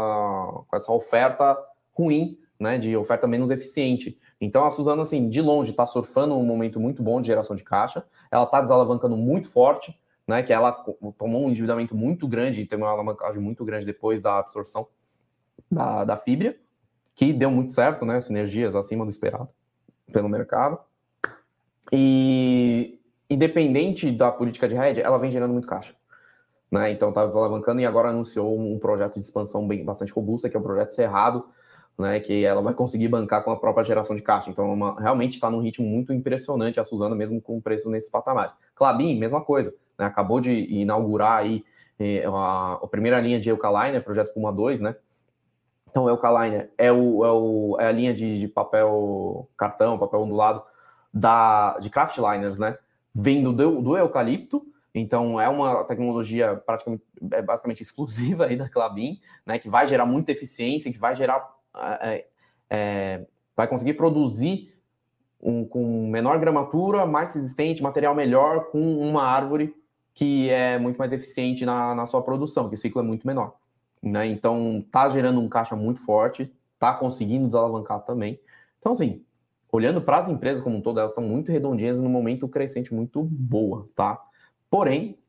com 0.68 0.76
essa 0.76 0.91
oferta 0.91 1.57
ruim, 1.93 2.38
né, 2.59 2.78
de 2.78 2.95
oferta 2.95 3.28
menos 3.28 3.51
eficiente. 3.51 4.18
Então 4.39 4.63
a 4.63 4.72
Suzana, 4.72 5.01
assim, 5.01 5.30
de 5.30 5.41
longe, 5.41 5.72
está 5.72 5.86
surfando 5.86 6.36
um 6.36 6.43
momento 6.43 6.80
muito 6.80 7.01
bom 7.01 7.22
de 7.22 7.28
geração 7.28 7.55
de 7.55 7.63
caixa, 7.63 8.03
ela 8.32 8.43
está 8.43 8.61
desalavancando 8.61 9.18
muito 9.18 9.49
forte, 9.49 9.97
né, 10.28 10.43
que 10.43 10.51
ela 10.51 10.71
tomou 11.17 11.45
um 11.45 11.49
endividamento 11.49 11.95
muito 11.95 12.28
grande 12.28 12.61
e 12.61 12.65
tem 12.65 12.78
uma 12.78 12.89
alavancagem 12.89 13.41
muito 13.41 13.63
grande 13.63 13.86
depois 13.86 14.19
da 14.19 14.39
absorção 14.39 14.88
da, 15.71 16.03
da 16.03 16.17
fibra, 16.17 16.55
que 17.15 17.32
deu 17.32 17.49
muito 17.49 17.73
certo, 17.73 18.05
né, 18.05 18.19
sinergias 18.19 18.75
acima 18.75 19.05
do 19.05 19.09
esperado 19.09 19.49
pelo 20.11 20.28
mercado. 20.28 20.80
E 21.91 22.99
independente 23.30 24.11
da 24.11 24.32
política 24.32 24.67
de 24.67 24.75
rede, 24.75 25.01
ela 25.01 25.17
vem 25.17 25.32
gerando 25.32 25.53
muito 25.53 25.67
caixa. 25.67 25.95
Né? 26.69 26.91
Então 26.91 27.09
está 27.09 27.25
desalavancando 27.25 27.80
e 27.80 27.86
agora 27.86 28.09
anunciou 28.09 28.59
um 28.59 28.78
projeto 28.78 29.13
de 29.13 29.21
expansão 29.21 29.65
bem 29.65 29.86
bastante 29.86 30.11
robusta, 30.11 30.49
que 30.49 30.57
é 30.57 30.59
o 30.59 30.63
projeto 30.63 30.91
Cerrado, 30.91 31.45
né? 31.97 32.19
Que 32.19 32.45
ela 32.45 32.61
vai 32.61 32.73
conseguir 32.73 33.07
bancar 33.07 33.43
com 33.43 33.51
a 33.51 33.57
própria 33.57 33.83
geração 33.83 34.15
de 34.15 34.21
caixa. 34.21 34.49
Então, 34.49 34.69
é 34.69 34.73
uma, 34.73 34.99
realmente 34.99 35.33
está 35.33 35.49
num 35.49 35.61
ritmo 35.61 35.87
muito 35.87 36.13
impressionante 36.13 36.79
a 36.79 36.83
Suzano, 36.83 37.15
mesmo 37.15 37.41
com 37.41 37.57
o 37.57 37.61
preço 37.61 37.89
nesses 37.89 38.09
patamares. 38.09 38.53
Clabin, 38.75 39.17
mesma 39.17 39.41
coisa, 39.41 39.73
né? 39.97 40.05
Acabou 40.05 40.39
de 40.39 40.51
inaugurar 40.51 41.39
aí 41.39 41.65
eh, 41.99 42.23
a, 42.25 42.73
a, 42.73 42.87
primeira 42.87 43.19
linha 43.19 43.39
de 43.39 43.49
Eucaliner, 43.49 44.03
projeto 44.03 44.33
Puma 44.33 44.51
2, 44.51 44.79
né? 44.79 44.95
Então, 45.89 46.05
o 46.05 46.09
Eucaliner 46.09 46.71
é, 46.77 46.91
o, 46.91 47.25
é, 47.25 47.31
o, 47.31 47.77
é 47.79 47.87
a 47.87 47.91
linha 47.91 48.13
de, 48.13 48.39
de 48.39 48.47
papel 48.47 49.49
cartão, 49.57 49.97
papel 49.97 50.21
ondulado 50.21 50.63
da, 51.13 51.77
de 51.79 51.89
Kraftliners, 51.89 52.59
né? 52.59 52.77
Vindo 53.13 53.51
do, 53.51 53.81
do 53.81 53.97
eucalipto, 53.97 54.63
então 54.93 55.39
é 55.41 55.49
uma 55.49 55.83
tecnologia 55.85 56.55
praticamente, 56.55 57.03
é 57.31 57.41
basicamente 57.41 57.81
exclusiva 57.81 58.45
aí 58.45 58.55
da 58.55 58.69
Clabin, 58.69 59.19
né? 59.45 59.57
Que 59.57 59.69
vai 59.69 59.87
gerar 59.87 60.05
muita 60.05 60.31
eficiência, 60.31 60.91
que 60.91 60.99
vai 60.99 61.15
gerar, 61.15 61.57
é, 62.01 62.25
é, 62.69 63.25
vai 63.55 63.67
conseguir 63.67 63.93
produzir 63.93 64.73
um, 65.41 65.65
com 65.65 66.09
menor 66.09 66.39
gramatura, 66.39 67.05
mais 67.05 67.34
resistente, 67.34 67.84
material 67.84 68.15
melhor, 68.15 68.71
com 68.71 68.99
uma 68.99 69.23
árvore 69.23 69.75
que 70.13 70.49
é 70.49 70.80
muito 70.80 70.97
mais 70.97 71.13
eficiente 71.13 71.63
na, 71.63 71.93
na 71.93 72.07
sua 72.07 72.23
produção, 72.23 72.67
que 72.67 72.75
o 72.75 72.78
ciclo 72.78 73.01
é 73.01 73.05
muito 73.05 73.28
menor. 73.28 73.55
Né? 74.01 74.25
Então 74.28 74.84
tá 74.91 75.09
gerando 75.09 75.39
um 75.39 75.47
caixa 75.47 75.75
muito 75.75 76.01
forte, 76.01 76.51
tá 76.80 76.93
conseguindo 76.93 77.45
desalavancar 77.45 77.99
também. 77.99 78.39
Então, 78.80 78.91
assim, 78.91 79.23
olhando 79.71 80.01
para 80.01 80.17
as 80.17 80.28
empresas 80.28 80.63
como 80.63 80.78
um 80.78 80.82
todo, 80.82 80.99
elas 80.99 81.11
estão 81.11 81.23
muito 81.23 81.51
redondinhas 81.51 81.99
no 81.99 82.09
momento 82.09 82.47
crescente 82.47 82.93
muito 82.93 83.23
boa, 83.23 83.88
tá? 83.95 84.19
Porém, 84.69 85.19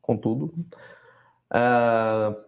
contudo, 0.00 0.54
uh, 1.52 2.47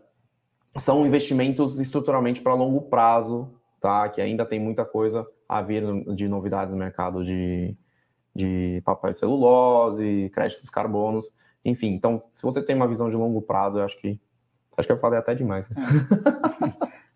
são 0.77 1.05
investimentos 1.07 1.79
estruturalmente 1.81 2.41
para 2.41 2.55
longo 2.55 2.83
prazo, 2.83 3.51
tá? 3.81 4.09
Que 4.09 4.21
ainda 4.21 4.45
tem 4.45 4.61
muita 4.61 4.85
coisa 4.85 5.27
a 5.49 5.61
vir 5.61 5.83
de 6.14 6.29
novidades 6.29 6.73
no 6.73 6.79
mercado 6.79 7.25
de, 7.25 7.77
de 8.35 8.81
papel 8.85 9.12
celulose, 9.12 10.31
créditos 10.33 10.71
carbonos, 10.71 11.33
enfim. 11.64 11.89
Então, 11.89 12.23
se 12.31 12.43
você 12.43 12.62
tem 12.62 12.77
uma 12.77 12.87
visão 12.87 13.09
de 13.09 13.16
longo 13.16 13.43
prazo, 13.43 13.79
eu 13.79 13.85
acho 13.85 13.99
que 14.01 14.21
acho 14.77 14.89
que 14.89 14.93
eu 14.93 14.99
falei 14.99 15.18
até 15.18 15.35
demais. 15.35 15.68
Né? 15.68 15.77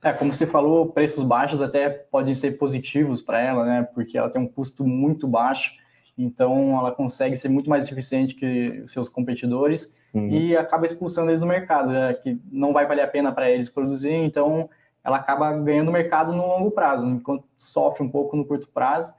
É, 0.03 0.13
como 0.19 0.33
você 0.33 0.47
falou, 0.47 0.93
preços 0.93 1.25
baixos 1.25 1.63
até 1.63 1.89
podem 1.89 2.35
ser 2.35 2.59
positivos 2.59 3.23
para 3.23 3.41
ela, 3.41 3.65
né? 3.65 3.83
Porque 3.95 4.19
ela 4.19 4.29
tem 4.29 4.43
um 4.43 4.47
custo 4.47 4.85
muito 4.85 5.27
baixo, 5.27 5.73
então 6.17 6.79
ela 6.79 6.93
consegue 6.93 7.35
ser 7.35 7.49
muito 7.49 7.69
mais 7.69 7.91
eficiente 7.91 8.35
que 8.35 8.83
os 8.85 8.93
seus 8.93 9.09
competidores 9.09 9.97
uhum. 10.13 10.29
e 10.29 10.57
acaba 10.57 10.87
expulsando 10.87 11.31
eles 11.31 11.41
do 11.41 11.47
mercado, 11.47 11.93
já 11.93 12.15
que 12.15 12.39
não 12.51 12.73
vai 12.73 12.87
valer 12.87 13.03
a 13.03 13.09
pena 13.09 13.33
para 13.33 13.51
eles 13.51 13.69
produzir, 13.69 14.13
então 14.13 14.69
ela 15.03 15.19
acaba 15.19 15.53
ganhando 15.53 15.93
mercado 15.93 16.33
no 16.33 16.47
longo 16.47 16.71
prazo, 16.71 17.07
enquanto 17.07 17.45
sofre 17.59 18.03
um 18.03 18.09
pouco 18.09 18.37
no 18.37 18.45
curto 18.45 18.69
prazo. 18.69 19.13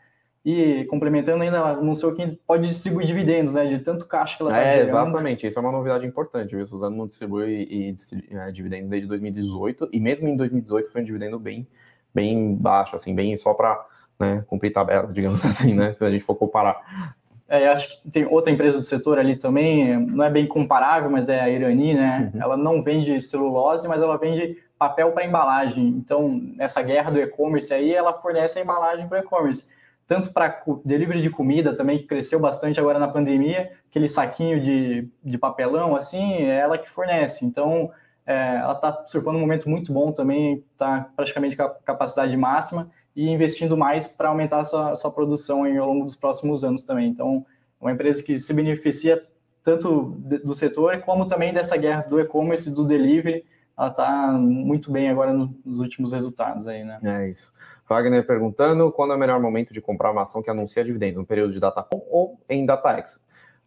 E 0.44 0.86
complementando 0.86 1.44
ainda, 1.44 1.58
ela 1.58 1.72
anunciou 1.72 2.14
que 2.14 2.40
pode 2.46 2.68
distribuir 2.68 3.08
dividendos, 3.08 3.56
né? 3.56 3.66
De 3.66 3.80
tanto 3.80 4.08
caixa 4.08 4.38
que 4.38 4.44
ela 4.44 4.52
está 4.52 4.62
é, 4.62 4.74
gerando. 4.74 4.90
Exatamente, 4.90 5.48
isso 5.48 5.58
é 5.58 5.62
uma 5.62 5.72
novidade 5.72 6.06
importante, 6.06 6.56
viu? 6.56 6.66
Suzano 6.68 6.96
não 6.96 7.08
distribui 7.08 7.68
e, 7.68 7.96
é, 8.30 8.52
dividendos 8.52 8.90
desde 8.90 9.08
2018, 9.08 9.90
e 9.92 10.00
mesmo 10.00 10.28
em 10.28 10.38
2018 10.38 10.92
foi 10.92 11.02
um 11.02 11.04
dividendo 11.04 11.40
bem, 11.40 11.68
bem 12.14 12.56
baixo, 12.56 12.96
assim, 12.96 13.16
bem 13.16 13.36
só 13.36 13.56
para 13.56 13.84
né, 14.20 14.44
cumprir 14.48 14.72
tabela, 14.72 15.12
digamos 15.12 15.44
assim, 15.46 15.74
né? 15.74 15.92
Se 15.92 16.04
a 16.04 16.10
gente 16.10 16.24
for 16.24 16.36
comparar. 16.36 17.16
É, 17.48 17.68
acho 17.68 17.90
que 17.90 18.10
tem 18.10 18.26
outra 18.26 18.52
empresa 18.52 18.80
do 18.80 18.84
setor 18.84 19.20
ali 19.20 19.36
também, 19.36 19.98
não 20.00 20.24
é 20.24 20.30
bem 20.30 20.48
comparável, 20.48 21.12
mas 21.12 21.30
é 21.30 21.40
a 21.40 21.50
Irani, 21.50 21.94
né? 21.94 22.32
Uhum. 22.34 22.42
Ela 22.42 22.58
não 22.58 22.82
vende 22.82 23.22
celulose, 23.22 23.88
mas 23.88 24.02
ela 24.02 24.18
vende 24.18 24.58
papel 24.80 25.12
para 25.12 25.26
embalagem. 25.26 25.88
Então, 25.90 26.42
nessa 26.56 26.82
guerra 26.82 27.12
do 27.12 27.20
e-commerce 27.20 27.74
aí, 27.74 27.94
ela 27.94 28.14
fornece 28.14 28.60
a 28.60 28.64
embalagem 28.64 29.08
para 29.08 29.20
e-commerce 29.20 29.68
tanto 30.08 30.32
para 30.32 30.62
delivery 30.84 31.22
de 31.22 31.30
comida 31.30 31.76
também, 31.76 31.98
que 31.98 32.04
cresceu 32.04 32.40
bastante 32.40 32.80
agora 32.80 33.00
na 33.00 33.08
pandemia, 33.08 33.72
aquele 33.90 34.08
saquinho 34.08 34.62
de, 34.62 35.10
de 35.24 35.38
papelão, 35.38 35.96
assim, 35.96 36.44
é 36.44 36.60
ela 36.60 36.78
que 36.78 36.88
fornece. 36.88 37.44
Então, 37.44 37.92
é, 38.26 38.58
ela 38.58 38.74
está 38.74 39.04
surfando 39.06 39.38
um 39.38 39.42
momento 39.42 39.70
muito 39.70 39.92
bom 39.92 40.12
também, 40.12 40.64
está 40.72 41.10
praticamente 41.16 41.56
com 41.56 41.64
a 41.64 41.70
capacidade 41.70 42.36
máxima 42.38 42.92
e 43.16 43.30
investindo 43.30 43.78
mais 43.78 44.08
para 44.08 44.30
aumentar 44.30 44.60
a 44.60 44.66
sua, 44.66 44.96
sua 44.96 45.12
produção 45.12 45.64
ao 45.64 45.88
longo 45.88 46.06
dos 46.06 46.16
próximos 46.16 46.64
anos 46.64 46.84
também. 46.84 47.08
Então, 47.08 47.46
uma 47.80 47.92
empresa 47.92 48.22
que 48.24 48.36
se 48.36 48.54
beneficia 48.54 49.24
tanto 49.64 50.18
do 50.44 50.54
setor 50.54 51.02
como 51.02 51.26
também 51.26 51.54
dessa 51.54 51.76
guerra 51.76 52.02
do 52.02 52.20
e-commerce, 52.20 52.70
do 52.70 52.86
delivery, 52.86 53.44
ela 53.78 53.88
está 53.88 54.32
muito 54.32 54.92
bem 54.92 55.10
agora 55.10 55.34
nos 55.34 55.80
últimos 55.80 56.14
resultados 56.14 56.68
aí, 56.68 56.84
né? 56.84 57.00
É 57.04 57.30
isso. 57.30 57.52
Wagner 57.88 58.26
perguntando 58.26 58.92
quando 58.92 59.14
é 59.14 59.16
o 59.16 59.20
melhor 59.20 59.40
momento 59.40 59.74
de 59.74 59.82
comprar 59.82 60.12
uma 60.12 60.22
ação 60.22 60.42
que 60.42 60.50
anuncia 60.50 60.84
dividendos, 60.84 61.18
no 61.18 61.26
período 61.26 61.54
de 61.54 61.60
Datacom 61.60 62.02
ou 62.10 62.40
em 62.50 62.66
DataX? 62.66 63.24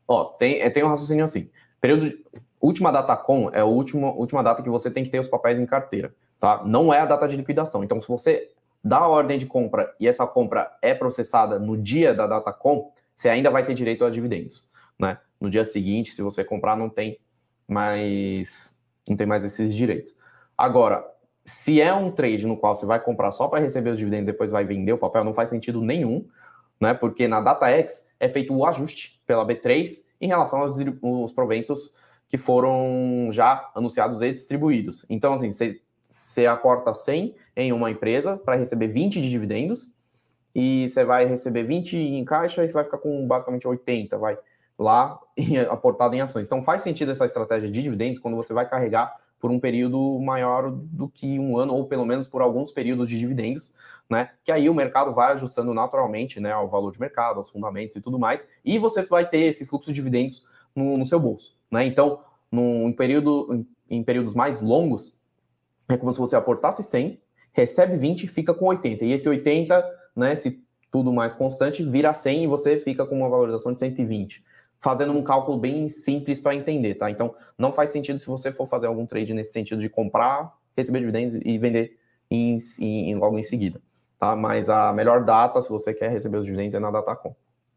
Ó, 0.06 0.24
tem, 0.24 0.60
é, 0.60 0.70
tem 0.70 0.82
um 0.82 0.88
raciocínio 0.88 1.24
assim. 1.24 1.50
Período 1.80 2.08
de, 2.08 2.24
última 2.60 2.90
Datacom 2.90 3.50
é 3.52 3.60
a 3.60 3.64
última, 3.64 4.10
última 4.12 4.42
data 4.42 4.62
que 4.62 4.70
você 4.70 4.90
tem 4.90 5.04
que 5.04 5.10
ter 5.10 5.20
os 5.20 5.28
papéis 5.28 5.58
em 5.58 5.66
carteira, 5.66 6.12
tá? 6.40 6.62
Não 6.64 6.92
é 6.92 7.00
a 7.00 7.06
data 7.06 7.28
de 7.28 7.36
liquidação. 7.36 7.84
Então, 7.84 8.00
se 8.00 8.08
você 8.08 8.50
dá 8.82 8.98
a 8.98 9.08
ordem 9.08 9.38
de 9.38 9.46
compra 9.46 9.94
e 9.98 10.06
essa 10.06 10.26
compra 10.26 10.76
é 10.80 10.94
processada 10.94 11.58
no 11.58 11.76
dia 11.76 12.14
da 12.14 12.26
Datacom, 12.26 12.92
você 13.14 13.28
ainda 13.28 13.50
vai 13.50 13.66
ter 13.66 13.74
direito 13.74 14.04
a 14.04 14.10
dividendos, 14.10 14.68
né? 14.98 15.18
No 15.40 15.50
dia 15.50 15.64
seguinte, 15.64 16.12
se 16.12 16.22
você 16.22 16.44
comprar, 16.44 16.76
não 16.76 16.88
tem 16.88 17.18
mais 17.66 18.76
não 19.08 19.16
tem 19.16 19.26
mais 19.26 19.44
esses 19.44 19.74
direitos. 19.74 20.14
Agora, 20.56 21.04
se 21.44 21.80
é 21.80 21.92
um 21.94 22.10
trade 22.10 22.46
no 22.46 22.56
qual 22.56 22.74
você 22.74 22.84
vai 22.84 23.00
comprar 23.00 23.30
só 23.30 23.48
para 23.48 23.60
receber 23.60 23.90
os 23.90 23.98
dividendos 23.98 24.26
depois 24.26 24.50
vai 24.50 24.64
vender 24.64 24.92
o 24.92 24.98
papel, 24.98 25.24
não 25.24 25.32
faz 25.32 25.48
sentido 25.48 25.80
nenhum, 25.80 26.26
né? 26.80 26.94
Porque 26.94 27.26
na 27.26 27.40
DataX 27.40 28.08
é 28.20 28.28
feito 28.28 28.54
o 28.54 28.66
ajuste 28.66 29.20
pela 29.26 29.46
B3 29.46 30.02
em 30.20 30.26
relação 30.26 30.60
aos, 30.60 30.78
aos 31.02 31.32
proventos 31.32 31.94
que 32.28 32.36
foram 32.36 33.30
já 33.32 33.70
anunciados 33.74 34.20
e 34.20 34.32
distribuídos. 34.32 35.06
Então, 35.08 35.32
assim, 35.32 35.50
você, 35.50 35.80
você 36.08 36.46
aporta 36.46 36.94
100 36.94 37.34
em 37.56 37.72
uma 37.72 37.90
empresa 37.90 38.36
para 38.36 38.56
receber 38.56 38.88
20 38.88 39.20
de 39.20 39.28
dividendos 39.28 39.92
e 40.54 40.88
você 40.88 41.04
vai 41.04 41.26
receber 41.26 41.64
20 41.64 41.96
em 41.96 42.24
caixa 42.24 42.64
e 42.64 42.68
você 42.68 42.74
vai 42.74 42.84
ficar 42.84 42.98
com 42.98 43.26
basicamente 43.26 43.68
80, 43.68 44.16
vai 44.16 44.38
lá 44.78 45.18
aportado 45.70 46.14
em 46.14 46.20
ações. 46.20 46.46
Então 46.46 46.62
faz 46.62 46.82
sentido 46.82 47.12
essa 47.12 47.26
estratégia 47.26 47.70
de 47.70 47.82
dividendos 47.82 48.18
quando 48.18 48.36
você 48.36 48.54
vai 48.54 48.68
carregar 48.68 49.14
por 49.40 49.50
um 49.50 49.60
período 49.60 50.18
maior 50.20 50.70
do 50.70 51.08
que 51.08 51.38
um 51.38 51.56
ano, 51.56 51.74
ou 51.74 51.86
pelo 51.86 52.04
menos 52.04 52.26
por 52.26 52.42
alguns 52.42 52.72
períodos 52.72 53.08
de 53.08 53.18
dividendos, 53.18 53.72
né? 54.10 54.30
Que 54.44 54.50
aí 54.50 54.68
o 54.68 54.74
mercado 54.74 55.14
vai 55.14 55.32
ajustando 55.32 55.72
naturalmente 55.72 56.40
né, 56.40 56.50
ao 56.50 56.68
valor 56.68 56.90
de 56.90 57.00
mercado, 57.00 57.36
aos 57.36 57.48
fundamentos 57.48 57.94
e 57.94 58.00
tudo 58.00 58.18
mais, 58.18 58.48
e 58.64 58.78
você 58.78 59.02
vai 59.02 59.28
ter 59.28 59.40
esse 59.40 59.64
fluxo 59.64 59.88
de 59.88 59.94
dividendos 59.94 60.44
no, 60.74 60.96
no 60.96 61.06
seu 61.06 61.20
bolso. 61.20 61.56
Né? 61.70 61.84
Então, 61.84 62.20
num 62.50 62.92
período, 62.92 63.64
em, 63.88 64.02
períodos 64.02 64.34
mais 64.34 64.60
longos, 64.60 65.17
é 65.88 65.96
como 65.96 66.12
se 66.12 66.18
você 66.18 66.36
aportasse 66.36 66.82
100, 66.82 67.20
recebe 67.52 67.96
20, 67.96 68.28
fica 68.28 68.52
com 68.52 68.66
80. 68.66 69.04
E 69.04 69.12
esse 69.12 69.28
80, 69.28 69.84
né, 70.14 70.34
se 70.34 70.62
tudo 70.90 71.12
mais 71.12 71.34
constante, 71.34 71.82
vira 71.82 72.14
100 72.14 72.44
e 72.44 72.46
você 72.46 72.78
fica 72.78 73.04
com 73.06 73.16
uma 73.16 73.28
valorização 73.28 73.72
de 73.72 73.80
120 73.80 74.42
fazendo 74.80 75.12
um 75.12 75.22
cálculo 75.22 75.58
bem 75.58 75.88
simples 75.88 76.40
para 76.40 76.54
entender, 76.54 76.94
tá? 76.94 77.10
Então, 77.10 77.34
não 77.56 77.72
faz 77.72 77.90
sentido 77.90 78.18
se 78.18 78.26
você 78.26 78.52
for 78.52 78.66
fazer 78.66 78.86
algum 78.86 79.06
trade 79.06 79.34
nesse 79.34 79.52
sentido 79.52 79.80
de 79.80 79.88
comprar, 79.88 80.56
receber 80.76 81.00
dividendos 81.00 81.40
e 81.44 81.58
vender 81.58 81.98
em, 82.30 82.56
em, 82.80 83.14
logo 83.16 83.38
em 83.38 83.42
seguida, 83.42 83.80
tá? 84.18 84.36
Mas 84.36 84.70
a 84.70 84.92
melhor 84.92 85.24
data, 85.24 85.60
se 85.60 85.68
você 85.68 85.92
quer 85.92 86.10
receber 86.10 86.38
os 86.38 86.44
dividendos, 86.44 86.74
é 86.74 86.78
na 86.78 86.90
Datacom. 86.90 87.34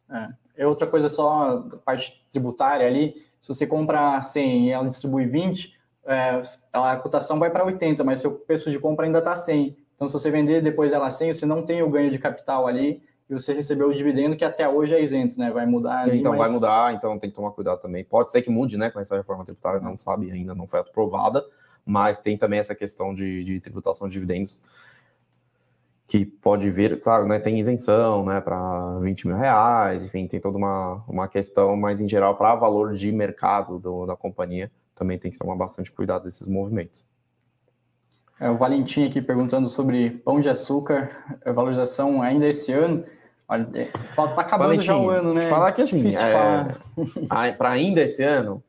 É. 0.10 0.64
é 0.64 0.68
outra 0.68 0.86
coisa 0.86 1.10
só, 1.10 1.66
parte 1.86 2.24
tributária 2.32 2.86
ali, 2.86 3.26
Se 3.40 3.48
você 3.48 3.66
compra 3.66 4.22
100 4.22 4.68
e 4.68 4.72
ela 4.72 4.88
distribui 4.88 5.26
20, 5.26 5.74
é, 6.06 6.42
a 6.74 6.96
cotação 6.98 7.40
vai 7.40 7.50
para 7.50 7.66
80, 7.66 8.04
mas 8.04 8.20
seu 8.20 8.32
preço 8.32 8.72
de 8.72 8.80
compra 8.80 9.06
ainda 9.06 9.20
está 9.20 9.36
100. 9.36 9.78
Então, 9.96 10.10
se 10.10 10.14
você 10.14 10.32
vender 10.32 10.62
depois 10.62 10.92
ela 10.92 11.10
100, 11.10 11.34
você 11.34 11.46
não 11.46 11.64
tem 11.64 11.84
o 11.84 11.90
ganho 11.90 12.10
de 12.10 12.18
capital 12.18 12.68
ali 12.68 13.04
e 13.30 13.34
você 13.34 13.54
recebeu 13.54 13.90
o 13.90 13.96
dividendo 13.96 14.36
que 14.36 14.44
até 14.44 14.68
hoje 14.68 14.96
é 14.96 15.02
isento, 15.02 15.40
né? 15.40 15.52
Vai 15.52 15.66
mudar. 15.66 16.02
Ali, 16.02 16.20
então, 16.20 16.32
mas... 16.32 16.42
vai 16.42 16.50
mudar, 16.50 16.94
então 16.94 17.20
tem 17.20 17.30
que 17.30 17.36
tomar 17.36 17.52
cuidado 17.52 17.82
também. 17.82 18.04
Pode 18.04 18.32
ser 18.32 18.42
que 18.42 18.50
mude, 18.50 18.78
né? 18.78 18.90
Com 18.90 19.00
essa 19.00 19.16
reforma 19.16 19.46
tributária, 19.46 19.80
não 19.80 19.98
sabe 19.98 20.32
ainda, 20.32 20.56
não 20.56 20.68
foi 20.68 20.80
aprovada, 20.80 21.46
mas 21.86 22.18
tem 22.18 22.38
também 22.38 22.60
essa 22.60 22.76
questão 22.76 23.14
de, 23.14 23.44
de 23.44 23.60
tributação 23.60 24.08
de 24.08 24.14
dividendos 24.14 24.62
que 26.08 26.26
pode 26.26 26.70
vir, 26.70 27.00
claro, 27.00 27.26
né, 27.26 27.40
tem 27.40 27.58
isenção, 27.58 28.26
né, 28.26 28.42
para 28.42 29.00
20 29.00 29.28
mil 29.28 29.38
reais, 29.38 30.04
enfim, 30.04 30.28
tem 30.28 30.42
toda 30.42 30.58
uma, 30.58 31.02
uma 31.08 31.26
questão, 31.26 31.78
mas 31.78 32.02
em 32.02 32.08
geral, 32.08 32.36
para 32.36 32.54
valor 32.54 32.94
de 32.96 33.10
mercado 33.14 33.80
do, 33.80 34.06
da 34.06 34.14
companhia, 34.14 34.70
também 35.02 35.18
tem 35.18 35.32
que 35.32 35.40
tomar 35.40 35.56
bastante 35.56 35.92
cuidado 35.92 36.26
desses 36.26 36.48
movimentos. 36.48 37.10
É, 38.40 38.48
o 38.52 38.56
Valentim 38.56 39.08
aqui 39.08 39.20
perguntando 39.20 39.68
sobre 39.68 40.12
pão 40.12 40.40
de 40.40 40.48
açúcar, 40.48 41.10
valorização 41.44 42.22
ainda 42.22 42.48
esse 42.48 42.72
ano. 42.72 43.04
Olha, 43.50 43.68
é, 43.74 43.86
tá 44.16 44.24
acabando 44.42 44.68
Valentim, 44.68 44.86
já 44.86 44.98
o 44.98 45.10
ano, 45.10 45.34
né? 45.34 45.42
Falar 45.42 45.72
que 45.72 45.82
assim, 45.82 46.08
é, 46.08 47.52
para 47.52 47.70
ainda 47.72 48.02
esse 48.02 48.24
ano, 48.24 48.64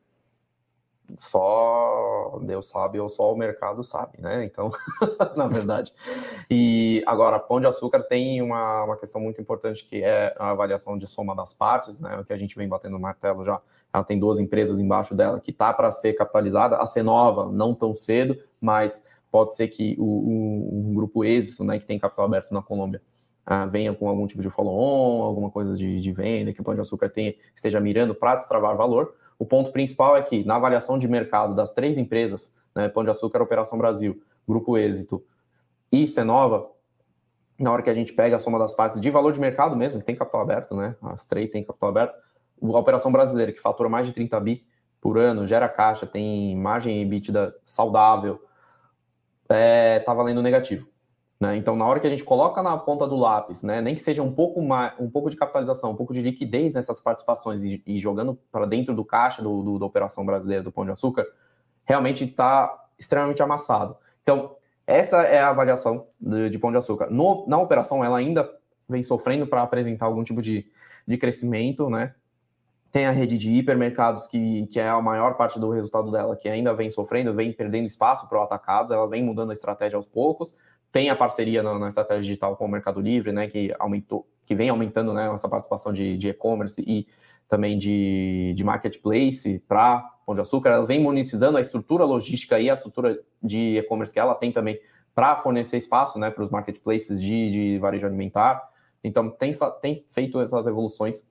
só 1.18 2.21
Deus 2.40 2.68
sabe 2.68 2.98
ou 2.98 3.08
só 3.08 3.32
o 3.32 3.36
mercado 3.36 3.82
sabe, 3.82 4.20
né? 4.20 4.44
Então, 4.44 4.70
na 5.36 5.46
verdade. 5.48 5.92
E 6.50 7.02
agora, 7.06 7.38
Pão 7.38 7.60
de 7.60 7.66
Açúcar 7.66 8.02
tem 8.02 8.40
uma, 8.42 8.84
uma 8.84 8.96
questão 8.96 9.20
muito 9.20 9.40
importante 9.40 9.84
que 9.84 10.02
é 10.02 10.34
a 10.38 10.50
avaliação 10.50 10.96
de 10.96 11.06
soma 11.06 11.34
das 11.34 11.52
partes, 11.52 12.00
né? 12.00 12.18
O 12.18 12.24
que 12.24 12.32
a 12.32 12.38
gente 12.38 12.56
vem 12.56 12.68
batendo 12.68 12.92
no 12.92 13.00
martelo 13.00 13.44
já. 13.44 13.60
Ela 13.92 14.04
tem 14.04 14.18
duas 14.18 14.38
empresas 14.38 14.80
embaixo 14.80 15.14
dela 15.14 15.38
que 15.38 15.52
tá 15.52 15.72
para 15.72 15.90
ser 15.90 16.14
capitalizada, 16.14 16.76
a 16.76 16.86
ser 16.86 17.02
nova, 17.02 17.50
não 17.52 17.74
tão 17.74 17.94
cedo, 17.94 18.38
mas 18.60 19.06
pode 19.30 19.54
ser 19.54 19.68
que 19.68 19.96
o, 19.98 20.90
o 20.90 20.94
grupo 20.94 21.24
êxito, 21.24 21.64
né, 21.64 21.78
que 21.78 21.86
tem 21.86 21.98
capital 21.98 22.24
aberto 22.24 22.52
na 22.52 22.62
Colômbia, 22.62 23.02
ah, 23.44 23.66
venha 23.66 23.92
com 23.92 24.08
algum 24.08 24.26
tipo 24.26 24.40
de 24.40 24.48
follow-on, 24.48 25.22
alguma 25.22 25.50
coisa 25.50 25.76
de, 25.76 26.00
de 26.00 26.12
venda, 26.12 26.52
que 26.52 26.60
o 26.60 26.64
Pão 26.64 26.74
de 26.74 26.80
Açúcar 26.80 27.08
tenha, 27.08 27.34
esteja 27.54 27.80
mirando 27.80 28.14
para 28.14 28.36
destravar 28.36 28.76
valor 28.76 29.14
o 29.42 29.44
ponto 29.44 29.72
principal 29.72 30.16
é 30.16 30.22
que, 30.22 30.44
na 30.44 30.54
avaliação 30.54 30.96
de 30.96 31.08
mercado 31.08 31.52
das 31.52 31.72
três 31.72 31.98
empresas, 31.98 32.54
né, 32.76 32.88
Pão 32.88 33.02
de 33.02 33.10
Açúcar, 33.10 33.42
Operação 33.42 33.76
Brasil, 33.76 34.22
Grupo 34.46 34.78
Êxito 34.78 35.20
e 35.90 36.06
Cenova, 36.06 36.70
na 37.58 37.72
hora 37.72 37.82
que 37.82 37.90
a 37.90 37.94
gente 37.94 38.12
pega 38.12 38.36
a 38.36 38.38
soma 38.38 38.56
das 38.56 38.72
partes 38.72 39.00
de 39.00 39.10
valor 39.10 39.32
de 39.32 39.40
mercado 39.40 39.74
mesmo, 39.74 39.98
que 39.98 40.06
tem 40.06 40.14
capital 40.14 40.42
aberto, 40.42 40.76
né? 40.76 40.94
As 41.02 41.24
três 41.24 41.50
têm 41.50 41.64
capital 41.64 41.88
aberto. 41.88 42.14
A 42.62 42.78
Operação 42.78 43.10
Brasileira, 43.10 43.50
que 43.50 43.60
fatura 43.60 43.88
mais 43.88 44.06
de 44.06 44.12
30 44.12 44.38
bi 44.38 44.64
por 45.00 45.18
ano, 45.18 45.44
gera 45.44 45.68
caixa, 45.68 46.06
tem 46.06 46.56
margem 46.56 47.02
EBITDA 47.02 47.52
saudável, 47.64 48.40
é, 49.48 49.98
tá 49.98 50.14
valendo 50.14 50.40
negativo. 50.40 50.86
Né? 51.42 51.56
Então, 51.56 51.74
na 51.74 51.84
hora 51.84 51.98
que 51.98 52.06
a 52.06 52.10
gente 52.10 52.22
coloca 52.22 52.62
na 52.62 52.78
ponta 52.78 53.04
do 53.04 53.16
lápis, 53.16 53.64
né, 53.64 53.80
nem 53.80 53.96
que 53.96 54.00
seja 54.00 54.22
um 54.22 54.32
pouco, 54.32 54.62
mais, 54.62 54.92
um 55.00 55.10
pouco 55.10 55.28
de 55.28 55.34
capitalização, 55.34 55.90
um 55.90 55.96
pouco 55.96 56.14
de 56.14 56.22
liquidez 56.22 56.74
nessas 56.74 57.00
participações 57.00 57.64
e, 57.64 57.82
e 57.84 57.98
jogando 57.98 58.38
para 58.52 58.64
dentro 58.64 58.94
do 58.94 59.04
caixa 59.04 59.42
do, 59.42 59.60
do, 59.60 59.76
da 59.76 59.84
operação 59.84 60.24
brasileira 60.24 60.62
do 60.62 60.70
Pão 60.70 60.84
de 60.84 60.92
Açúcar, 60.92 61.26
realmente 61.84 62.22
está 62.22 62.86
extremamente 62.96 63.42
amassado. 63.42 63.96
Então, 64.22 64.54
essa 64.86 65.22
é 65.22 65.40
a 65.40 65.48
avaliação 65.48 66.06
de, 66.20 66.48
de 66.48 66.60
Pão 66.60 66.70
de 66.70 66.76
Açúcar. 66.76 67.10
No, 67.10 67.44
na 67.48 67.58
operação, 67.58 68.04
ela 68.04 68.18
ainda 68.18 68.48
vem 68.88 69.02
sofrendo 69.02 69.44
para 69.44 69.62
apresentar 69.62 70.06
algum 70.06 70.22
tipo 70.22 70.40
de, 70.40 70.70
de 71.04 71.18
crescimento, 71.18 71.90
né? 71.90 72.14
Tem 72.92 73.06
a 73.06 73.10
rede 73.10 73.36
de 73.36 73.50
hipermercados, 73.50 74.28
que, 74.28 74.68
que 74.68 74.78
é 74.78 74.88
a 74.88 75.02
maior 75.02 75.36
parte 75.36 75.58
do 75.58 75.70
resultado 75.70 76.12
dela, 76.12 76.36
que 76.36 76.48
ainda 76.48 76.72
vem 76.72 76.88
sofrendo, 76.88 77.34
vem 77.34 77.52
perdendo 77.52 77.86
espaço 77.86 78.28
para 78.28 78.38
o 78.38 78.42
atacados, 78.42 78.92
ela 78.92 79.08
vem 79.08 79.24
mudando 79.24 79.50
a 79.50 79.54
estratégia 79.54 79.96
aos 79.96 80.06
poucos, 80.06 80.54
tem 80.92 81.08
a 81.08 81.16
parceria 81.16 81.62
na, 81.62 81.78
na, 81.78 81.88
estratégia 81.88 82.22
digital 82.22 82.54
com 82.54 82.66
o 82.66 82.68
Mercado 82.68 83.00
Livre, 83.00 83.32
né, 83.32 83.48
que 83.48 83.74
aumentou, 83.78 84.28
que 84.44 84.54
vem 84.54 84.68
aumentando, 84.68 85.14
né, 85.14 85.32
essa 85.32 85.48
participação 85.48 85.92
de, 85.92 86.28
e-commerce 86.28 86.84
e 86.86 87.08
também 87.48 87.78
de, 87.78 88.52
de 88.54 88.62
marketplace 88.62 89.58
para 89.66 90.02
Pão 90.26 90.34
de 90.34 90.42
Açúcar. 90.42 90.70
Ela 90.70 90.86
vem 90.86 91.00
monetizando 91.00 91.56
a 91.56 91.60
estrutura 91.60 92.04
logística 92.04 92.60
e 92.60 92.68
a 92.68 92.74
estrutura 92.74 93.18
de 93.42 93.78
e-commerce 93.78 94.12
que 94.12 94.20
ela 94.20 94.34
tem 94.34 94.52
também 94.52 94.78
para 95.14 95.36
fornecer 95.36 95.78
espaço, 95.78 96.18
né, 96.18 96.30
para 96.30 96.42
os 96.42 96.50
marketplaces 96.50 97.20
de, 97.20 97.50
de 97.50 97.78
varejo 97.78 98.06
alimentar. 98.06 98.70
Então 99.02 99.30
tem, 99.30 99.56
tem 99.80 100.04
feito 100.10 100.40
essas 100.40 100.66
evoluções 100.66 101.26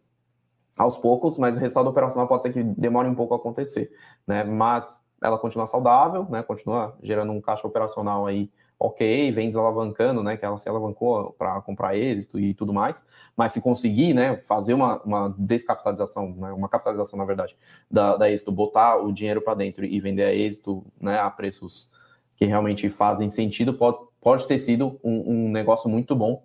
aos 0.75 0.97
poucos, 0.97 1.37
mas 1.37 1.55
o 1.55 1.59
resultado 1.59 1.87
operacional 1.87 2.27
pode 2.27 2.43
ser 2.43 2.51
que 2.51 2.63
demore 2.63 3.07
um 3.07 3.15
pouco 3.15 3.35
a 3.35 3.37
acontecer, 3.37 3.91
né? 4.25 4.43
Mas 4.43 5.01
ela 5.21 5.37
continua 5.37 5.67
saudável, 5.67 6.25
né? 6.29 6.41
Continua 6.41 6.97
gerando 7.03 7.31
um 7.31 7.39
caixa 7.39 7.67
operacional 7.67 8.25
aí 8.25 8.49
ok, 8.81 9.31
vem 9.31 9.47
desalavancando, 9.47 10.23
né? 10.23 10.35
Que 10.35 10.43
ela 10.43 10.57
se 10.57 10.67
alavancou 10.67 11.33
para 11.37 11.61
comprar 11.61 11.95
êxito 11.95 12.39
e 12.39 12.51
tudo 12.53 12.73
mais, 12.73 13.05
mas 13.37 13.51
se 13.51 13.61
conseguir, 13.61 14.13
né, 14.13 14.37
fazer 14.37 14.73
uma, 14.73 14.99
uma 15.03 15.35
descapitalização, 15.37 16.33
né, 16.35 16.51
uma 16.51 16.67
capitalização, 16.67 17.17
na 17.17 17.25
verdade, 17.25 17.55
da, 17.89 18.17
da 18.17 18.31
êxito, 18.31 18.51
botar 18.51 18.97
o 18.97 19.11
dinheiro 19.11 19.39
para 19.39 19.53
dentro 19.53 19.85
e 19.85 19.99
vender 19.99 20.23
a 20.23 20.33
êxito, 20.33 20.83
né, 20.99 21.19
a 21.19 21.29
preços 21.29 21.91
que 22.35 22.45
realmente 22.45 22.89
fazem 22.89 23.29
sentido, 23.29 23.75
pode, 23.75 23.99
pode 24.19 24.47
ter 24.47 24.57
sido 24.57 24.99
um, 25.03 25.45
um 25.45 25.51
negócio 25.51 25.87
muito 25.87 26.15
bom 26.15 26.43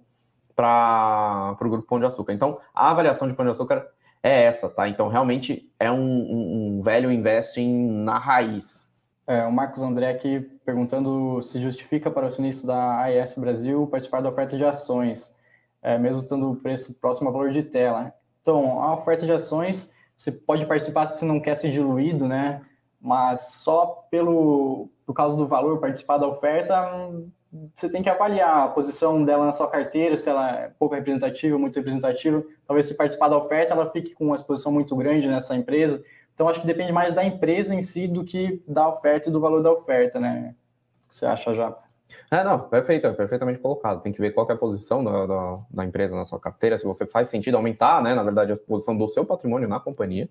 para 0.55 1.57
o 1.59 1.71
grupo 1.71 1.89
Pão 1.89 1.99
de 1.99 2.05
Açúcar. 2.05 2.35
Então, 2.35 2.61
a 2.75 2.91
avaliação 2.91 3.27
de 3.27 3.35
Pão 3.35 3.47
de 3.47 3.53
Açúcar 3.53 3.87
é 4.23 4.43
essa, 4.43 4.69
tá? 4.69 4.89
Então, 4.89 5.09
realmente 5.09 5.73
é 5.81 5.91
um, 5.91 5.97
um, 5.97 6.79
um 6.79 6.83
velho 6.83 7.11
investing 7.11 7.89
na 8.03 8.19
raiz, 8.19 8.95
é, 9.27 9.45
o 9.45 9.53
Marcos 9.53 9.83
André 9.83 10.09
aqui 10.09 10.41
perguntando 10.65 11.43
se 11.43 11.61
justifica 11.61 12.11
para 12.11 12.25
o 12.25 12.29
acionista 12.29 12.67
da 12.67 13.01
AES 13.01 13.35
Brasil 13.37 13.87
participar 13.89 14.21
da 14.21 14.29
oferta 14.29 14.57
de 14.57 14.65
ações, 14.65 15.37
é, 15.83 15.99
mesmo 15.99 16.23
estando 16.23 16.51
o 16.51 16.57
preço 16.57 16.99
próximo 17.01 17.29
ao 17.29 17.33
valor 17.33 17.53
de 17.53 17.65
tela. 17.65 18.15
Então, 18.41 18.81
a 18.81 18.95
oferta 18.95 19.27
de 19.27 19.33
ações, 19.33 19.93
você 20.17 20.31
pode 20.31 20.65
participar 20.67 21.07
se 21.07 21.19
você 21.19 21.25
não 21.25 21.41
quer 21.41 21.57
ser 21.57 21.73
diluído, 21.73 22.29
né? 22.29 22.63
Mas 23.01 23.55
só 23.55 24.07
pelo 24.11 24.89
por 25.05 25.15
causa 25.15 25.37
do 25.37 25.47
valor 25.47 25.79
participar 25.79 26.19
da 26.19 26.27
oferta, 26.27 26.75
você 27.75 27.89
tem 27.89 28.03
que 28.03 28.11
avaliar 28.11 28.65
a 28.65 28.69
posição 28.69 29.25
dela 29.25 29.47
na 29.47 29.53
sua 29.53 29.69
carteira, 29.69 30.17
se 30.17 30.29
ela 30.29 30.51
é 30.51 30.71
pouco 30.79 30.95
representativa, 30.95 31.57
muito 31.59 31.77
representativa. 31.77 32.43
Talvez 32.67 32.87
se 32.87 32.97
participar 32.97 33.29
da 33.29 33.37
oferta, 33.37 33.73
ela 33.73 33.91
fique 33.91 34.15
com 34.15 34.27
uma 34.27 34.35
exposição 34.37 34.73
muito 34.73 34.95
grande 34.97 35.29
nessa 35.29 35.55
empresa 35.55 36.03
então, 36.37 36.51
acho 36.51 36.61
que 36.61 36.67
depende 36.67 36.93
mais 36.93 37.15
da 37.15 37.25
empresa 37.25 37.75
em 37.75 37.81
si 37.81 38.07
do 38.07 38.23
que 38.23 38.63
da 38.69 38.87
oferta 38.87 39.31
e 39.31 39.33
do 39.33 39.41
valor 39.41 39.63
da 39.63 39.73
oferta, 39.73 40.21
né? 40.21 40.55
O 41.03 41.09
que 41.09 41.15
você 41.15 41.25
acha, 41.25 41.55
já? 41.55 41.75
É, 42.31 42.45
não, 42.45 42.61
perfeito, 42.61 43.11
perfeitamente 43.15 43.59
colocado. 43.59 44.03
Tem 44.03 44.13
que 44.13 44.21
ver 44.21 44.33
qual 44.33 44.47
é 44.51 44.53
a 44.53 44.57
posição 44.57 45.03
da, 45.03 45.25
da, 45.25 45.59
da, 45.71 45.85
empresa 45.87 46.15
na 46.15 46.27
sua 46.27 46.39
carteira, 46.39 46.77
se 46.77 46.85
você 46.85 47.07
faz 47.07 47.29
sentido 47.29 47.57
aumentar, 47.57 48.03
né, 48.03 48.15
na 48.15 48.23
verdade, 48.23 48.53
a 48.53 48.57
posição 48.57 48.95
do 48.95 49.09
seu 49.09 49.25
patrimônio 49.25 49.67
na 49.67 49.81
companhia, 49.81 50.29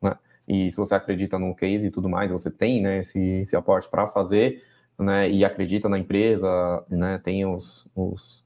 né, 0.00 0.16
e 0.48 0.70
se 0.70 0.76
você 0.78 0.94
acredita 0.94 1.38
no 1.38 1.54
case 1.54 1.86
e 1.86 1.90
tudo 1.90 2.08
mais, 2.08 2.32
você 2.32 2.50
tem, 2.50 2.80
né, 2.80 3.00
esse, 3.00 3.20
esse 3.42 3.54
aporte 3.54 3.90
para 3.90 4.08
fazer, 4.08 4.64
né, 4.98 5.28
e 5.28 5.44
acredita 5.44 5.86
na 5.86 5.98
empresa, 5.98 6.82
né, 6.88 7.20
tem 7.22 7.44
os, 7.44 7.86
os 7.94 8.42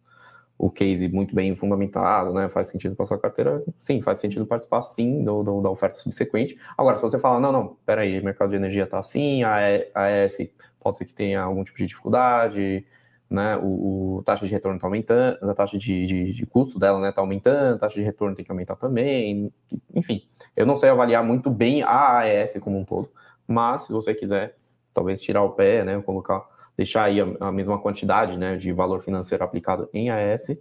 o 0.59 0.71
case 0.71 1.09
muito 1.09 1.35
bem 1.35 1.55
fundamentado, 1.55 2.33
né, 2.33 2.49
faz 2.49 2.69
sentido 2.69 2.97
para 2.97 3.05
sua 3.05 3.19
carteira, 3.19 3.63
sim, 3.79 4.01
faz 4.01 4.19
sentido 4.19 4.47
participar 4.47 4.81
sim 4.83 5.23
do, 5.23 5.43
do, 5.43 5.61
da 5.61 5.71
oferta 5.71 5.99
subsequente. 5.99 6.59
Agora, 6.77 6.97
se 6.97 7.03
você 7.03 7.19
fala, 7.19 7.39
não, 7.39 7.53
não, 7.53 7.77
peraí, 7.85 8.19
o 8.19 8.25
mercado 8.25 8.51
de 8.51 8.57
energia 8.57 8.85
está 8.85 8.99
assim, 8.99 9.43
a 9.43 9.57
AES 9.95 10.51
pode 10.81 10.97
ser 10.97 11.05
que 11.05 11.13
tenha 11.13 11.43
algum 11.43 11.63
tipo 11.63 11.77
de 11.77 11.87
dificuldade, 11.87 12.87
né, 13.29 13.57
o, 13.59 14.19
o 14.19 14.23
taxa 14.23 14.47
de 14.47 14.53
retorno 14.53 14.77
está 14.77 14.87
aumentando, 14.87 15.51
a 15.51 15.55
taxa 15.55 15.77
de, 15.77 16.07
de, 16.07 16.33
de, 16.33 16.47
custo 16.47 16.79
dela 16.79 16.97
está 16.99 17.07
né, 17.09 17.13
tá 17.13 17.21
aumentando, 17.21 17.75
a 17.75 17.79
taxa 17.79 17.97
de 17.97 18.03
retorno 18.03 18.35
tem 18.35 18.45
que 18.45 18.51
aumentar 18.51 18.77
também, 18.77 19.53
enfim, 19.95 20.27
eu 20.57 20.65
não 20.65 20.77
sei 20.77 20.89
avaliar 20.89 21.23
muito 21.23 21.51
bem 21.51 21.83
a 21.83 22.19
AES 22.21 22.59
como 22.61 22.79
um 22.79 22.85
todo, 22.85 23.11
mas 23.47 23.83
se 23.83 23.93
você 23.93 24.15
quiser, 24.15 24.57
talvez 24.95 25.21
tirar 25.21 25.43
o 25.43 25.51
pé, 25.51 25.85
né, 25.85 26.01
colocar 26.01 26.47
deixar 26.77 27.05
aí 27.05 27.21
a, 27.21 27.27
a 27.41 27.53
mesma 27.53 27.79
quantidade 27.79 28.39
né, 28.39 28.57
de 28.57 28.73
valor 28.73 29.03
financeiro 29.03 29.43
aplicado 29.43 29.89
em 29.93 30.11
AS, 30.11 30.57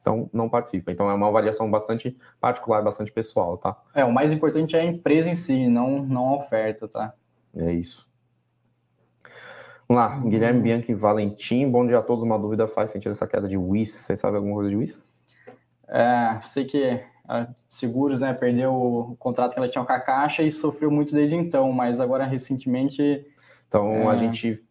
então 0.00 0.30
não 0.32 0.48
participa. 0.48 0.92
Então 0.92 1.10
é 1.10 1.14
uma 1.14 1.28
avaliação 1.28 1.70
bastante 1.70 2.16
particular, 2.40 2.82
bastante 2.82 3.10
pessoal, 3.10 3.58
tá? 3.58 3.76
É, 3.94 4.04
o 4.04 4.12
mais 4.12 4.32
importante 4.32 4.76
é 4.76 4.80
a 4.80 4.84
empresa 4.84 5.28
em 5.28 5.34
si, 5.34 5.66
não, 5.66 5.98
não 6.02 6.28
a 6.28 6.36
oferta, 6.36 6.86
tá? 6.86 7.12
É 7.56 7.72
isso. 7.72 8.08
Vamos 9.88 10.02
lá, 10.02 10.18
Guilherme 10.18 10.62
Bianchi 10.62 10.94
Valentim, 10.94 11.70
bom 11.70 11.86
dia 11.86 11.98
a 11.98 12.02
todos. 12.02 12.22
Uma 12.22 12.38
dúvida 12.38 12.66
faz 12.66 12.90
sentido 12.90 13.12
essa 13.12 13.26
queda 13.26 13.48
de 13.48 13.56
WIS? 13.56 13.90
Você 13.90 14.16
sabe 14.16 14.36
alguma 14.36 14.54
coisa 14.54 14.70
de 14.70 14.76
WIS? 14.76 15.02
É, 15.88 16.38
sei 16.42 16.64
que 16.64 17.00
a 17.28 17.48
Seguros 17.68 18.20
né, 18.20 18.32
perdeu 18.32 18.72
o 18.72 19.16
contrato 19.16 19.52
que 19.52 19.58
ela 19.58 19.68
tinha 19.68 19.84
com 19.84 19.92
a 19.92 20.00
Caixa 20.00 20.42
e 20.42 20.50
sofreu 20.50 20.90
muito 20.90 21.14
desde 21.14 21.36
então, 21.36 21.72
mas 21.72 22.00
agora 22.00 22.24
recentemente. 22.24 23.24
Então 23.68 23.88
é... 23.88 24.06
a 24.06 24.16
gente 24.16 24.65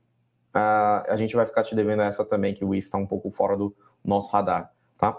Uh, 0.56 1.04
a 1.10 1.16
gente 1.18 1.36
vai 1.36 1.46
ficar 1.46 1.64
te 1.64 1.76
devendo 1.76 2.02
essa 2.02 2.24
também, 2.24 2.54
que 2.54 2.64
o 2.64 2.70
Wiz 2.70 2.86
está 2.86 2.98
um 2.98 3.06
pouco 3.06 3.30
fora 3.30 3.58
do 3.58 3.76
nosso 4.04 4.32
radar, 4.32 4.72
tá? 4.98 5.18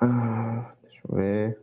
Uh, 0.00 0.64
deixa 0.84 1.00
eu 1.08 1.16
ver. 1.16 1.58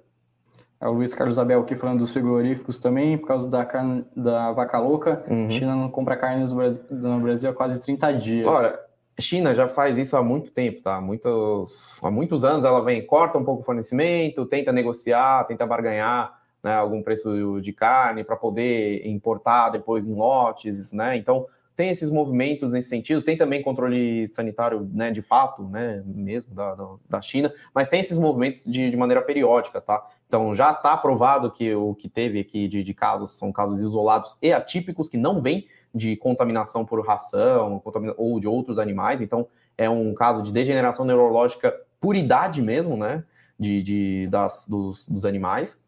É 0.82 0.88
o 0.88 0.92
Luiz 0.92 1.14
Carlos 1.14 1.40
Abel 1.40 1.62
aqui 1.62 1.78
falando 1.78 2.00
dos 2.00 2.12
frigoríficos 2.12 2.78
também, 2.78 3.18
por 3.18 3.28
causa 3.28 3.50
da 3.50 3.64
carne 3.64 4.06
da 4.14 4.52
vaca 4.52 4.78
louca. 4.80 5.24
Uhum. 5.30 5.50
China 5.50 5.78
não 5.78 5.90
compra 5.90 6.18
carnes 6.18 6.50
no 6.50 6.58
Brasil, 6.58 6.84
no 6.92 7.20
Brasil 7.22 7.50
há 7.50 7.54
quase 7.54 7.80
30 7.80 8.12
dias. 8.16 8.48
Olha, 8.48 8.78
China 9.18 9.56
já 9.56 9.70
faz 9.70 9.98
isso 9.98 10.18
há 10.18 10.22
muito 10.22 10.52
tempo, 10.52 10.82
tá? 10.82 11.00
Muitos, 11.00 12.02
há 12.04 12.12
muitos 12.12 12.44
anos 12.44 12.66
ela 12.66 12.84
vem, 12.84 13.06
corta 13.06 13.38
um 13.38 13.46
pouco 13.46 13.62
o 13.62 13.66
fornecimento, 13.66 14.46
tenta 14.46 14.74
negociar, 14.74 15.46
tenta 15.46 15.66
barganhar 15.66 16.38
né, 16.62 16.76
algum 16.76 17.02
preço 17.02 17.62
de 17.62 17.72
carne 17.72 18.26
para 18.26 18.36
poder 18.36 19.08
importar 19.08 19.70
depois 19.70 20.06
em 20.06 20.14
lotes, 20.14 20.92
né? 20.92 21.16
Então 21.16 21.48
tem 21.76 21.90
esses 21.90 22.10
movimentos 22.10 22.72
nesse 22.72 22.90
sentido, 22.90 23.22
tem 23.22 23.38
também 23.38 23.62
controle 23.62 24.28
sanitário, 24.28 24.90
né, 24.94 25.12
de 25.12 25.22
fato, 25.22 25.64
né, 25.64 26.04
mesmo 26.06 26.54
da, 26.54 26.76
da 27.10 27.22
China, 27.22 27.52
mas 27.74 27.90
tem 27.90 28.00
esses 28.00 28.18
movimentos 28.18 28.64
de, 28.66 28.90
de 28.90 28.98
maneira 28.98 29.22
periódica, 29.22 29.82
tá? 29.82 30.08
Então 30.28 30.54
já 30.54 30.72
está 30.72 30.96
provado 30.98 31.52
que 31.52 31.74
o 31.74 31.96
que 31.96 32.08
teve 32.08 32.40
aqui 32.40 32.68
de, 32.68 32.84
de, 32.84 32.94
casos 32.94 33.38
são 33.38 33.52
casos 33.52 33.80
isolados 33.82 34.38
e 34.42 34.54
atípicos 34.54 35.10
que 35.10 35.18
não 35.18 35.42
vêm 35.42 35.68
de 35.94 36.16
contaminação 36.16 36.86
por 36.86 37.06
ração 37.06 37.82
ou 38.18 38.40
de 38.40 38.48
outros 38.48 38.80
animais, 38.80 39.22
então 39.22 39.48
é 39.78 39.90
um 39.90 40.14
caso 40.14 40.44
de 40.44 40.52
degeneração 40.52 41.06
neurológica 41.06 41.74
por 42.00 42.16
idade 42.16 42.62
mesmo, 42.62 42.98
né, 42.98 43.24
de, 43.60 43.82
de 43.82 44.28
das, 44.28 44.68
dos, 44.68 45.08
dos 45.08 45.26
animais, 45.26 45.84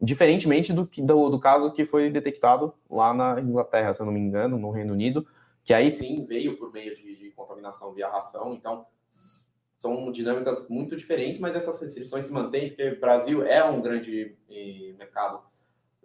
Diferentemente 0.00 0.72
do, 0.72 0.84
do, 0.84 1.30
do, 1.30 1.40
caso 1.40 1.72
que 1.72 1.86
foi 1.86 2.10
detectado 2.10 2.74
lá 2.90 3.14
na 3.14 3.40
Inglaterra, 3.40 3.94
se 3.94 4.02
eu 4.02 4.06
não 4.06 4.12
me 4.12 4.20
engano, 4.20 4.58
no 4.58 4.70
Reino 4.70 4.92
Unido, 4.92 5.26
que 5.64 5.72
aí 5.72 5.90
sim 5.90 6.24
veio 6.26 6.56
por 6.58 6.70
meio 6.72 6.94
de, 6.94 7.16
de 7.16 7.30
contaminação 7.30 7.92
via 7.94 8.08
ração. 8.08 8.52
Então, 8.52 8.86
são 9.78 10.10
dinâmicas 10.12 10.68
muito 10.68 10.96
diferentes, 10.96 11.40
mas 11.40 11.56
essas 11.56 11.80
restrições 11.80 12.26
se 12.26 12.32
mantêm, 12.32 12.68
porque 12.68 12.88
o 12.88 13.00
Brasil 13.00 13.42
é 13.42 13.64
um 13.64 13.80
grande 13.80 14.36
eh, 14.50 14.94
mercado 14.98 15.42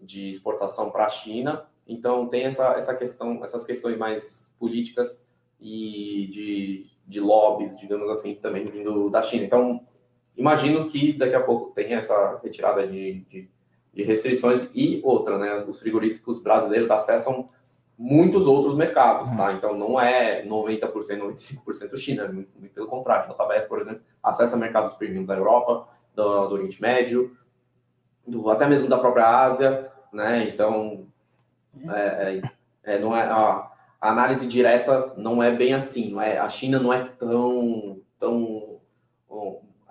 de 0.01 0.29
exportação 0.29 0.89
para 0.89 1.05
a 1.05 1.09
China, 1.09 1.65
então 1.87 2.27
tem 2.27 2.43
essa, 2.43 2.73
essa 2.73 2.95
questão, 2.95 3.43
essas 3.43 3.65
questões 3.65 3.97
mais 3.97 4.55
políticas 4.59 5.27
e 5.59 6.27
de, 6.31 6.89
de 7.07 7.19
lobbies, 7.19 7.77
digamos 7.77 8.09
assim, 8.09 8.35
também 8.35 8.65
vindo 8.65 9.09
da 9.09 9.21
China. 9.21 9.45
Então, 9.45 9.85
imagino 10.35 10.89
que 10.89 11.13
daqui 11.13 11.35
a 11.35 11.43
pouco 11.43 11.71
tenha 11.73 11.97
essa 11.97 12.39
retirada 12.43 12.87
de, 12.87 13.21
de 13.29 13.49
de 13.93 14.03
restrições 14.03 14.71
e 14.73 15.01
outra, 15.03 15.37
né? 15.37 15.55
Os 15.55 15.79
frigoríficos 15.79 16.41
brasileiros 16.41 16.89
acessam 16.89 17.49
muitos 17.97 18.47
outros 18.47 18.75
mercados, 18.75 19.31
tá? 19.31 19.49
Uhum. 19.49 19.55
Então 19.57 19.77
não 19.77 19.99
é 19.99 20.43
90%, 20.45 20.91
95% 20.91 21.97
China, 21.97 22.27
muito, 22.27 22.49
muito 22.57 22.73
pelo 22.73 22.87
contrário. 22.87 23.29
A 23.29 23.33
Tabes, 23.33 23.65
por 23.65 23.81
exemplo, 23.81 24.01
acessa 24.23 24.57
mercados 24.57 24.93
premium 24.93 25.25
da 25.25 25.35
Europa, 25.35 25.87
do, 26.15 26.47
do 26.47 26.55
Oriente 26.55 26.81
Médio, 26.81 27.37
do, 28.25 28.49
até 28.49 28.67
mesmo 28.67 28.89
da 28.89 28.97
própria 28.97 29.45
Ásia, 29.45 29.91
né? 30.11 30.49
Então 30.49 31.05
é, 31.89 32.41
é, 32.83 32.95
é, 32.95 32.99
não 32.99 33.15
é 33.15 33.21
a, 33.21 33.71
a, 33.99 34.11
análise 34.11 34.47
direta 34.47 35.13
não 35.17 35.41
é 35.41 35.51
bem 35.51 35.73
assim. 35.73 36.11
Não 36.11 36.21
é, 36.21 36.37
a 36.37 36.49
China 36.49 36.79
não 36.79 36.93
é 36.93 37.03
tão 37.03 37.99
tão 38.19 38.79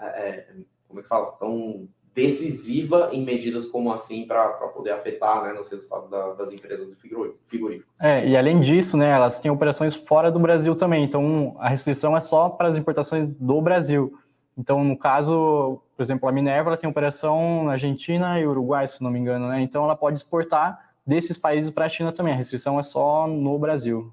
é, 0.01 0.07
é, 0.07 0.47
como 0.89 1.01
é 1.01 1.03
que 1.03 1.09
fala? 1.09 1.33
Tão 1.33 1.89
decisiva 2.21 3.11
em 3.13 3.25
medidas 3.25 3.67
como 3.67 3.93
assim 3.93 4.27
para 4.27 4.49
poder 4.69 4.91
afetar 4.91 5.43
né, 5.43 5.53
nos 5.53 5.71
resultados 5.71 6.11
da, 6.11 6.35
das 6.35 6.53
empresas 6.53 6.89
de 6.89 6.95
frigoríficos. 6.95 7.87
É, 8.01 8.27
e 8.27 8.37
além 8.37 8.61
disso, 8.61 8.97
né, 8.97 9.11
elas 9.11 9.41
têm 9.41 9.51
operações 9.51 9.95
fora 9.95 10.31
do 10.31 10.39
Brasil 10.39 10.75
também, 10.75 11.05
então 11.05 11.57
a 11.59 11.69
restrição 11.69 12.17
é 12.17 12.21
só 12.21 12.49
para 12.49 12.69
as 12.69 12.77
importações 12.77 13.31
do 13.31 13.61
Brasil. 13.61 14.13
Então, 14.57 14.85
no 14.85 14.99
caso, 14.99 15.81
por 15.97 16.03
exemplo, 16.03 16.29
a 16.29 16.33
Minerva 16.33 16.77
tem 16.77 16.89
operação 16.89 17.65
na 17.65 17.73
Argentina 17.73 18.39
e 18.39 18.47
Uruguai, 18.47 18.87
se 18.87 19.03
não 19.03 19.11
me 19.11 19.19
engano, 19.19 19.49
né? 19.49 19.63
Então 19.63 19.85
ela 19.85 19.97
pode 19.97 20.19
exportar 20.19 20.93
desses 21.07 21.39
países 21.39 21.71
para 21.71 21.87
a 21.87 21.89
China 21.89 22.13
também. 22.13 22.35
A 22.35 22.37
restrição 22.37 22.79
é 22.79 22.83
só 22.83 23.27
no 23.27 23.59
Brasil. 23.59 24.13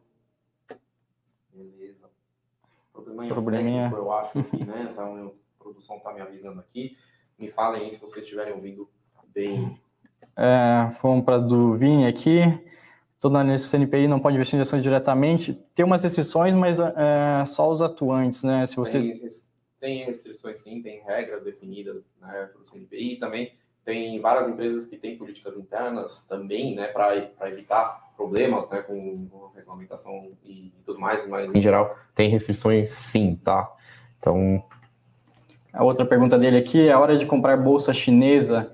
Beleza. 1.53 2.09
Probleminha, 2.93 3.33
Probleminha. 3.33 3.83
Técnico, 3.89 4.05
eu 4.05 4.11
acho 4.13 4.39
aqui, 4.39 4.63
né? 4.63 4.89
Então, 4.91 5.33
a 5.59 5.63
produção 5.63 5.97
está 5.97 6.13
me 6.13 6.21
avisando 6.21 6.61
aqui. 6.61 6.95
Me 7.37 7.49
falem 7.49 7.83
aí 7.83 7.91
se 7.91 7.99
vocês 7.99 8.23
estiverem 8.23 8.53
ouvindo 8.53 8.89
bem. 9.33 9.79
É, 10.35 10.89
vamos 11.01 11.23
para 11.23 11.37
do 11.37 11.73
Vini 11.73 12.05
aqui. 12.05 12.41
Todo 13.19 13.43
nesse 13.43 13.69
CNPI 13.69 14.07
não 14.07 14.19
pode 14.19 14.35
investir 14.35 14.57
em 14.57 14.61
ações 14.61 14.83
diretamente. 14.83 15.53
Tem 15.73 15.85
umas 15.85 16.03
restrições, 16.03 16.55
mas 16.55 16.79
é, 16.79 17.43
só 17.45 17.69
os 17.69 17.81
atuantes, 17.81 18.43
né? 18.43 18.65
Se 18.65 18.75
você... 18.75 18.99
Tem, 18.99 19.13
tem 19.79 20.05
restrições 20.05 20.59
sim, 20.59 20.81
tem 20.81 21.01
regras 21.03 21.43
definidas 21.43 22.03
né, 22.21 22.49
pelo 22.53 22.65
CNPI. 22.65 23.17
Também 23.17 23.53
tem 23.87 24.19
várias 24.19 24.49
empresas 24.49 24.85
que 24.85 24.97
têm 24.97 25.17
políticas 25.17 25.55
internas 25.55 26.25
também, 26.27 26.75
né, 26.75 26.87
para 26.87 27.15
evitar 27.49 28.11
problemas, 28.17 28.69
né, 28.69 28.81
com, 28.81 29.27
com 29.29 29.47
regulamentação 29.55 30.33
e 30.43 30.73
tudo 30.85 30.99
mais, 30.99 31.25
mas 31.25 31.55
em 31.55 31.61
geral 31.61 31.97
tem 32.13 32.29
restrições 32.29 32.89
sim, 32.89 33.37
tá? 33.37 33.73
Então, 34.17 34.61
a 35.77 35.83
outra 35.83 36.05
pergunta 36.05 36.39
dele 36.39 36.57
aqui 36.57 36.87
é 36.87 36.91
a 36.91 36.99
hora 36.99 37.15
de 37.15 37.25
comprar 37.25 37.55
bolsa 37.55 37.93
chinesa. 37.93 38.71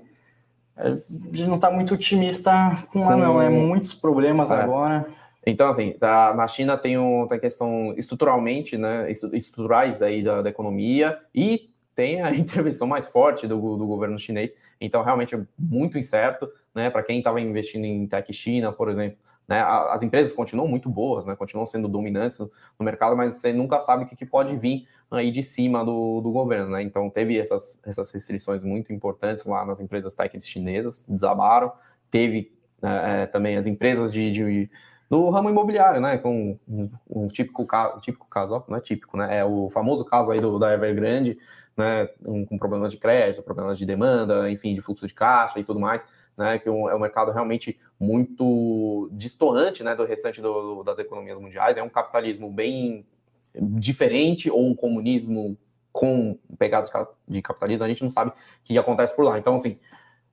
É, 0.76 0.88
a 0.88 1.36
gente 1.36 1.46
não 1.46 1.56
está 1.56 1.70
muito 1.70 1.94
otimista 1.94 2.52
com 2.90 3.04
lá, 3.04 3.14
não, 3.14 3.38
né? 3.38 3.50
Muitos 3.50 3.92
problemas 3.92 4.50
é. 4.50 4.54
agora. 4.54 5.06
Então, 5.46 5.68
assim, 5.68 5.92
tá, 5.92 6.32
na 6.34 6.48
China 6.48 6.78
tem, 6.78 6.96
um, 6.96 7.26
tem 7.28 7.38
questão 7.38 7.92
estruturalmente, 7.98 8.78
né, 8.78 9.10
estruturais 9.10 10.00
aí 10.00 10.22
da, 10.22 10.40
da, 10.40 10.48
economia 10.48 11.18
e 11.34 11.70
tem 11.94 12.22
a 12.22 12.32
intervenção 12.34 12.86
mais 12.86 13.06
forte 13.06 13.46
do, 13.46 13.76
do 13.76 13.86
governo 13.86 14.18
chinês. 14.18 14.54
Então, 14.80 15.02
realmente 15.02 15.34
é 15.34 15.40
muito 15.58 15.98
incerto, 15.98 16.48
né, 16.74 16.88
para 16.88 17.02
quem 17.02 17.18
estava 17.18 17.38
investindo 17.42 17.84
em 17.84 18.06
tech 18.06 18.32
China, 18.32 18.72
por 18.72 18.88
exemplo. 18.88 19.18
Né, 19.46 19.60
as 19.60 20.02
empresas 20.02 20.32
continuam 20.32 20.66
muito 20.66 20.88
boas, 20.88 21.26
né, 21.26 21.36
continuam 21.36 21.66
sendo 21.66 21.86
dominantes 21.86 22.38
no 22.38 22.84
mercado, 22.84 23.14
mas 23.14 23.34
você 23.34 23.52
nunca 23.52 23.78
sabe 23.78 24.04
o 24.04 24.06
que, 24.06 24.24
pode 24.24 24.56
vir 24.56 24.88
aí 25.10 25.30
de 25.30 25.42
cima 25.42 25.84
do, 25.84 26.20
do 26.22 26.32
governo, 26.32 26.70
né? 26.70 26.82
Então 26.82 27.10
teve 27.10 27.38
essas, 27.38 27.78
essas 27.84 28.10
restrições 28.10 28.62
muito 28.62 28.92
importantes 28.92 29.44
lá 29.44 29.64
nas 29.64 29.80
empresas 29.80 30.14
técnicas 30.14 30.48
chinesas, 30.48 31.04
desabaram. 31.08 31.72
Teve 32.10 32.52
né, 32.80 33.22
é, 33.22 33.26
também 33.26 33.56
as 33.56 33.66
empresas 33.66 34.12
de, 34.12 34.32
de, 34.32 34.70
do 35.08 35.28
ramo 35.30 35.50
imobiliário, 35.50 36.00
né? 36.00 36.18
Com 36.18 36.58
um, 36.66 36.90
um 37.08 37.28
típico 37.28 37.64
caso, 37.66 38.00
típico 38.00 38.26
caso, 38.28 38.64
não 38.66 38.76
é 38.76 38.80
típico, 38.80 39.16
né? 39.16 39.38
É 39.38 39.44
o 39.44 39.70
famoso 39.70 40.04
caso 40.04 40.30
aí 40.30 40.40
do, 40.40 40.58
da 40.58 40.72
Evergrande, 40.72 41.38
né? 41.76 42.08
Um, 42.24 42.44
com 42.44 42.58
problemas 42.58 42.92
de 42.92 42.98
crédito, 42.98 43.42
problemas 43.42 43.78
de 43.78 43.86
demanda, 43.86 44.50
enfim, 44.50 44.74
de 44.74 44.80
fluxo 44.80 45.06
de 45.06 45.14
caixa 45.14 45.58
e 45.58 45.64
tudo 45.64 45.78
mais. 45.78 46.04
Né, 46.36 46.58
que 46.58 46.68
é 46.68 46.72
um 46.72 46.98
mercado 46.98 47.30
realmente 47.30 47.78
muito 47.98 49.08
distoante 49.12 49.84
né, 49.84 49.94
do 49.94 50.04
restante 50.04 50.40
do, 50.40 50.82
das 50.82 50.98
economias 50.98 51.38
mundiais, 51.38 51.76
é 51.76 51.82
um 51.82 51.88
capitalismo 51.88 52.50
bem 52.50 53.06
diferente 53.54 54.50
ou 54.50 54.66
um 54.66 54.74
comunismo 54.74 55.56
com 55.92 56.36
pegadas 56.58 56.90
de 57.28 57.40
capitalismo, 57.40 57.84
a 57.84 57.88
gente 57.88 58.02
não 58.02 58.10
sabe 58.10 58.30
o 58.30 58.34
que 58.64 58.76
acontece 58.76 59.14
por 59.14 59.24
lá. 59.24 59.38
Então, 59.38 59.54
assim, 59.54 59.78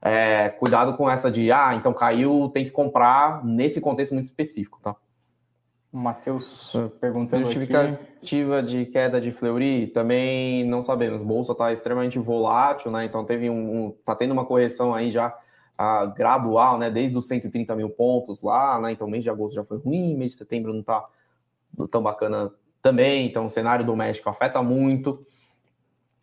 é, 0.02 0.50
cuidado 0.50 0.98
com 0.98 1.08
essa 1.08 1.30
de, 1.30 1.52
ah, 1.52 1.76
então 1.76 1.94
caiu, 1.94 2.50
tem 2.52 2.66
que 2.66 2.72
comprar 2.72 3.46
nesse 3.46 3.80
contexto 3.80 4.14
muito 4.14 4.26
específico, 4.26 4.80
tá? 4.82 4.96
O 5.94 5.98
Matheus 5.98 6.74
perguntando 7.00 7.44
Justificativa 7.44 8.60
aqui. 8.60 8.68
de 8.68 8.86
queda 8.86 9.22
de 9.22 9.32
Fleury, 9.32 9.88
também 9.88 10.64
não 10.64 10.82
sabemos. 10.82 11.22
Bolsa 11.22 11.52
está 11.52 11.72
extremamente 11.72 12.18
volátil, 12.18 12.90
né? 12.90 13.06
Então 13.06 13.26
teve 13.26 13.50
um, 13.50 13.88
um, 13.88 13.92
tá 14.04 14.16
tendo 14.16 14.32
uma 14.32 14.46
correção 14.46 14.94
aí 14.94 15.12
já 15.12 15.38
uh, 15.82 16.14
gradual, 16.14 16.78
né? 16.78 16.92
Desde 16.92 17.18
os 17.18 17.28
130 17.28 17.76
mil 17.76 17.90
pontos 17.90 18.42
lá, 18.42 18.80
né? 18.80 18.92
Então 18.92 19.08
mês 19.08 19.24
de 19.24 19.30
agosto 19.30 19.56
já 19.56 19.64
foi 19.64 19.78
ruim, 19.78 20.16
mês 20.16 20.34
de 20.34 20.38
setembro 20.38 20.74
não 20.74 20.84
tá 20.84 21.06
tão 21.90 22.04
bacana 22.04 22.52
também, 22.82 23.26
então 23.26 23.46
o 23.46 23.50
cenário 23.50 23.86
doméstico 23.86 24.30
afeta 24.30 24.62
muito, 24.62 25.26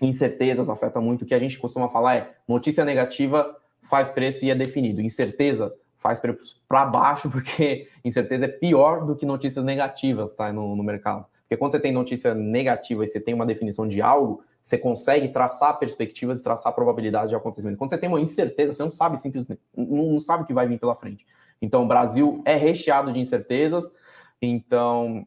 incertezas 0.01 0.69
afeta 0.69 1.01
muito. 1.01 1.23
O 1.23 1.27
que 1.27 1.35
a 1.35 1.39
gente 1.39 1.59
costuma 1.59 1.89
falar 1.89 2.17
é 2.17 2.35
notícia 2.47 2.85
negativa 2.85 3.57
faz 3.83 4.11
preço 4.11 4.45
e 4.45 4.51
é 4.51 4.55
definido, 4.55 5.01
incerteza 5.01 5.75
faz 5.97 6.21
preço 6.21 6.63
para 6.69 6.87
baixo, 6.87 7.29
porque 7.31 7.89
incerteza 8.05 8.45
é 8.45 8.49
pior 8.49 9.05
do 9.05 9.17
que 9.17 9.27
notícias 9.27 9.65
negativas 9.65 10.35
tá, 10.35 10.53
no, 10.53 10.77
no 10.77 10.83
mercado. 10.83 11.27
Porque 11.43 11.57
quando 11.57 11.73
você 11.73 11.81
tem 11.81 11.93
notícia 11.93 12.35
negativa 12.35 13.03
e 13.03 13.07
você 13.07 13.19
tem 13.19 13.33
uma 13.33 13.47
definição 13.47 13.89
de 13.89 14.03
algo, 14.03 14.45
você 14.63 14.77
consegue 14.77 15.29
traçar 15.29 15.79
perspectivas 15.79 16.41
e 16.41 16.43
traçar 16.43 16.75
probabilidade 16.75 17.31
de 17.31 17.35
acontecimento. 17.35 17.79
Quando 17.79 17.91
você 17.91 17.99
tem 17.99 18.09
uma 18.09 18.21
incerteza, 18.21 18.73
você 18.73 18.83
não 18.83 18.91
sabe 18.91 19.17
simplesmente, 19.17 19.61
não, 19.77 20.13
não 20.13 20.21
sabe 20.21 20.43
o 20.43 20.47
que 20.47 20.53
vai 20.53 20.67
vir 20.67 20.79
pela 20.79 20.95
frente. 20.95 21.27
Então, 21.61 21.85
o 21.85 21.89
Brasil 21.89 22.43
é 22.45 22.57
recheado 22.57 23.13
de 23.13 23.19
incertezas, 23.19 23.93
então 24.41 25.27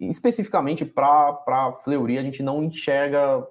especificamente 0.00 0.84
para 0.84 1.78
Fleury, 1.84 2.16
a 2.16 2.22
gente 2.22 2.42
não 2.42 2.64
enxerga 2.64 3.46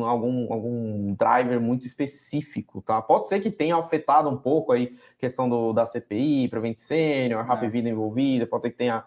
algum, 0.00 0.52
algum 0.52 1.14
driver 1.14 1.60
muito 1.60 1.86
específico, 1.86 2.82
tá? 2.82 3.00
Pode 3.02 3.28
ser 3.28 3.40
que 3.40 3.50
tenha 3.50 3.76
afetado 3.76 4.28
um 4.28 4.36
pouco 4.36 4.72
aí 4.72 4.96
questão 5.18 5.48
do, 5.48 5.72
da 5.72 5.86
CPI, 5.86 6.48
Prevent 6.48 6.78
Senior, 6.78 7.44
Rapid 7.44 7.68
é. 7.68 7.70
Vida 7.70 7.88
envolvida, 7.88 8.46
pode 8.46 8.62
ser 8.62 8.70
que 8.70 8.78
tenha 8.78 9.04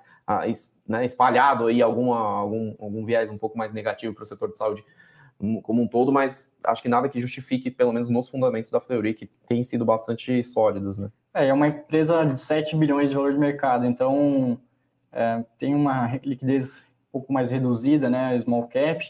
né, 0.88 1.06
espalhado 1.06 1.68
aí 1.68 1.82
alguma, 1.82 2.20
algum, 2.20 2.76
algum 2.80 3.06
viés 3.06 3.30
um 3.30 3.38
pouco 3.38 3.58
mais 3.58 3.72
negativo 3.74 4.14
para 4.14 4.24
o 4.24 4.26
setor 4.26 4.52
de 4.52 4.58
saúde 4.58 4.84
como 5.64 5.82
um 5.82 5.88
todo, 5.88 6.12
mas 6.12 6.58
acho 6.64 6.82
que 6.82 6.88
nada 6.88 7.10
que 7.10 7.20
justifique, 7.20 7.70
pelo 7.70 7.92
menos 7.92 8.10
nos 8.10 8.30
fundamentos 8.30 8.72
da 8.72 8.80
Fleury, 8.80 9.14
que 9.14 9.30
têm 9.48 9.64
sido 9.64 9.84
bastante 9.84 10.42
sólidos, 10.44 10.98
né? 10.98 11.12
É, 11.34 11.48
é 11.48 11.54
uma 11.54 11.68
empresa 11.68 12.24
de 12.24 12.40
7 12.40 12.76
bilhões 12.78 13.10
de 13.10 13.16
valor 13.16 13.34
de 13.34 13.40
mercado, 13.40 13.86
então 13.86 14.58
é, 15.12 15.44
tem 15.58 15.76
uma 15.76 16.16
liquidez 16.24 16.86
um 17.10 17.12
pouco 17.12 17.34
mais 17.34 17.52
reduzida, 17.52 18.10
né, 18.10 18.38
small 18.40 18.68
cap, 18.68 19.06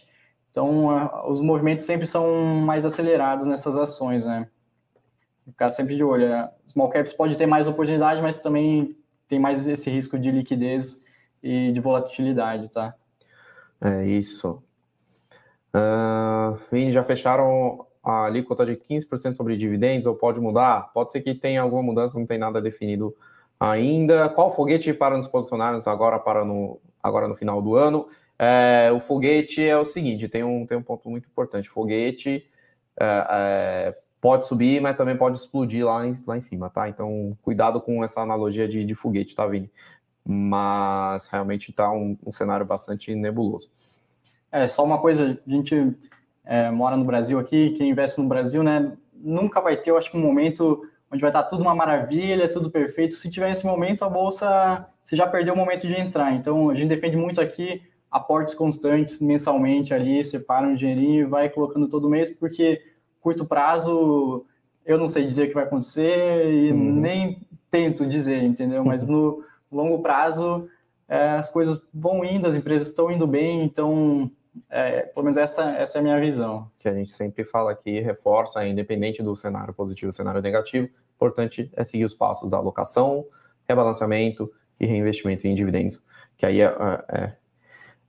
então 0.49 1.11
os 1.29 1.41
movimentos 1.41 1.85
sempre 1.85 2.07
são 2.07 2.55
mais 2.55 2.85
acelerados 2.85 3.45
nessas 3.45 3.77
ações, 3.77 4.25
né? 4.25 4.47
Ficar 5.45 5.69
sempre 5.69 5.95
de 5.95 6.03
olho. 6.03 6.29
Né? 6.29 6.49
Small 6.65 6.89
caps 6.89 7.13
pode 7.13 7.35
ter 7.35 7.45
mais 7.45 7.67
oportunidade, 7.67 8.21
mas 8.21 8.39
também 8.39 8.97
tem 9.27 9.37
mais 9.37 9.67
esse 9.67 9.89
risco 9.89 10.17
de 10.17 10.31
liquidez 10.31 11.03
e 11.45 11.71
de 11.71 11.79
volatilidade, 11.79 12.71
tá? 12.71 12.95
É 13.79 14.05
isso. 14.05 14.63
Uh, 15.75 16.91
já 16.91 17.03
fecharam 17.03 17.85
a 18.03 18.25
alíquota 18.25 18.65
de 18.65 18.75
15% 18.75 19.35
sobre 19.35 19.55
dividendos 19.55 20.07
ou 20.07 20.15
pode 20.15 20.39
mudar? 20.39 20.91
Pode 20.93 21.11
ser 21.11 21.21
que 21.21 21.35
tenha 21.35 21.61
alguma 21.61 21.83
mudança, 21.83 22.17
não 22.17 22.25
tem 22.25 22.39
nada 22.39 22.61
definido 22.61 23.15
ainda. 23.59 24.27
Qual 24.29 24.55
foguete 24.55 24.93
para 24.93 25.17
nos 25.17 25.27
posicionarmos 25.27 25.87
agora 25.87 26.17
para 26.17 26.43
no, 26.43 26.79
agora 27.01 27.27
no 27.27 27.35
final 27.35 27.61
do 27.61 27.75
ano? 27.75 28.07
É, 28.39 28.91
o 28.91 28.99
foguete 28.99 29.63
é 29.63 29.77
o 29.77 29.85
seguinte, 29.85 30.27
tem 30.27 30.43
um, 30.43 30.65
tem 30.65 30.77
um 30.77 30.83
ponto 30.83 31.09
muito 31.09 31.27
importante. 31.27 31.69
Foguete 31.69 32.49
é, 32.99 33.27
é, 33.29 33.97
pode 34.19 34.47
subir, 34.47 34.81
mas 34.81 34.95
também 34.95 35.15
pode 35.15 35.37
explodir 35.37 35.85
lá 35.85 36.05
em, 36.05 36.13
lá 36.25 36.37
em 36.37 36.41
cima, 36.41 36.69
tá? 36.69 36.89
Então, 36.89 37.37
cuidado 37.41 37.79
com 37.79 38.03
essa 38.03 38.21
analogia 38.21 38.67
de, 38.67 38.83
de 38.83 38.95
foguete, 38.95 39.35
tá, 39.35 39.45
Vini? 39.47 39.69
Mas 40.27 41.27
realmente 41.27 41.69
está 41.69 41.91
um, 41.91 42.17
um 42.25 42.31
cenário 42.31 42.65
bastante 42.65 43.13
nebuloso. 43.13 43.69
É, 44.51 44.65
só 44.67 44.83
uma 44.83 44.99
coisa, 44.99 45.39
a 45.45 45.49
gente 45.49 45.95
é, 46.43 46.71
mora 46.71 46.97
no 46.97 47.05
Brasil 47.05 47.37
aqui, 47.37 47.71
quem 47.71 47.89
investe 47.89 48.19
no 48.21 48.27
Brasil, 48.27 48.63
né, 48.63 48.93
nunca 49.13 49.61
vai 49.61 49.77
ter, 49.77 49.91
eu 49.91 49.97
acho 49.97 50.09
que 50.09 50.17
um 50.17 50.21
momento 50.21 50.81
onde 51.11 51.21
vai 51.21 51.29
estar 51.29 51.43
tudo 51.43 51.61
uma 51.61 51.75
maravilha, 51.75 52.49
tudo 52.49 52.69
perfeito. 52.69 53.15
Se 53.15 53.29
tiver 53.29 53.51
esse 53.51 53.65
momento, 53.65 54.03
a 54.03 54.09
bolsa, 54.09 54.87
você 55.01 55.15
já 55.15 55.27
perdeu 55.27 55.53
o 55.53 55.57
momento 55.57 55.87
de 55.87 55.93
entrar. 55.93 56.33
Então, 56.33 56.69
a 56.69 56.75
gente 56.75 56.89
defende 56.89 57.15
muito 57.15 57.39
aqui 57.39 57.81
aportes 58.11 58.53
constantes 58.53 59.19
mensalmente 59.19 59.93
ali, 59.93 60.23
separa 60.23 60.65
um 60.65 60.75
dinheirinho 60.75 61.21
e 61.21 61.25
vai 61.25 61.49
colocando 61.49 61.87
todo 61.87 62.09
mês, 62.09 62.29
porque 62.29 62.81
curto 63.21 63.45
prazo 63.45 64.45
eu 64.85 64.97
não 64.97 65.07
sei 65.07 65.25
dizer 65.25 65.45
o 65.45 65.47
que 65.49 65.53
vai 65.53 65.63
acontecer 65.63 66.49
e 66.49 66.71
uhum. 66.71 66.95
nem 66.95 67.41
tento 67.69 68.05
dizer, 68.05 68.43
entendeu? 68.43 68.85
Mas 68.85 69.07
no 69.07 69.43
longo 69.71 70.01
prazo 70.01 70.67
é, 71.07 71.31
as 71.31 71.49
coisas 71.49 71.81
vão 71.93 72.23
indo, 72.23 72.47
as 72.47 72.55
empresas 72.55 72.87
estão 72.87 73.11
indo 73.11 73.27
bem, 73.27 73.63
então 73.63 74.31
é, 74.69 75.01
pelo 75.01 75.23
menos 75.23 75.37
essa, 75.37 75.71
essa 75.71 75.97
é 75.97 75.99
a 75.99 76.03
minha 76.03 76.19
visão. 76.19 76.69
Que 76.79 76.87
a 76.89 76.93
gente 76.93 77.11
sempre 77.11 77.43
fala 77.43 77.71
aqui, 77.71 77.99
reforça, 77.99 78.65
independente 78.65 79.21
do 79.21 79.35
cenário 79.35 79.73
positivo 79.73 80.11
cenário 80.11 80.41
negativo, 80.41 80.89
importante 81.15 81.71
é 81.75 81.83
seguir 81.83 82.05
os 82.05 82.13
passos 82.13 82.49
da 82.49 82.57
alocação, 82.57 83.25
rebalanceamento 83.67 84.51
e 84.79 84.85
reinvestimento 84.85 85.47
em 85.47 85.55
dividendos, 85.55 86.03
que 86.37 86.45
aí 86.45 86.61
é, 86.61 86.75
é, 87.09 87.33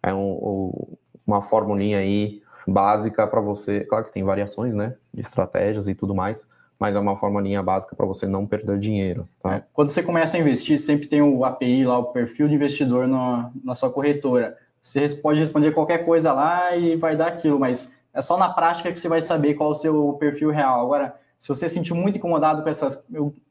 é 0.02 0.14
um, 0.14 0.96
uma 1.26 1.40
formulinha 1.40 1.98
aí 1.98 2.42
básica 2.66 3.26
para 3.26 3.40
você, 3.40 3.84
claro 3.84 4.07
que 4.07 4.12
tem 4.12 4.24
variações, 4.24 4.74
né, 4.74 4.96
de 5.14 5.20
estratégias 5.20 5.86
e 5.86 5.94
tudo 5.94 6.14
mais, 6.14 6.48
mas 6.79 6.95
é 6.95 6.99
uma 6.99 7.16
formulinha 7.16 7.62
básica 7.62 7.97
para 7.97 8.07
você 8.07 8.27
não 8.27 8.47
perder 8.47 8.79
dinheiro. 8.79 9.29
Tá? 9.43 9.57
É, 9.57 9.62
quando 9.72 9.89
você 9.89 10.03
começa 10.03 10.37
a 10.37 10.41
investir, 10.41 10.79
sempre 10.79 11.09
tem 11.09 11.22
o 11.22 11.45
API 11.45 11.85
lá, 11.85 11.99
o 11.99 12.12
perfil 12.12 12.49
de 12.49 12.55
investidor 12.55 13.07
no, 13.07 13.51
na 13.64 13.74
sua 13.74 13.91
corretora. 13.91 14.57
Você 14.83 15.09
pode 15.16 15.41
responder 15.41 15.72
qualquer 15.72 16.05
coisa 16.05 16.33
lá 16.33 16.77
e 16.77 16.97
vai 16.97 17.16
dar 17.16 17.29
aquilo, 17.29 17.59
mas 17.59 17.97
é 18.12 18.20
só 18.20 18.37
na 18.37 18.49
prática 18.49 18.93
que 18.93 18.99
você 18.99 19.09
vai 19.09 19.20
saber 19.20 19.55
qual 19.55 19.70
é 19.70 19.72
o 19.72 19.74
seu 19.74 20.12
perfil 20.14 20.51
real. 20.51 20.81
Agora, 20.81 21.16
se 21.39 21.49
você 21.49 21.68
se 21.68 21.74
sentiu 21.74 21.97
muito 21.97 22.18
incomodado 22.18 22.62
com 22.62 22.68
essas 22.68 23.07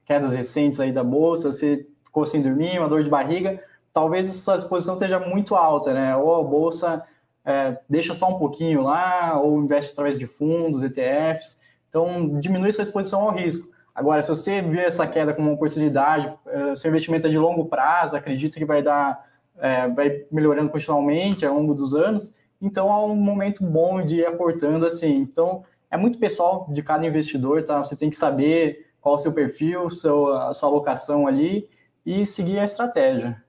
quedas 0.06 0.34
recentes 0.34 0.80
aí 0.80 0.92
da 0.92 1.04
bolsa, 1.04 1.52
você 1.52 1.86
ficou 2.04 2.26
sem 2.26 2.42
dormir, 2.42 2.80
uma 2.80 2.88
dor 2.88 3.04
de 3.04 3.10
barriga, 3.10 3.62
talvez 3.92 4.30
a 4.30 4.32
sua 4.32 4.56
exposição 4.56 4.96
esteja 4.96 5.20
muito 5.20 5.56
alta, 5.56 5.94
né? 5.94 6.16
Ou 6.16 6.36
a 6.36 6.44
bolsa 6.44 7.04
é, 7.44 7.78
deixa 7.90 8.14
só 8.14 8.30
um 8.30 8.40
pouquinho 8.40 8.82
lá, 8.82 9.40
ou 9.40 9.62
investe 9.62 9.92
através 9.92 10.18
de 10.18 10.26
fundos, 10.26 10.84
ETFs. 10.84 11.60
Então, 11.96 12.38
diminui 12.42 12.74
sua 12.74 12.84
exposição 12.84 13.22
ao 13.22 13.32
risco. 13.32 13.74
Agora, 13.94 14.22
se 14.22 14.28
você 14.28 14.62
vê 14.62 14.82
essa 14.82 15.08
queda 15.08 15.34
como 15.34 15.48
uma 15.48 15.56
oportunidade, 15.56 16.30
é, 16.46 16.76
seu 16.76 16.90
investimento 16.90 17.28
é 17.28 17.30
de 17.30 17.38
longo 17.38 17.68
prazo, 17.68 18.18
acredita 18.18 18.60
que 18.60 18.66
vai 18.66 18.84
dar 18.84 19.26
é, 19.58 19.88
vai 19.88 20.26
melhorando 20.30 20.70
continuamente 20.70 21.46
ao 21.46 21.56
longo 21.56 21.74
dos 21.74 21.94
anos, 21.94 22.36
então 22.62 22.90
é 22.90 23.06
um 23.06 23.16
momento 23.16 23.64
bom 23.64 24.06
de 24.06 24.18
ir 24.18 24.26
aportando 24.26 24.86
assim. 24.86 25.16
Então 25.16 25.64
é 25.90 25.96
muito 25.96 26.20
pessoal 26.20 26.68
de 26.70 26.84
cada 26.84 27.06
investidor, 27.06 27.64
tá? 27.64 27.82
Você 27.82 27.96
tem 27.96 28.10
que 28.10 28.18
saber 28.18 28.88
qual 29.00 29.16
o 29.16 29.18
seu 29.18 29.32
perfil, 29.32 29.90
seu, 29.90 30.36
a 30.36 30.54
sua 30.54 30.68
alocação 30.68 31.26
ali 31.26 31.70
e 32.06 32.28
seguir 32.28 32.60
a 32.60 32.66
estratégia. 32.66 33.42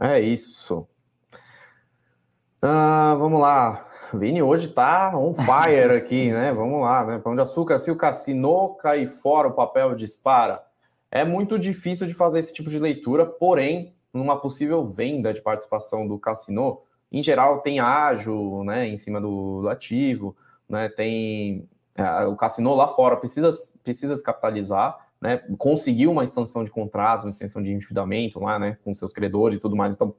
É 0.00 0.18
isso. 0.18 0.88
Ah, 2.62 3.14
vamos 3.18 3.38
lá. 3.38 3.89
Vini 4.18 4.42
hoje 4.42 4.68
tá 4.68 5.16
on 5.16 5.34
fire 5.34 5.94
aqui, 5.96 6.30
né? 6.32 6.52
Vamos 6.52 6.80
lá, 6.80 7.06
né? 7.06 7.18
Pão 7.18 7.34
de 7.34 7.42
açúcar, 7.42 7.78
se 7.78 7.90
o 7.90 7.96
cassino 7.96 8.74
cair 8.74 9.08
fora, 9.08 9.48
o 9.48 9.52
papel 9.52 9.94
dispara. 9.94 10.62
É 11.10 11.24
muito 11.24 11.58
difícil 11.58 12.06
de 12.06 12.14
fazer 12.14 12.38
esse 12.38 12.52
tipo 12.52 12.70
de 12.70 12.78
leitura, 12.78 13.26
porém, 13.26 13.94
numa 14.12 14.40
possível 14.40 14.86
venda 14.86 15.32
de 15.32 15.40
participação 15.40 16.06
do 16.06 16.18
Cassino, 16.18 16.80
em 17.10 17.22
geral 17.22 17.60
tem 17.60 17.80
ágio, 17.80 18.62
né, 18.64 18.86
em 18.86 18.96
cima 18.96 19.20
do, 19.20 19.62
do 19.62 19.68
ativo, 19.68 20.36
né, 20.68 20.88
tem 20.88 21.68
é, 21.96 22.24
o 22.26 22.36
Cassino 22.36 22.74
lá 22.74 22.88
fora 22.88 23.16
precisa, 23.16 23.50
precisa 23.82 24.16
se 24.16 24.22
capitalizar, 24.22 25.08
né, 25.20 25.38
conseguiu 25.58 26.12
uma 26.12 26.24
extensão 26.24 26.62
de 26.64 26.70
contratos, 26.70 27.24
uma 27.24 27.30
extensão 27.30 27.62
de 27.62 27.72
endividamento 27.72 28.38
lá, 28.38 28.58
né, 28.58 28.78
com 28.84 28.94
seus 28.94 29.12
credores 29.12 29.58
e 29.58 29.60
tudo 29.60 29.76
mais, 29.76 29.94
então 29.94 30.14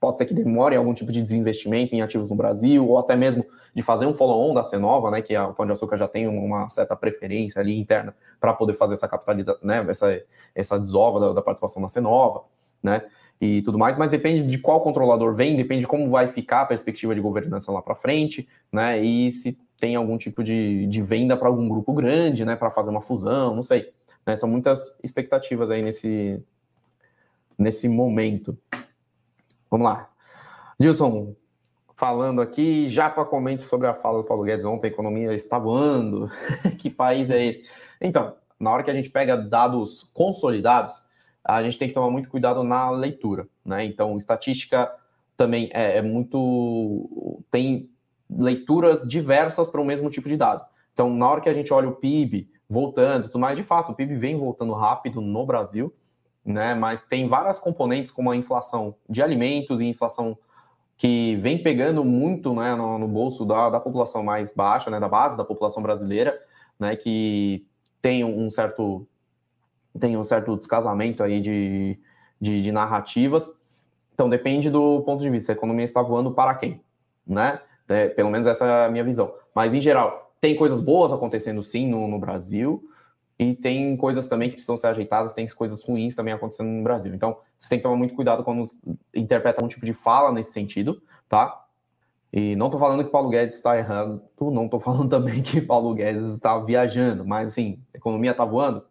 pode 0.00 0.18
ser 0.18 0.26
que 0.26 0.34
demore 0.34 0.76
algum 0.76 0.94
tipo 0.94 1.10
de 1.10 1.22
desinvestimento 1.22 1.94
em 1.94 2.02
ativos 2.02 2.30
no 2.30 2.36
Brasil, 2.36 2.86
ou 2.88 2.98
até 2.98 3.16
mesmo 3.16 3.44
de 3.74 3.82
fazer 3.82 4.06
um 4.06 4.14
follow-on 4.14 4.54
da 4.54 4.62
Cenova, 4.62 5.10
né, 5.10 5.22
que 5.22 5.34
a 5.34 5.48
Pão 5.48 5.66
de 5.66 5.72
Açúcar 5.72 5.96
já 5.96 6.08
tem 6.08 6.26
uma 6.26 6.68
certa 6.68 6.96
preferência 6.96 7.60
ali 7.60 7.78
interna 7.78 8.14
para 8.40 8.52
poder 8.52 8.74
fazer 8.74 8.94
essa 8.94 9.08
capitalização, 9.08 9.60
né, 9.62 9.84
essa, 9.88 10.22
essa 10.54 10.78
desova 10.78 11.20
da, 11.20 11.32
da 11.34 11.42
participação 11.42 11.82
na 11.82 11.88
Cenova, 11.88 12.42
né, 12.82 13.02
e 13.40 13.62
tudo 13.62 13.78
mais, 13.78 13.96
mas 13.96 14.10
depende 14.10 14.46
de 14.46 14.58
qual 14.58 14.80
controlador 14.80 15.34
vem, 15.34 15.56
depende 15.56 15.82
de 15.82 15.86
como 15.86 16.10
vai 16.10 16.28
ficar 16.28 16.62
a 16.62 16.66
perspectiva 16.66 17.14
de 17.14 17.20
governança 17.20 17.70
lá 17.70 17.80
para 17.80 17.94
frente, 17.94 18.48
né? 18.72 19.00
E 19.00 19.30
se 19.30 19.56
tem 19.78 19.94
algum 19.94 20.18
tipo 20.18 20.42
de, 20.42 20.86
de 20.88 21.02
venda 21.02 21.36
para 21.36 21.46
algum 21.46 21.68
grupo 21.68 21.92
grande, 21.92 22.44
né? 22.44 22.56
Para 22.56 22.70
fazer 22.70 22.90
uma 22.90 23.00
fusão, 23.00 23.54
não 23.54 23.62
sei. 23.62 23.92
Né? 24.26 24.36
São 24.36 24.48
muitas 24.48 24.98
expectativas 25.04 25.70
aí 25.70 25.82
nesse, 25.82 26.42
nesse 27.56 27.88
momento. 27.88 28.58
Vamos 29.70 29.86
lá. 29.86 30.08
Dilson, 30.78 31.34
falando 31.96 32.40
aqui, 32.40 32.88
já 32.88 33.10
para 33.10 33.24
comente 33.24 33.62
sobre 33.62 33.86
a 33.86 33.94
fala 33.94 34.18
do 34.18 34.24
Paulo 34.24 34.44
Guedes 34.44 34.64
ontem, 34.64 34.86
a 34.86 34.90
economia 34.90 35.34
está 35.34 35.58
voando. 35.58 36.30
que 36.78 36.88
país 36.88 37.30
é 37.30 37.44
esse? 37.44 37.68
Então, 38.00 38.34
na 38.58 38.70
hora 38.70 38.82
que 38.82 38.90
a 38.90 38.94
gente 38.94 39.10
pega 39.10 39.36
dados 39.36 40.08
consolidados, 40.14 41.04
a 41.44 41.62
gente 41.62 41.78
tem 41.78 41.88
que 41.88 41.94
tomar 41.94 42.10
muito 42.10 42.28
cuidado 42.28 42.62
na 42.62 42.90
leitura, 42.90 43.48
né? 43.64 43.84
Então, 43.84 44.16
estatística 44.16 44.94
também 45.36 45.70
é, 45.72 45.98
é 45.98 46.02
muito. 46.02 47.40
tem 47.50 47.90
leituras 48.30 49.06
diversas 49.06 49.68
para 49.68 49.80
o 49.80 49.84
mesmo 49.84 50.10
tipo 50.10 50.28
de 50.28 50.36
dado. 50.36 50.64
Então, 50.92 51.08
na 51.10 51.28
hora 51.28 51.40
que 51.40 51.48
a 51.48 51.54
gente 51.54 51.72
olha 51.72 51.88
o 51.88 51.96
PIB 51.96 52.50
voltando, 52.68 53.28
tudo 53.28 53.38
mais, 53.38 53.56
de 53.56 53.64
fato, 53.64 53.92
o 53.92 53.94
PIB 53.94 54.16
vem 54.16 54.36
voltando 54.36 54.74
rápido 54.74 55.20
no 55.20 55.46
Brasil, 55.46 55.92
né? 56.48 56.74
Mas 56.74 57.02
tem 57.02 57.28
várias 57.28 57.58
componentes, 57.58 58.10
como 58.10 58.30
a 58.30 58.36
inflação 58.36 58.94
de 59.08 59.22
alimentos 59.22 59.80
e 59.80 59.84
inflação 59.84 60.36
que 60.96 61.36
vem 61.36 61.62
pegando 61.62 62.04
muito 62.04 62.54
né, 62.54 62.74
no, 62.74 62.98
no 62.98 63.06
bolso 63.06 63.44
da, 63.44 63.68
da, 63.68 63.78
população 63.78 64.22
mais 64.24 64.50
baixa, 64.50 64.90
né, 64.90 64.98
da 64.98 65.08
base 65.08 65.36
da 65.36 65.44
população 65.44 65.82
brasileira, 65.82 66.36
né, 66.78 66.96
que 66.96 67.66
tem 68.00 68.24
um 68.24 68.50
certo 68.50 69.06
tem 70.00 70.16
um 70.16 70.24
certo 70.24 70.56
descasamento 70.56 71.22
aí 71.22 71.40
de, 71.40 71.98
de, 72.40 72.62
de, 72.62 72.72
narrativas. 72.72 73.52
Então 74.14 74.28
depende 74.28 74.70
do 74.70 75.02
ponto 75.02 75.20
de 75.20 75.28
vista. 75.28 75.52
A 75.52 75.56
economia 75.56 75.84
está 75.84 76.00
voando 76.02 76.30
para 76.30 76.54
quem, 76.54 76.80
né? 77.26 77.60
É, 77.88 78.08
pelo 78.08 78.30
menos 78.30 78.46
essa 78.46 78.64
é 78.64 78.86
a 78.86 78.90
minha 78.90 79.02
visão. 79.02 79.34
Mas 79.54 79.74
em 79.74 79.80
geral, 79.80 80.32
tem 80.40 80.54
coisas 80.54 80.80
boas 80.80 81.12
acontecendo 81.12 81.62
sim 81.62 81.88
no, 81.88 82.06
no 82.06 82.18
Brasil 82.18 82.88
e 83.38 83.54
tem 83.54 83.96
coisas 83.96 84.26
também 84.26 84.48
que 84.48 84.54
precisam 84.54 84.76
ser 84.76 84.88
ajeitadas, 84.88 85.32
tem 85.32 85.46
coisas 85.48 85.84
ruins 85.84 86.16
também 86.16 86.34
acontecendo 86.34 86.68
no 86.68 86.82
Brasil. 86.82 87.14
Então, 87.14 87.36
você 87.56 87.68
tem 87.68 87.78
que 87.78 87.84
tomar 87.84 87.96
muito 87.96 88.14
cuidado 88.14 88.42
quando 88.42 88.68
interpreta 89.14 89.64
um 89.64 89.68
tipo 89.68 89.86
de 89.86 89.94
fala 89.94 90.32
nesse 90.32 90.52
sentido, 90.52 91.00
tá? 91.28 91.64
E 92.32 92.56
não 92.56 92.66
estou 92.66 92.80
falando 92.80 93.04
que 93.04 93.10
Paulo 93.10 93.30
Guedes 93.30 93.54
está 93.54 93.78
errando, 93.78 94.20
não 94.40 94.64
estou 94.64 94.80
falando 94.80 95.08
também 95.10 95.40
que 95.40 95.60
Paulo 95.60 95.94
Guedes 95.94 96.26
está 96.26 96.58
viajando, 96.58 97.24
mas 97.24 97.50
assim, 97.50 97.80
a 97.94 97.98
economia 97.98 98.32
está 98.32 98.44
voando, 98.44 98.84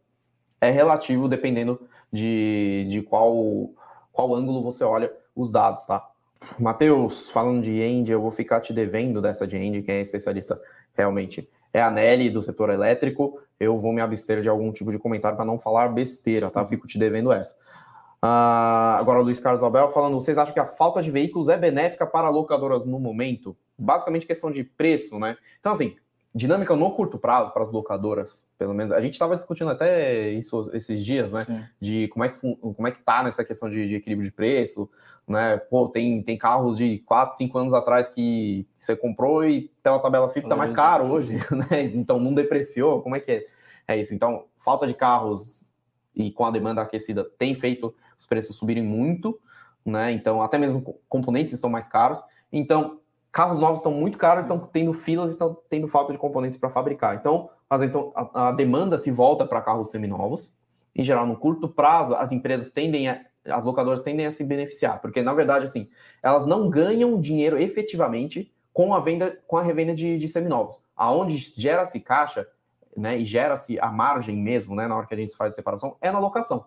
é 0.62 0.72
relativo 0.72 1.28
dependendo 1.28 1.80
de, 2.12 2.88
de 2.90 3.02
qual, 3.02 3.70
qual 4.14 4.34
ângulo 4.34 4.64
você 4.64 4.84
olha 4.84 5.12
os 5.36 5.52
dados, 5.52 5.86
tá? 5.86 6.10
Matheus, 6.58 7.30
falando 7.30 7.64
de 7.64 7.82
End, 7.82 8.10
eu 8.10 8.22
vou 8.22 8.32
ficar 8.32 8.62
te 8.62 8.72
devendo 8.72 9.22
dessa 9.22 9.46
de 9.46 9.58
End, 9.58 9.82
quem 9.82 9.96
é 9.96 10.02
especialista 10.02 10.60
realmente 10.96 11.50
é 11.74 11.82
a 11.82 11.92
Nelly 11.92 12.30
do 12.30 12.42
setor 12.42 12.70
elétrico. 12.70 13.40
Eu 13.60 13.78
vou 13.78 13.92
me 13.92 14.02
abster 14.02 14.42
de 14.42 14.50
algum 14.50 14.72
tipo 14.72 14.92
de 14.92 15.00
comentário 15.00 15.36
para 15.36 15.46
não 15.46 15.58
falar 15.58 15.90
besteira, 15.90 16.50
tá? 16.50 16.66
Fico 16.66 16.88
te 16.88 16.98
devendo 16.98 17.32
essa. 17.32 17.56
Uh, 18.24 18.98
agora, 18.98 19.20
o 19.20 19.24
Luiz 19.24 19.40
Carlos 19.40 19.64
Abel 19.64 19.92
falando: 19.92 20.16
vocês 20.16 20.38
acham 20.38 20.54
que 20.54 20.60
a 20.60 20.66
falta 20.66 21.02
de 21.02 21.12
veículos 21.12 21.50
é 21.50 21.58
benéfica 21.58 22.06
para 22.06 22.30
locadoras 22.30 22.86
no 22.86 23.00
momento? 23.00 23.56
Basicamente, 23.78 24.26
questão 24.26 24.52
de 24.52 24.64
preço, 24.64 25.20
né? 25.20 25.38
Então, 25.60 25.72
assim, 25.72 25.96
dinâmica 26.34 26.76
no 26.76 26.92
curto 26.92 27.18
prazo 27.18 27.52
para 27.52 27.64
as 27.64 27.72
locadoras, 27.72 28.46
pelo 28.58 28.74
menos. 28.74 28.92
A 28.92 29.02
gente 29.02 29.14
estava 29.14 29.36
discutindo 29.36 29.72
até 29.72 30.30
isso 30.30 30.70
esses 30.74 31.04
dias, 31.04 31.34
né? 31.34 31.46
Sim. 31.46 31.64
De 31.80 32.08
como 32.10 32.26
é 32.26 32.30
que 32.30 32.40
como 32.40 32.88
é 32.88 32.92
que 32.92 33.02
tá 33.02 33.24
nessa 33.24 33.44
questão 33.44 33.70
de, 33.70 33.88
de, 33.88 33.96
equilíbrio 33.96 34.30
de 34.30 34.36
preço, 34.36 34.90
né? 35.28 35.58
Pô, 35.58 35.88
tem, 35.90 36.22
tem 36.22 36.38
carros 36.38 36.78
de 36.78 37.00
4, 37.00 37.36
5 37.38 37.58
anos 37.58 37.74
atrás 37.74 38.10
que 38.10 38.68
você 38.78 38.96
comprou 38.96 39.44
e 39.46 39.72
pela 39.82 40.00
tabela 40.00 40.30
FIP 40.30 40.48
tá 40.48 40.56
mais 40.56 40.72
caro 40.72 41.06
hoje, 41.06 41.40
né? 41.72 41.84
Então 41.94 42.20
não 42.20 42.34
depreciou. 42.34 43.02
Como 43.02 43.16
é 43.16 43.20
que 43.20 43.32
é? 43.32 43.46
É 43.88 43.98
isso. 43.98 44.14
Então, 44.14 44.46
falta 44.60 44.86
de 44.86 44.94
carros 44.94 45.66
e 46.16 46.32
com 46.32 46.46
a 46.46 46.52
demanda 46.52 46.82
aquecida 46.82 47.24
tem 47.38 47.56
feito 47.56 47.96
os 48.18 48.26
preços 48.26 48.56
subirem 48.56 48.84
muito, 48.84 49.40
né? 49.86 50.12
Então, 50.12 50.42
até 50.42 50.58
mesmo 50.58 51.00
componentes 51.08 51.54
estão 51.54 51.70
mais 51.70 51.88
caros. 51.88 52.22
Então, 52.52 53.00
carros 53.38 53.60
novos 53.60 53.82
estão 53.82 53.92
muito 53.92 54.18
caros, 54.18 54.46
estão 54.46 54.58
tendo 54.58 54.92
filas, 54.92 55.30
estão 55.30 55.56
tendo 55.70 55.88
falta 55.88 56.12
de 56.12 56.18
componentes 56.18 56.58
para 56.58 56.72
fabricar. 56.72 57.16
Então, 57.16 57.52
as, 57.70 57.84
então 57.84 58.12
a, 58.16 58.48
a, 58.48 58.52
demanda 58.52 58.98
se 58.98 59.12
volta 59.12 59.46
para 59.46 59.62
carros 59.62 59.92
seminovos. 59.92 60.52
Em 60.96 61.04
geral, 61.04 61.28
no 61.28 61.38
curto 61.38 61.70
prazo, 61.70 62.16
as 62.16 62.32
empresas 62.32 62.72
tendem 62.72 63.08
a, 63.08 63.22
as 63.46 63.64
locadoras 63.64 64.02
tendem 64.02 64.26
a 64.26 64.32
se 64.32 64.44
beneficiar, 64.44 65.00
porque 65.00 65.22
na 65.22 65.36
verdade, 65.36 65.66
assim, 65.66 65.88
elas 66.24 66.48
não 66.48 66.68
ganham 66.68 67.22
dinheiro 67.22 67.60
efetivamente 67.60 68.52
com 68.74 68.92
a 68.92 69.00
venda, 69.00 69.40
com 69.46 69.56
a 69.58 69.62
revenda 69.62 69.94
de, 69.94 70.18
de 70.18 70.28
seminovos. 70.28 70.82
Aonde 70.96 71.38
gera-se 71.38 72.00
caixa, 72.00 72.48
né, 72.98 73.20
e 73.20 73.24
gera-se 73.24 73.80
a 73.80 73.92
margem 73.92 74.36
mesmo, 74.36 74.76
né, 74.76 74.88
na 74.88 74.98
hora 74.98 75.06
que 75.06 75.14
a 75.14 75.18
gente 75.18 75.38
faz 75.38 75.54
a 75.54 75.56
separação, 75.56 75.96
é 76.02 76.12
na 76.12 76.18
locação. 76.18 76.66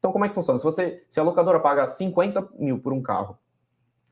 Então, 0.00 0.12
como 0.12 0.26
é 0.26 0.28
que 0.28 0.34
funciona? 0.34 0.58
Se 0.58 0.64
você, 0.64 1.02
se 1.08 1.18
a 1.18 1.22
locadora 1.22 1.60
paga 1.60 1.86
50 1.86 2.50
mil 2.58 2.78
por 2.78 2.92
um 2.92 3.00
carro, 3.00 3.38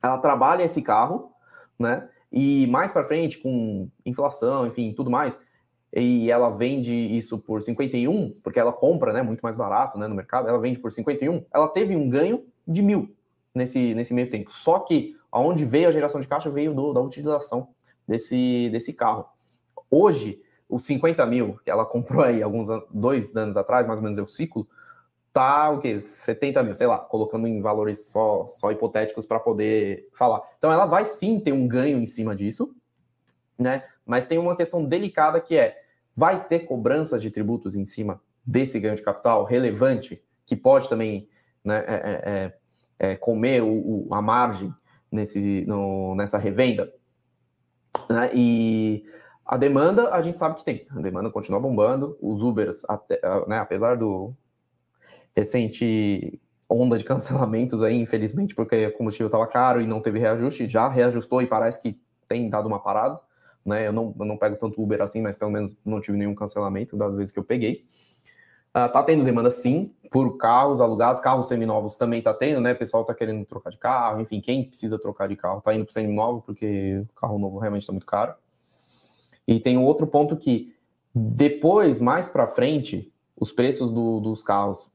ela 0.03 0.17
trabalha 0.17 0.63
esse 0.63 0.81
carro, 0.81 1.32
né? 1.79 2.09
E 2.31 2.67
mais 2.69 2.93
para 2.93 3.05
frente, 3.05 3.39
com 3.39 3.89
inflação, 4.07 4.67
enfim, 4.67 4.93
tudo 4.93 5.11
mais, 5.11 5.39
e 5.95 6.31
ela 6.31 6.57
vende 6.57 6.95
isso 6.95 7.39
por 7.39 7.61
51, 7.61 8.31
porque 8.43 8.59
ela 8.59 8.73
compra, 8.73 9.13
né, 9.13 9.23
muito 9.23 9.43
mais 9.43 9.55
barato, 9.55 9.99
né, 9.99 10.09
no 10.09 10.15
mercado, 10.15 10.49
ela 10.49 10.59
vende 10.59 10.79
por 10.79 10.91
51, 10.91 11.45
ela 11.53 11.69
teve 11.69 11.95
um 11.95 12.09
ganho 12.09 12.45
de 12.67 12.81
mil 12.81 13.15
nesse, 13.55 13.95
nesse 13.95 14.15
meio 14.15 14.31
tempo. 14.31 14.51
Só 14.51 14.79
que 14.79 15.15
aonde 15.31 15.67
veio 15.67 15.89
a 15.89 15.93
geração 15.93 16.21
de 16.21 16.27
caixa 16.27 16.51
veio 16.51 16.73
do, 16.73 16.95
da 16.95 17.01
utilização 17.01 17.69
desse, 18.09 18.71
desse 18.71 18.95
carro. 18.95 19.27
Hoje, 19.91 20.41
os 20.69 20.85
50 20.87 21.27
mil 21.27 21.59
que 21.63 21.71
ela 21.71 21.85
comprou 21.85 22.25
aí 22.25 22.43
alguns 22.43 22.69
dois 22.91 23.37
anos 23.37 23.59
atrás, 23.59 23.87
mais 23.87 23.99
ou 23.99 24.05
menos 24.05 24.19
é 24.19 24.23
o 24.23 24.29
ciclo, 24.29 24.67
tá 25.33 25.71
o 25.71 25.81
quê? 25.81 25.99
70 25.99 26.63
mil, 26.63 26.75
sei 26.75 26.87
lá, 26.87 26.99
colocando 26.99 27.47
em 27.47 27.61
valores 27.61 28.07
só, 28.07 28.47
só 28.47 28.71
hipotéticos 28.71 29.27
para 29.27 29.41
poder 29.41 30.09
falar. 30.13 30.43
Então 30.59 30.71
ela 30.71 30.87
vai 30.87 31.07
sim 31.07 31.41
ter 31.41 31.53
um 31.53 31.67
ganho 31.67 31.99
em 31.99 32.07
cima 32.07 32.37
disso, 32.37 32.75
né? 33.59 33.85
Mas 34.05 34.27
tem 34.27 34.39
uma 34.39 34.57
questão 34.57 34.85
delicada 34.85 35.41
que 35.41 35.57
é: 35.57 35.81
vai 36.15 36.45
ter 36.45 36.61
cobrança 36.61 37.19
de 37.19 37.31
tributos 37.31 37.77
em 37.77 37.85
cima 37.85 38.21
desse 38.45 38.79
ganho 38.79 38.97
de 38.97 39.03
capital 39.03 39.45
relevante, 39.45 40.23
que 40.45 40.57
pode 40.57 40.89
também 40.89 41.29
né, 41.65 41.85
é, 41.87 41.95
é, 41.95 42.23
é, 43.09 43.13
é 43.13 43.17
comer 43.17 43.63
o, 43.63 44.09
o, 44.09 44.15
a 44.15 44.21
margem 44.21 44.75
nesse, 45.11 45.65
no, 45.67 46.15
nessa 46.15 46.39
revenda? 46.39 46.93
Né? 48.11 48.31
E 48.35 49.05
a 49.47 49.57
demanda 49.57 50.11
a 50.13 50.21
gente 50.21 50.39
sabe 50.39 50.57
que 50.57 50.65
tem, 50.65 50.87
a 50.91 51.01
demanda 51.01 51.31
continua 51.31 51.61
bombando, 51.61 52.19
os 52.21 52.43
Ubers, 52.43 52.85
até, 52.89 53.21
né, 53.47 53.59
apesar 53.59 53.97
do, 53.97 54.35
recente 55.37 56.41
onda 56.69 56.97
de 56.97 57.05
cancelamentos 57.05 57.83
aí, 57.83 57.97
infelizmente, 58.01 58.55
porque 58.55 58.87
o 58.87 58.93
combustível 58.93 59.27
estava 59.27 59.47
caro 59.47 59.81
e 59.81 59.87
não 59.87 60.01
teve 60.01 60.19
reajuste, 60.19 60.69
já 60.69 60.89
reajustou 60.89 61.43
e 61.43 61.47
parece 61.47 61.81
que 61.81 62.01
tem 62.27 62.49
dado 62.49 62.67
uma 62.67 62.79
parada, 62.79 63.21
né? 63.65 63.87
Eu 63.87 63.93
não, 63.93 64.15
eu 64.19 64.25
não 64.25 64.37
pego 64.37 64.57
tanto 64.57 64.83
Uber 64.83 65.03
assim, 65.03 65.21
mas 65.21 65.37
pelo 65.37 65.51
menos 65.51 65.77
não 65.85 66.01
tive 66.01 66.17
nenhum 66.17 66.35
cancelamento 66.35 66.97
das 66.97 67.15
vezes 67.15 67.33
que 67.33 67.39
eu 67.39 67.45
peguei. 67.45 67.85
Uh, 68.71 68.89
tá 68.91 69.03
tendo 69.03 69.23
demanda 69.23 69.51
sim, 69.51 69.95
por 70.11 70.39
carros 70.39 70.81
alugados, 70.81 71.21
carros 71.21 71.47
seminovos 71.47 71.95
também 71.95 72.23
tá 72.23 72.33
tendo, 72.33 72.59
né? 72.59 72.73
O 72.73 72.79
pessoal 72.79 73.05
tá 73.05 73.15
querendo 73.15 73.45
trocar 73.45 73.71
de 73.71 73.77
carro, 73.77 74.21
enfim, 74.23 74.41
quem 74.41 74.65
precisa 74.65 74.99
trocar 74.99 75.29
de 75.29 75.37
carro 75.37 75.61
tá 75.61 75.75
indo 75.75 75.85
pro 75.85 75.93
seminovo, 75.93 76.41
porque 76.41 77.05
o 77.11 77.21
carro 77.21 77.39
novo 77.39 77.59
realmente 77.59 77.87
tá 77.87 77.93
muito 77.93 78.07
caro. 78.07 78.35
E 79.47 79.61
tem 79.61 79.77
um 79.77 79.85
outro 79.85 80.07
ponto 80.07 80.37
que 80.37 80.75
depois, 81.15 82.01
mais 82.01 82.29
para 82.29 82.47
frente, 82.47 83.13
os 83.39 83.53
preços 83.53 83.93
do, 83.93 84.21
dos 84.21 84.43
carros 84.43 84.92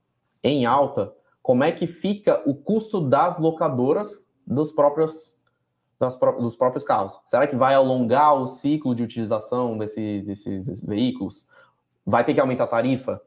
em 0.50 0.66
alta, 0.66 1.14
como 1.42 1.64
é 1.64 1.72
que 1.72 1.88
fica 1.88 2.42
o 2.46 2.54
custo 2.54 3.00
das 3.00 3.40
locadoras 3.40 4.30
dos 4.46 4.72
próprios, 4.72 5.42
das, 6.00 6.20
dos 6.20 6.56
próprios 6.56 6.84
carros? 6.84 7.20
Será 7.26 7.48
que 7.48 7.56
vai 7.56 7.74
alongar 7.74 8.36
o 8.36 8.48
ciclo 8.48 8.94
de 8.94 9.04
utilização 9.04 9.78
desse, 9.78 10.22
desses 10.24 10.82
veículos? 10.82 11.48
Vai 12.06 12.24
ter 12.24 12.34
que 12.34 12.40
aumentar 12.40 12.66
a 12.66 12.68
tarifa? 12.68 13.22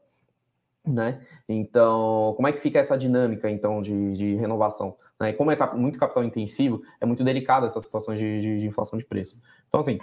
Né? 0.85 1.21
Então, 1.47 2.33
como 2.35 2.47
é 2.47 2.51
que 2.51 2.59
fica 2.59 2.79
essa 2.79 2.97
dinâmica 2.97 3.49
então 3.49 3.81
de, 3.81 4.13
de 4.13 4.35
renovação? 4.35 4.95
Né? 5.19 5.31
Como 5.33 5.51
é 5.51 5.55
cap 5.55 5.77
muito 5.77 5.99
capital 5.99 6.23
intensivo, 6.23 6.81
é 6.99 7.05
muito 7.05 7.23
delicada 7.23 7.67
essa 7.67 7.79
situação 7.79 8.15
de, 8.15 8.41
de, 8.41 8.59
de, 8.59 8.67
inflação 8.67 8.97
de 8.97 9.05
preço. 9.05 9.41
Então, 9.67 9.79
assim, 9.79 9.99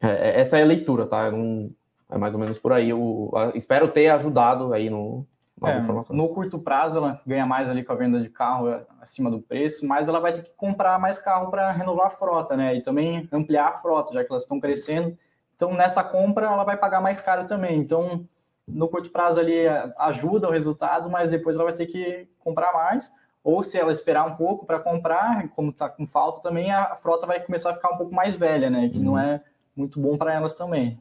é, 0.00 0.08
é 0.08 0.40
essa 0.40 0.58
é 0.58 0.62
a 0.62 0.66
leitura, 0.66 1.06
tá? 1.06 1.30
Não, 1.30 1.70
é 2.10 2.18
mais 2.18 2.34
ou 2.34 2.40
menos 2.40 2.58
por 2.58 2.72
aí. 2.72 2.90
Eu, 2.90 3.30
eu 3.34 3.52
espero 3.56 3.88
ter 3.88 4.08
ajudado 4.08 4.74
aí 4.74 4.90
no, 4.90 5.26
mais 5.62 5.76
é, 5.76 5.80
informações. 5.80 6.16
No 6.16 6.28
curto 6.28 6.58
prazo, 6.58 6.98
ela 6.98 7.20
ganha 7.26 7.46
mais 7.46 7.70
ali 7.70 7.84
com 7.84 7.92
a 7.92 7.96
venda 7.96 8.20
de 8.20 8.28
carro 8.28 8.80
acima 9.00 9.30
do 9.30 9.40
preço, 9.40 9.86
mas 9.86 10.08
ela 10.08 10.20
vai 10.20 10.32
ter 10.32 10.42
que 10.42 10.50
comprar 10.56 10.98
mais 10.98 11.18
carro 11.18 11.50
para 11.50 11.70
renovar 11.70 12.08
a 12.08 12.10
frota, 12.10 12.56
né? 12.56 12.74
E 12.74 12.82
também 12.82 13.28
ampliar 13.32 13.68
a 13.68 13.72
frota, 13.74 14.12
já 14.12 14.24
que 14.24 14.30
elas 14.30 14.42
estão 14.42 14.60
crescendo. 14.60 15.16
Então, 15.54 15.72
nessa 15.74 16.02
compra, 16.02 16.46
ela 16.46 16.64
vai 16.64 16.76
pagar 16.76 17.00
mais 17.00 17.20
caro 17.20 17.46
também. 17.46 17.78
Então, 17.78 18.26
no 18.66 18.88
curto 18.88 19.10
prazo 19.10 19.40
ali 19.40 19.66
ajuda 19.98 20.48
o 20.48 20.52
resultado, 20.52 21.08
mas 21.08 21.30
depois 21.30 21.56
ela 21.56 21.66
vai 21.66 21.74
ter 21.74 21.86
que 21.86 22.28
comprar 22.40 22.72
mais. 22.72 23.12
Ou 23.44 23.62
se 23.62 23.78
ela 23.78 23.90
esperar 23.90 24.24
um 24.24 24.36
pouco 24.36 24.66
para 24.66 24.78
comprar, 24.78 25.48
como 25.50 25.70
está 25.70 25.88
com 25.88 26.06
falta 26.06 26.40
também, 26.40 26.72
a 26.72 26.94
frota 26.96 27.26
vai 27.26 27.40
começar 27.40 27.70
a 27.70 27.74
ficar 27.74 27.90
um 27.90 27.96
pouco 27.96 28.14
mais 28.14 28.36
velha, 28.36 28.70
né? 28.70 28.88
Que 28.88 28.98
uhum. 28.98 29.04
não 29.04 29.18
é 29.18 29.40
muito 29.76 30.00
bom 30.00 30.16
para 30.16 30.32
elas 30.32 30.54
também. 30.54 30.98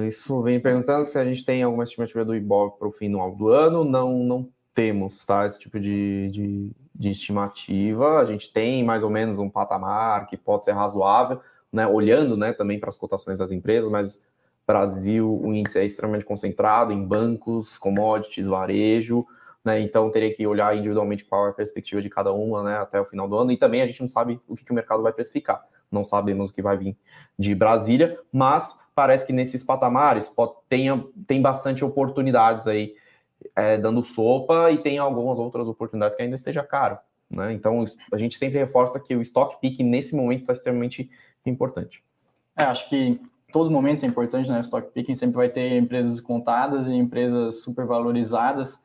Isso 0.00 0.40
vem 0.42 0.58
perguntando 0.58 1.06
se 1.06 1.18
a 1.18 1.24
gente 1.24 1.44
tem 1.44 1.62
alguma 1.62 1.84
estimativa 1.84 2.24
do 2.24 2.34
IBOV 2.34 2.78
para 2.78 2.88
o 2.88 2.92
final 2.92 3.34
do 3.34 3.48
ano. 3.48 3.84
Não, 3.84 4.18
não 4.18 4.48
temos, 4.74 5.24
tá? 5.24 5.46
Esse 5.46 5.58
tipo 5.58 5.78
de, 5.78 6.30
de, 6.30 6.70
de, 6.94 7.10
estimativa. 7.10 8.18
A 8.18 8.24
gente 8.24 8.52
tem 8.52 8.82
mais 8.84 9.02
ou 9.02 9.10
menos 9.10 9.38
um 9.38 9.50
patamar 9.50 10.26
que 10.26 10.36
pode 10.36 10.64
ser 10.64 10.72
razoável, 10.72 11.40
né? 11.70 11.86
Olhando, 11.86 12.36
né, 12.36 12.52
também 12.52 12.80
para 12.80 12.88
as 12.88 12.96
cotações 12.96 13.38
das 13.38 13.52
empresas, 13.52 13.90
mas 13.90 14.20
Brasil, 14.66 15.40
o 15.42 15.52
índice 15.52 15.78
é 15.78 15.84
extremamente 15.84 16.24
concentrado 16.24 16.92
em 16.92 17.04
bancos, 17.04 17.76
commodities, 17.76 18.46
varejo, 18.46 19.26
né? 19.64 19.80
Então 19.80 20.10
teria 20.10 20.32
que 20.34 20.46
olhar 20.46 20.76
individualmente 20.76 21.24
qual 21.24 21.48
é 21.48 21.50
a 21.50 21.52
perspectiva 21.52 22.00
de 22.00 22.08
cada 22.08 22.32
uma, 22.32 22.62
né, 22.62 22.76
até 22.78 23.00
o 23.00 23.04
final 23.04 23.28
do 23.28 23.36
ano. 23.36 23.52
E 23.52 23.56
também 23.56 23.82
a 23.82 23.86
gente 23.86 24.00
não 24.00 24.08
sabe 24.08 24.40
o 24.48 24.56
que, 24.56 24.64
que 24.64 24.72
o 24.72 24.74
mercado 24.74 25.02
vai 25.02 25.12
precificar. 25.12 25.62
Não 25.90 26.04
sabemos 26.04 26.48
o 26.48 26.52
que 26.52 26.62
vai 26.62 26.78
vir 26.78 26.96
de 27.38 27.54
Brasília, 27.54 28.18
mas 28.32 28.78
parece 28.94 29.26
que 29.26 29.32
nesses 29.32 29.62
patamares 29.62 30.28
pode, 30.28 30.52
tenha, 30.68 31.04
tem 31.26 31.40
bastante 31.40 31.84
oportunidades 31.84 32.66
aí 32.66 32.94
é, 33.56 33.78
dando 33.78 34.04
sopa 34.04 34.70
e 34.70 34.78
tem 34.78 34.98
algumas 34.98 35.38
outras 35.38 35.66
oportunidades 35.66 36.16
que 36.16 36.22
ainda 36.22 36.36
esteja 36.36 36.62
caro. 36.62 36.98
Né? 37.30 37.52
Então 37.52 37.84
a 38.12 38.18
gente 38.18 38.38
sempre 38.38 38.58
reforça 38.58 39.00
que 39.00 39.14
o 39.16 39.22
stock 39.22 39.60
pick 39.60 39.80
nesse 39.80 40.14
momento 40.14 40.42
está 40.42 40.52
extremamente 40.52 41.10
importante. 41.44 42.04
É, 42.56 42.64
acho 42.64 42.88
que 42.88 43.18
todo 43.52 43.70
momento 43.70 44.04
é 44.04 44.08
importante, 44.08 44.50
né? 44.50 44.60
Stock 44.60 44.90
picking 44.90 45.14
sempre 45.14 45.36
vai 45.36 45.48
ter 45.48 45.76
empresas 45.76 46.18
contadas 46.20 46.88
e 46.88 46.94
empresas 46.94 47.62
supervalorizadas. 47.62 48.84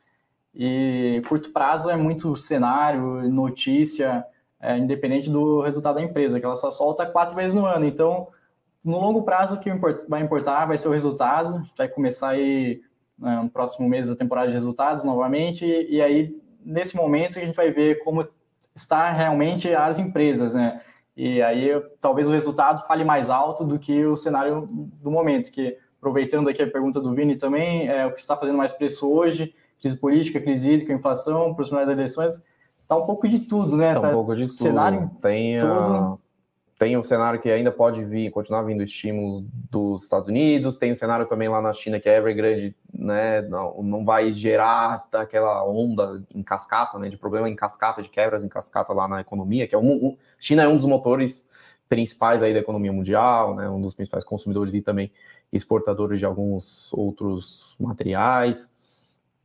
E 0.53 1.21
curto 1.27 1.51
prazo 1.51 1.89
é 1.89 1.95
muito 1.95 2.35
cenário, 2.35 3.29
notícia, 3.29 4.25
é, 4.59 4.77
independente 4.77 5.29
do 5.29 5.61
resultado 5.61 5.95
da 5.95 6.01
empresa, 6.01 6.39
que 6.39 6.45
ela 6.45 6.55
só 6.55 6.69
solta 6.69 7.05
quatro 7.05 7.35
vezes 7.35 7.55
no 7.55 7.65
ano. 7.65 7.85
Então, 7.85 8.27
no 8.83 8.99
longo 8.99 9.23
prazo, 9.23 9.55
o 9.55 9.59
que 9.59 9.69
vai 10.07 10.21
importar 10.21 10.65
vai 10.65 10.77
ser 10.77 10.87
o 10.87 10.91
resultado. 10.91 11.61
Vai 11.77 11.87
começar 11.87 12.29
aí 12.29 12.81
né, 13.17 13.41
no 13.41 13.49
próximo 13.49 13.87
mês 13.89 14.09
a 14.09 14.15
temporada 14.15 14.47
de 14.47 14.53
resultados 14.53 15.03
novamente. 15.03 15.65
E, 15.65 16.01
aí, 16.01 16.35
nesse 16.63 16.95
momento, 16.95 17.37
a 17.37 17.41
gente 17.43 17.55
vai 17.55 17.71
ver 17.71 18.03
como 18.03 18.27
está 18.75 19.11
realmente 19.11 19.73
as 19.73 19.97
empresas, 19.97 20.53
né? 20.53 20.81
E 21.15 21.41
aí, 21.41 21.69
talvez 21.99 22.27
o 22.27 22.31
resultado 22.31 22.85
fale 22.85 23.03
mais 23.03 23.29
alto 23.29 23.65
do 23.65 23.79
que 23.79 24.05
o 24.05 24.15
cenário 24.15 24.67
do 24.71 25.09
momento, 25.09 25.51
que, 25.51 25.75
aproveitando 25.97 26.47
aqui 26.47 26.61
a 26.61 26.69
pergunta 26.69 27.01
do 27.01 27.13
Vini 27.13 27.35
também, 27.35 27.87
é 27.87 28.05
o 28.05 28.13
que 28.13 28.19
está 28.19 28.37
fazendo 28.37 28.57
mais 28.57 28.71
preço 28.71 29.11
hoje, 29.11 29.53
crise 29.81 29.97
política, 29.97 30.39
crise 30.39 30.71
hídrica, 30.71 30.93
inflação, 30.93 31.55
proximidade 31.55 31.89
das 31.89 31.97
eleições, 31.97 32.45
tá 32.87 32.95
um 32.95 33.05
pouco 33.05 33.27
de 33.27 33.39
tudo, 33.39 33.75
né? 33.75 33.93
Tá 33.93 33.99
um 33.99 34.01
tá 34.03 34.11
pouco 34.11 34.35
de 34.35 34.43
tudo. 34.43 34.53
Cenário 34.53 35.09
tem, 35.19 35.59
a, 35.59 36.15
tem 36.77 36.95
o 36.95 37.03
cenário 37.03 37.39
que 37.39 37.49
ainda 37.49 37.71
pode 37.71 38.03
vir, 38.05 38.29
continuar 38.29 38.61
vindo 38.61 38.83
estímulos 38.83 39.43
dos 39.69 40.03
Estados 40.03 40.27
Unidos, 40.27 40.75
tem 40.75 40.91
o 40.91 40.95
cenário 40.95 41.25
também 41.25 41.49
lá 41.49 41.59
na 41.59 41.73
China 41.73 41.99
que 41.99 42.07
é 42.07 42.17
Evergrande, 42.17 42.75
né? 42.93 43.41
Não, 43.41 43.81
não 43.81 44.05
vai 44.05 44.31
gerar 44.31 45.07
aquela 45.11 45.67
onda 45.67 46.23
em 46.33 46.43
cascata, 46.43 46.99
né? 46.99 47.09
De 47.09 47.17
problema 47.17 47.49
em 47.49 47.55
cascata, 47.55 48.03
de 48.03 48.09
quebras 48.09 48.43
em 48.43 48.47
cascata 48.47 48.93
lá 48.93 49.07
na 49.07 49.21
economia, 49.21 49.67
que 49.67 49.73
é 49.73 49.77
um, 49.77 49.91
um 49.91 50.17
China 50.39 50.63
é 50.63 50.67
um 50.67 50.77
dos 50.77 50.85
motores 50.85 51.49
principais 51.89 52.43
aí 52.43 52.53
da 52.53 52.59
economia 52.59 52.93
mundial, 52.93 53.55
né? 53.55 53.67
Um 53.67 53.81
dos 53.81 53.95
principais 53.95 54.23
consumidores 54.23 54.75
e 54.75 54.81
também 54.81 55.11
exportadores 55.51 56.19
de 56.19 56.25
alguns 56.25 56.93
outros 56.93 57.75
materiais. 57.79 58.71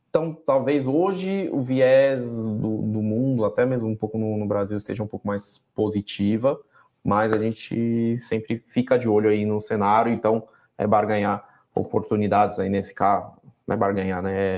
Então, 0.09 0.37
talvez 0.45 0.85
hoje 0.85 1.49
o 1.51 1.63
viés 1.63 2.45
do, 2.45 2.83
do 2.83 3.01
mundo, 3.01 3.43
até 3.43 3.65
mesmo 3.65 3.89
um 3.89 3.95
pouco 3.95 4.15
no, 4.19 4.37
no, 4.37 4.45
Brasil, 4.45 4.77
esteja 4.77 5.01
um 5.01 5.07
pouco 5.07 5.25
mais 5.25 5.57
positiva, 5.73 6.59
mas 7.03 7.33
a 7.33 7.37
gente 7.37 8.19
sempre 8.21 8.63
fica 8.67 8.97
de 8.97 9.09
olho 9.09 9.29
aí 9.29 9.45
no 9.45 9.59
cenário, 9.59 10.11
então 10.11 10.47
é 10.77 10.87
barganhar 10.87 11.43
oportunidades 11.75 12.59
aí, 12.59 12.69
né? 12.69 12.81
Ficar, 12.81 13.33
não 13.67 13.75
é 13.75 13.77
barganhar, 13.77 14.21
né? 14.21 14.55
É... 14.55 14.57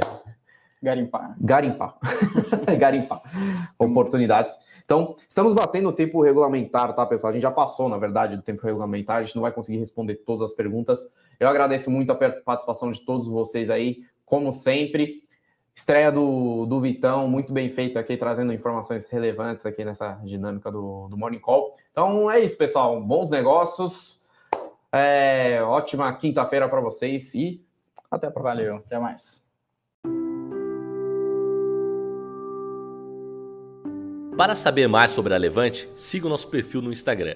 Garimpar. 0.82 1.36
Garimpar. 1.42 1.98
Garimpar. 2.78 3.22
Oportunidades. 3.80 4.54
Então, 4.84 5.16
estamos 5.28 5.54
batendo 5.54 5.90
o 5.90 5.94
tempo 5.94 6.22
regulamentar, 6.22 6.94
tá, 6.94 7.04
pessoal? 7.08 7.32
A 7.32 7.34
gente 7.34 7.42
já 7.42 7.50
passou, 7.50 7.90
na 7.90 7.98
verdade, 7.98 8.36
do 8.36 8.44
tempo 8.44 8.64
regulamentar, 8.64 9.18
a 9.18 9.24
gente 9.24 9.36
não 9.36 9.42
vai 9.42 9.52
conseguir 9.52 9.80
responder 9.80 10.16
todas 10.18 10.44
as 10.44 10.54
perguntas. 10.54 11.12
Eu 11.40 11.48
agradeço 11.48 11.90
muito 11.90 12.12
a 12.12 12.16
participação 12.16 12.92
de 12.92 13.04
todos 13.04 13.28
vocês 13.28 13.72
aí, 13.72 14.04
como 14.24 14.54
sempre. 14.54 15.24
Estreia 15.76 16.10
do, 16.10 16.66
do 16.66 16.80
Vitão, 16.80 17.28
muito 17.28 17.52
bem 17.52 17.70
feito 17.70 18.00
aqui, 18.00 18.16
trazendo 18.16 18.54
informações 18.54 19.10
relevantes 19.10 19.66
aqui 19.66 19.84
nessa 19.84 20.14
dinâmica 20.24 20.72
do, 20.72 21.10
do 21.10 21.18
Morning 21.18 21.40
Call. 21.40 21.76
Então 21.92 22.32
é 22.32 22.40
isso, 22.40 22.58
pessoal. 22.58 23.02
Bons 23.02 23.30
negócios. 23.30 24.24
É, 24.90 25.62
ótima 25.62 26.14
quinta-feira 26.14 26.70
para 26.70 26.80
vocês 26.80 27.36
e 27.36 27.62
até 28.10 28.28
a 28.28 28.32
próxima. 28.32 28.56
Valeu, 28.56 28.76
até 28.78 28.98
mais. 28.98 29.44
Para 34.38 34.56
saber 34.56 34.88
mais 34.88 35.12
sobre 35.12 35.34
a 35.34 35.38
Levante, 35.38 35.90
siga 35.94 36.26
o 36.26 36.30
nosso 36.30 36.48
perfil 36.48 36.82
no 36.82 36.92
Instagram 36.92 37.36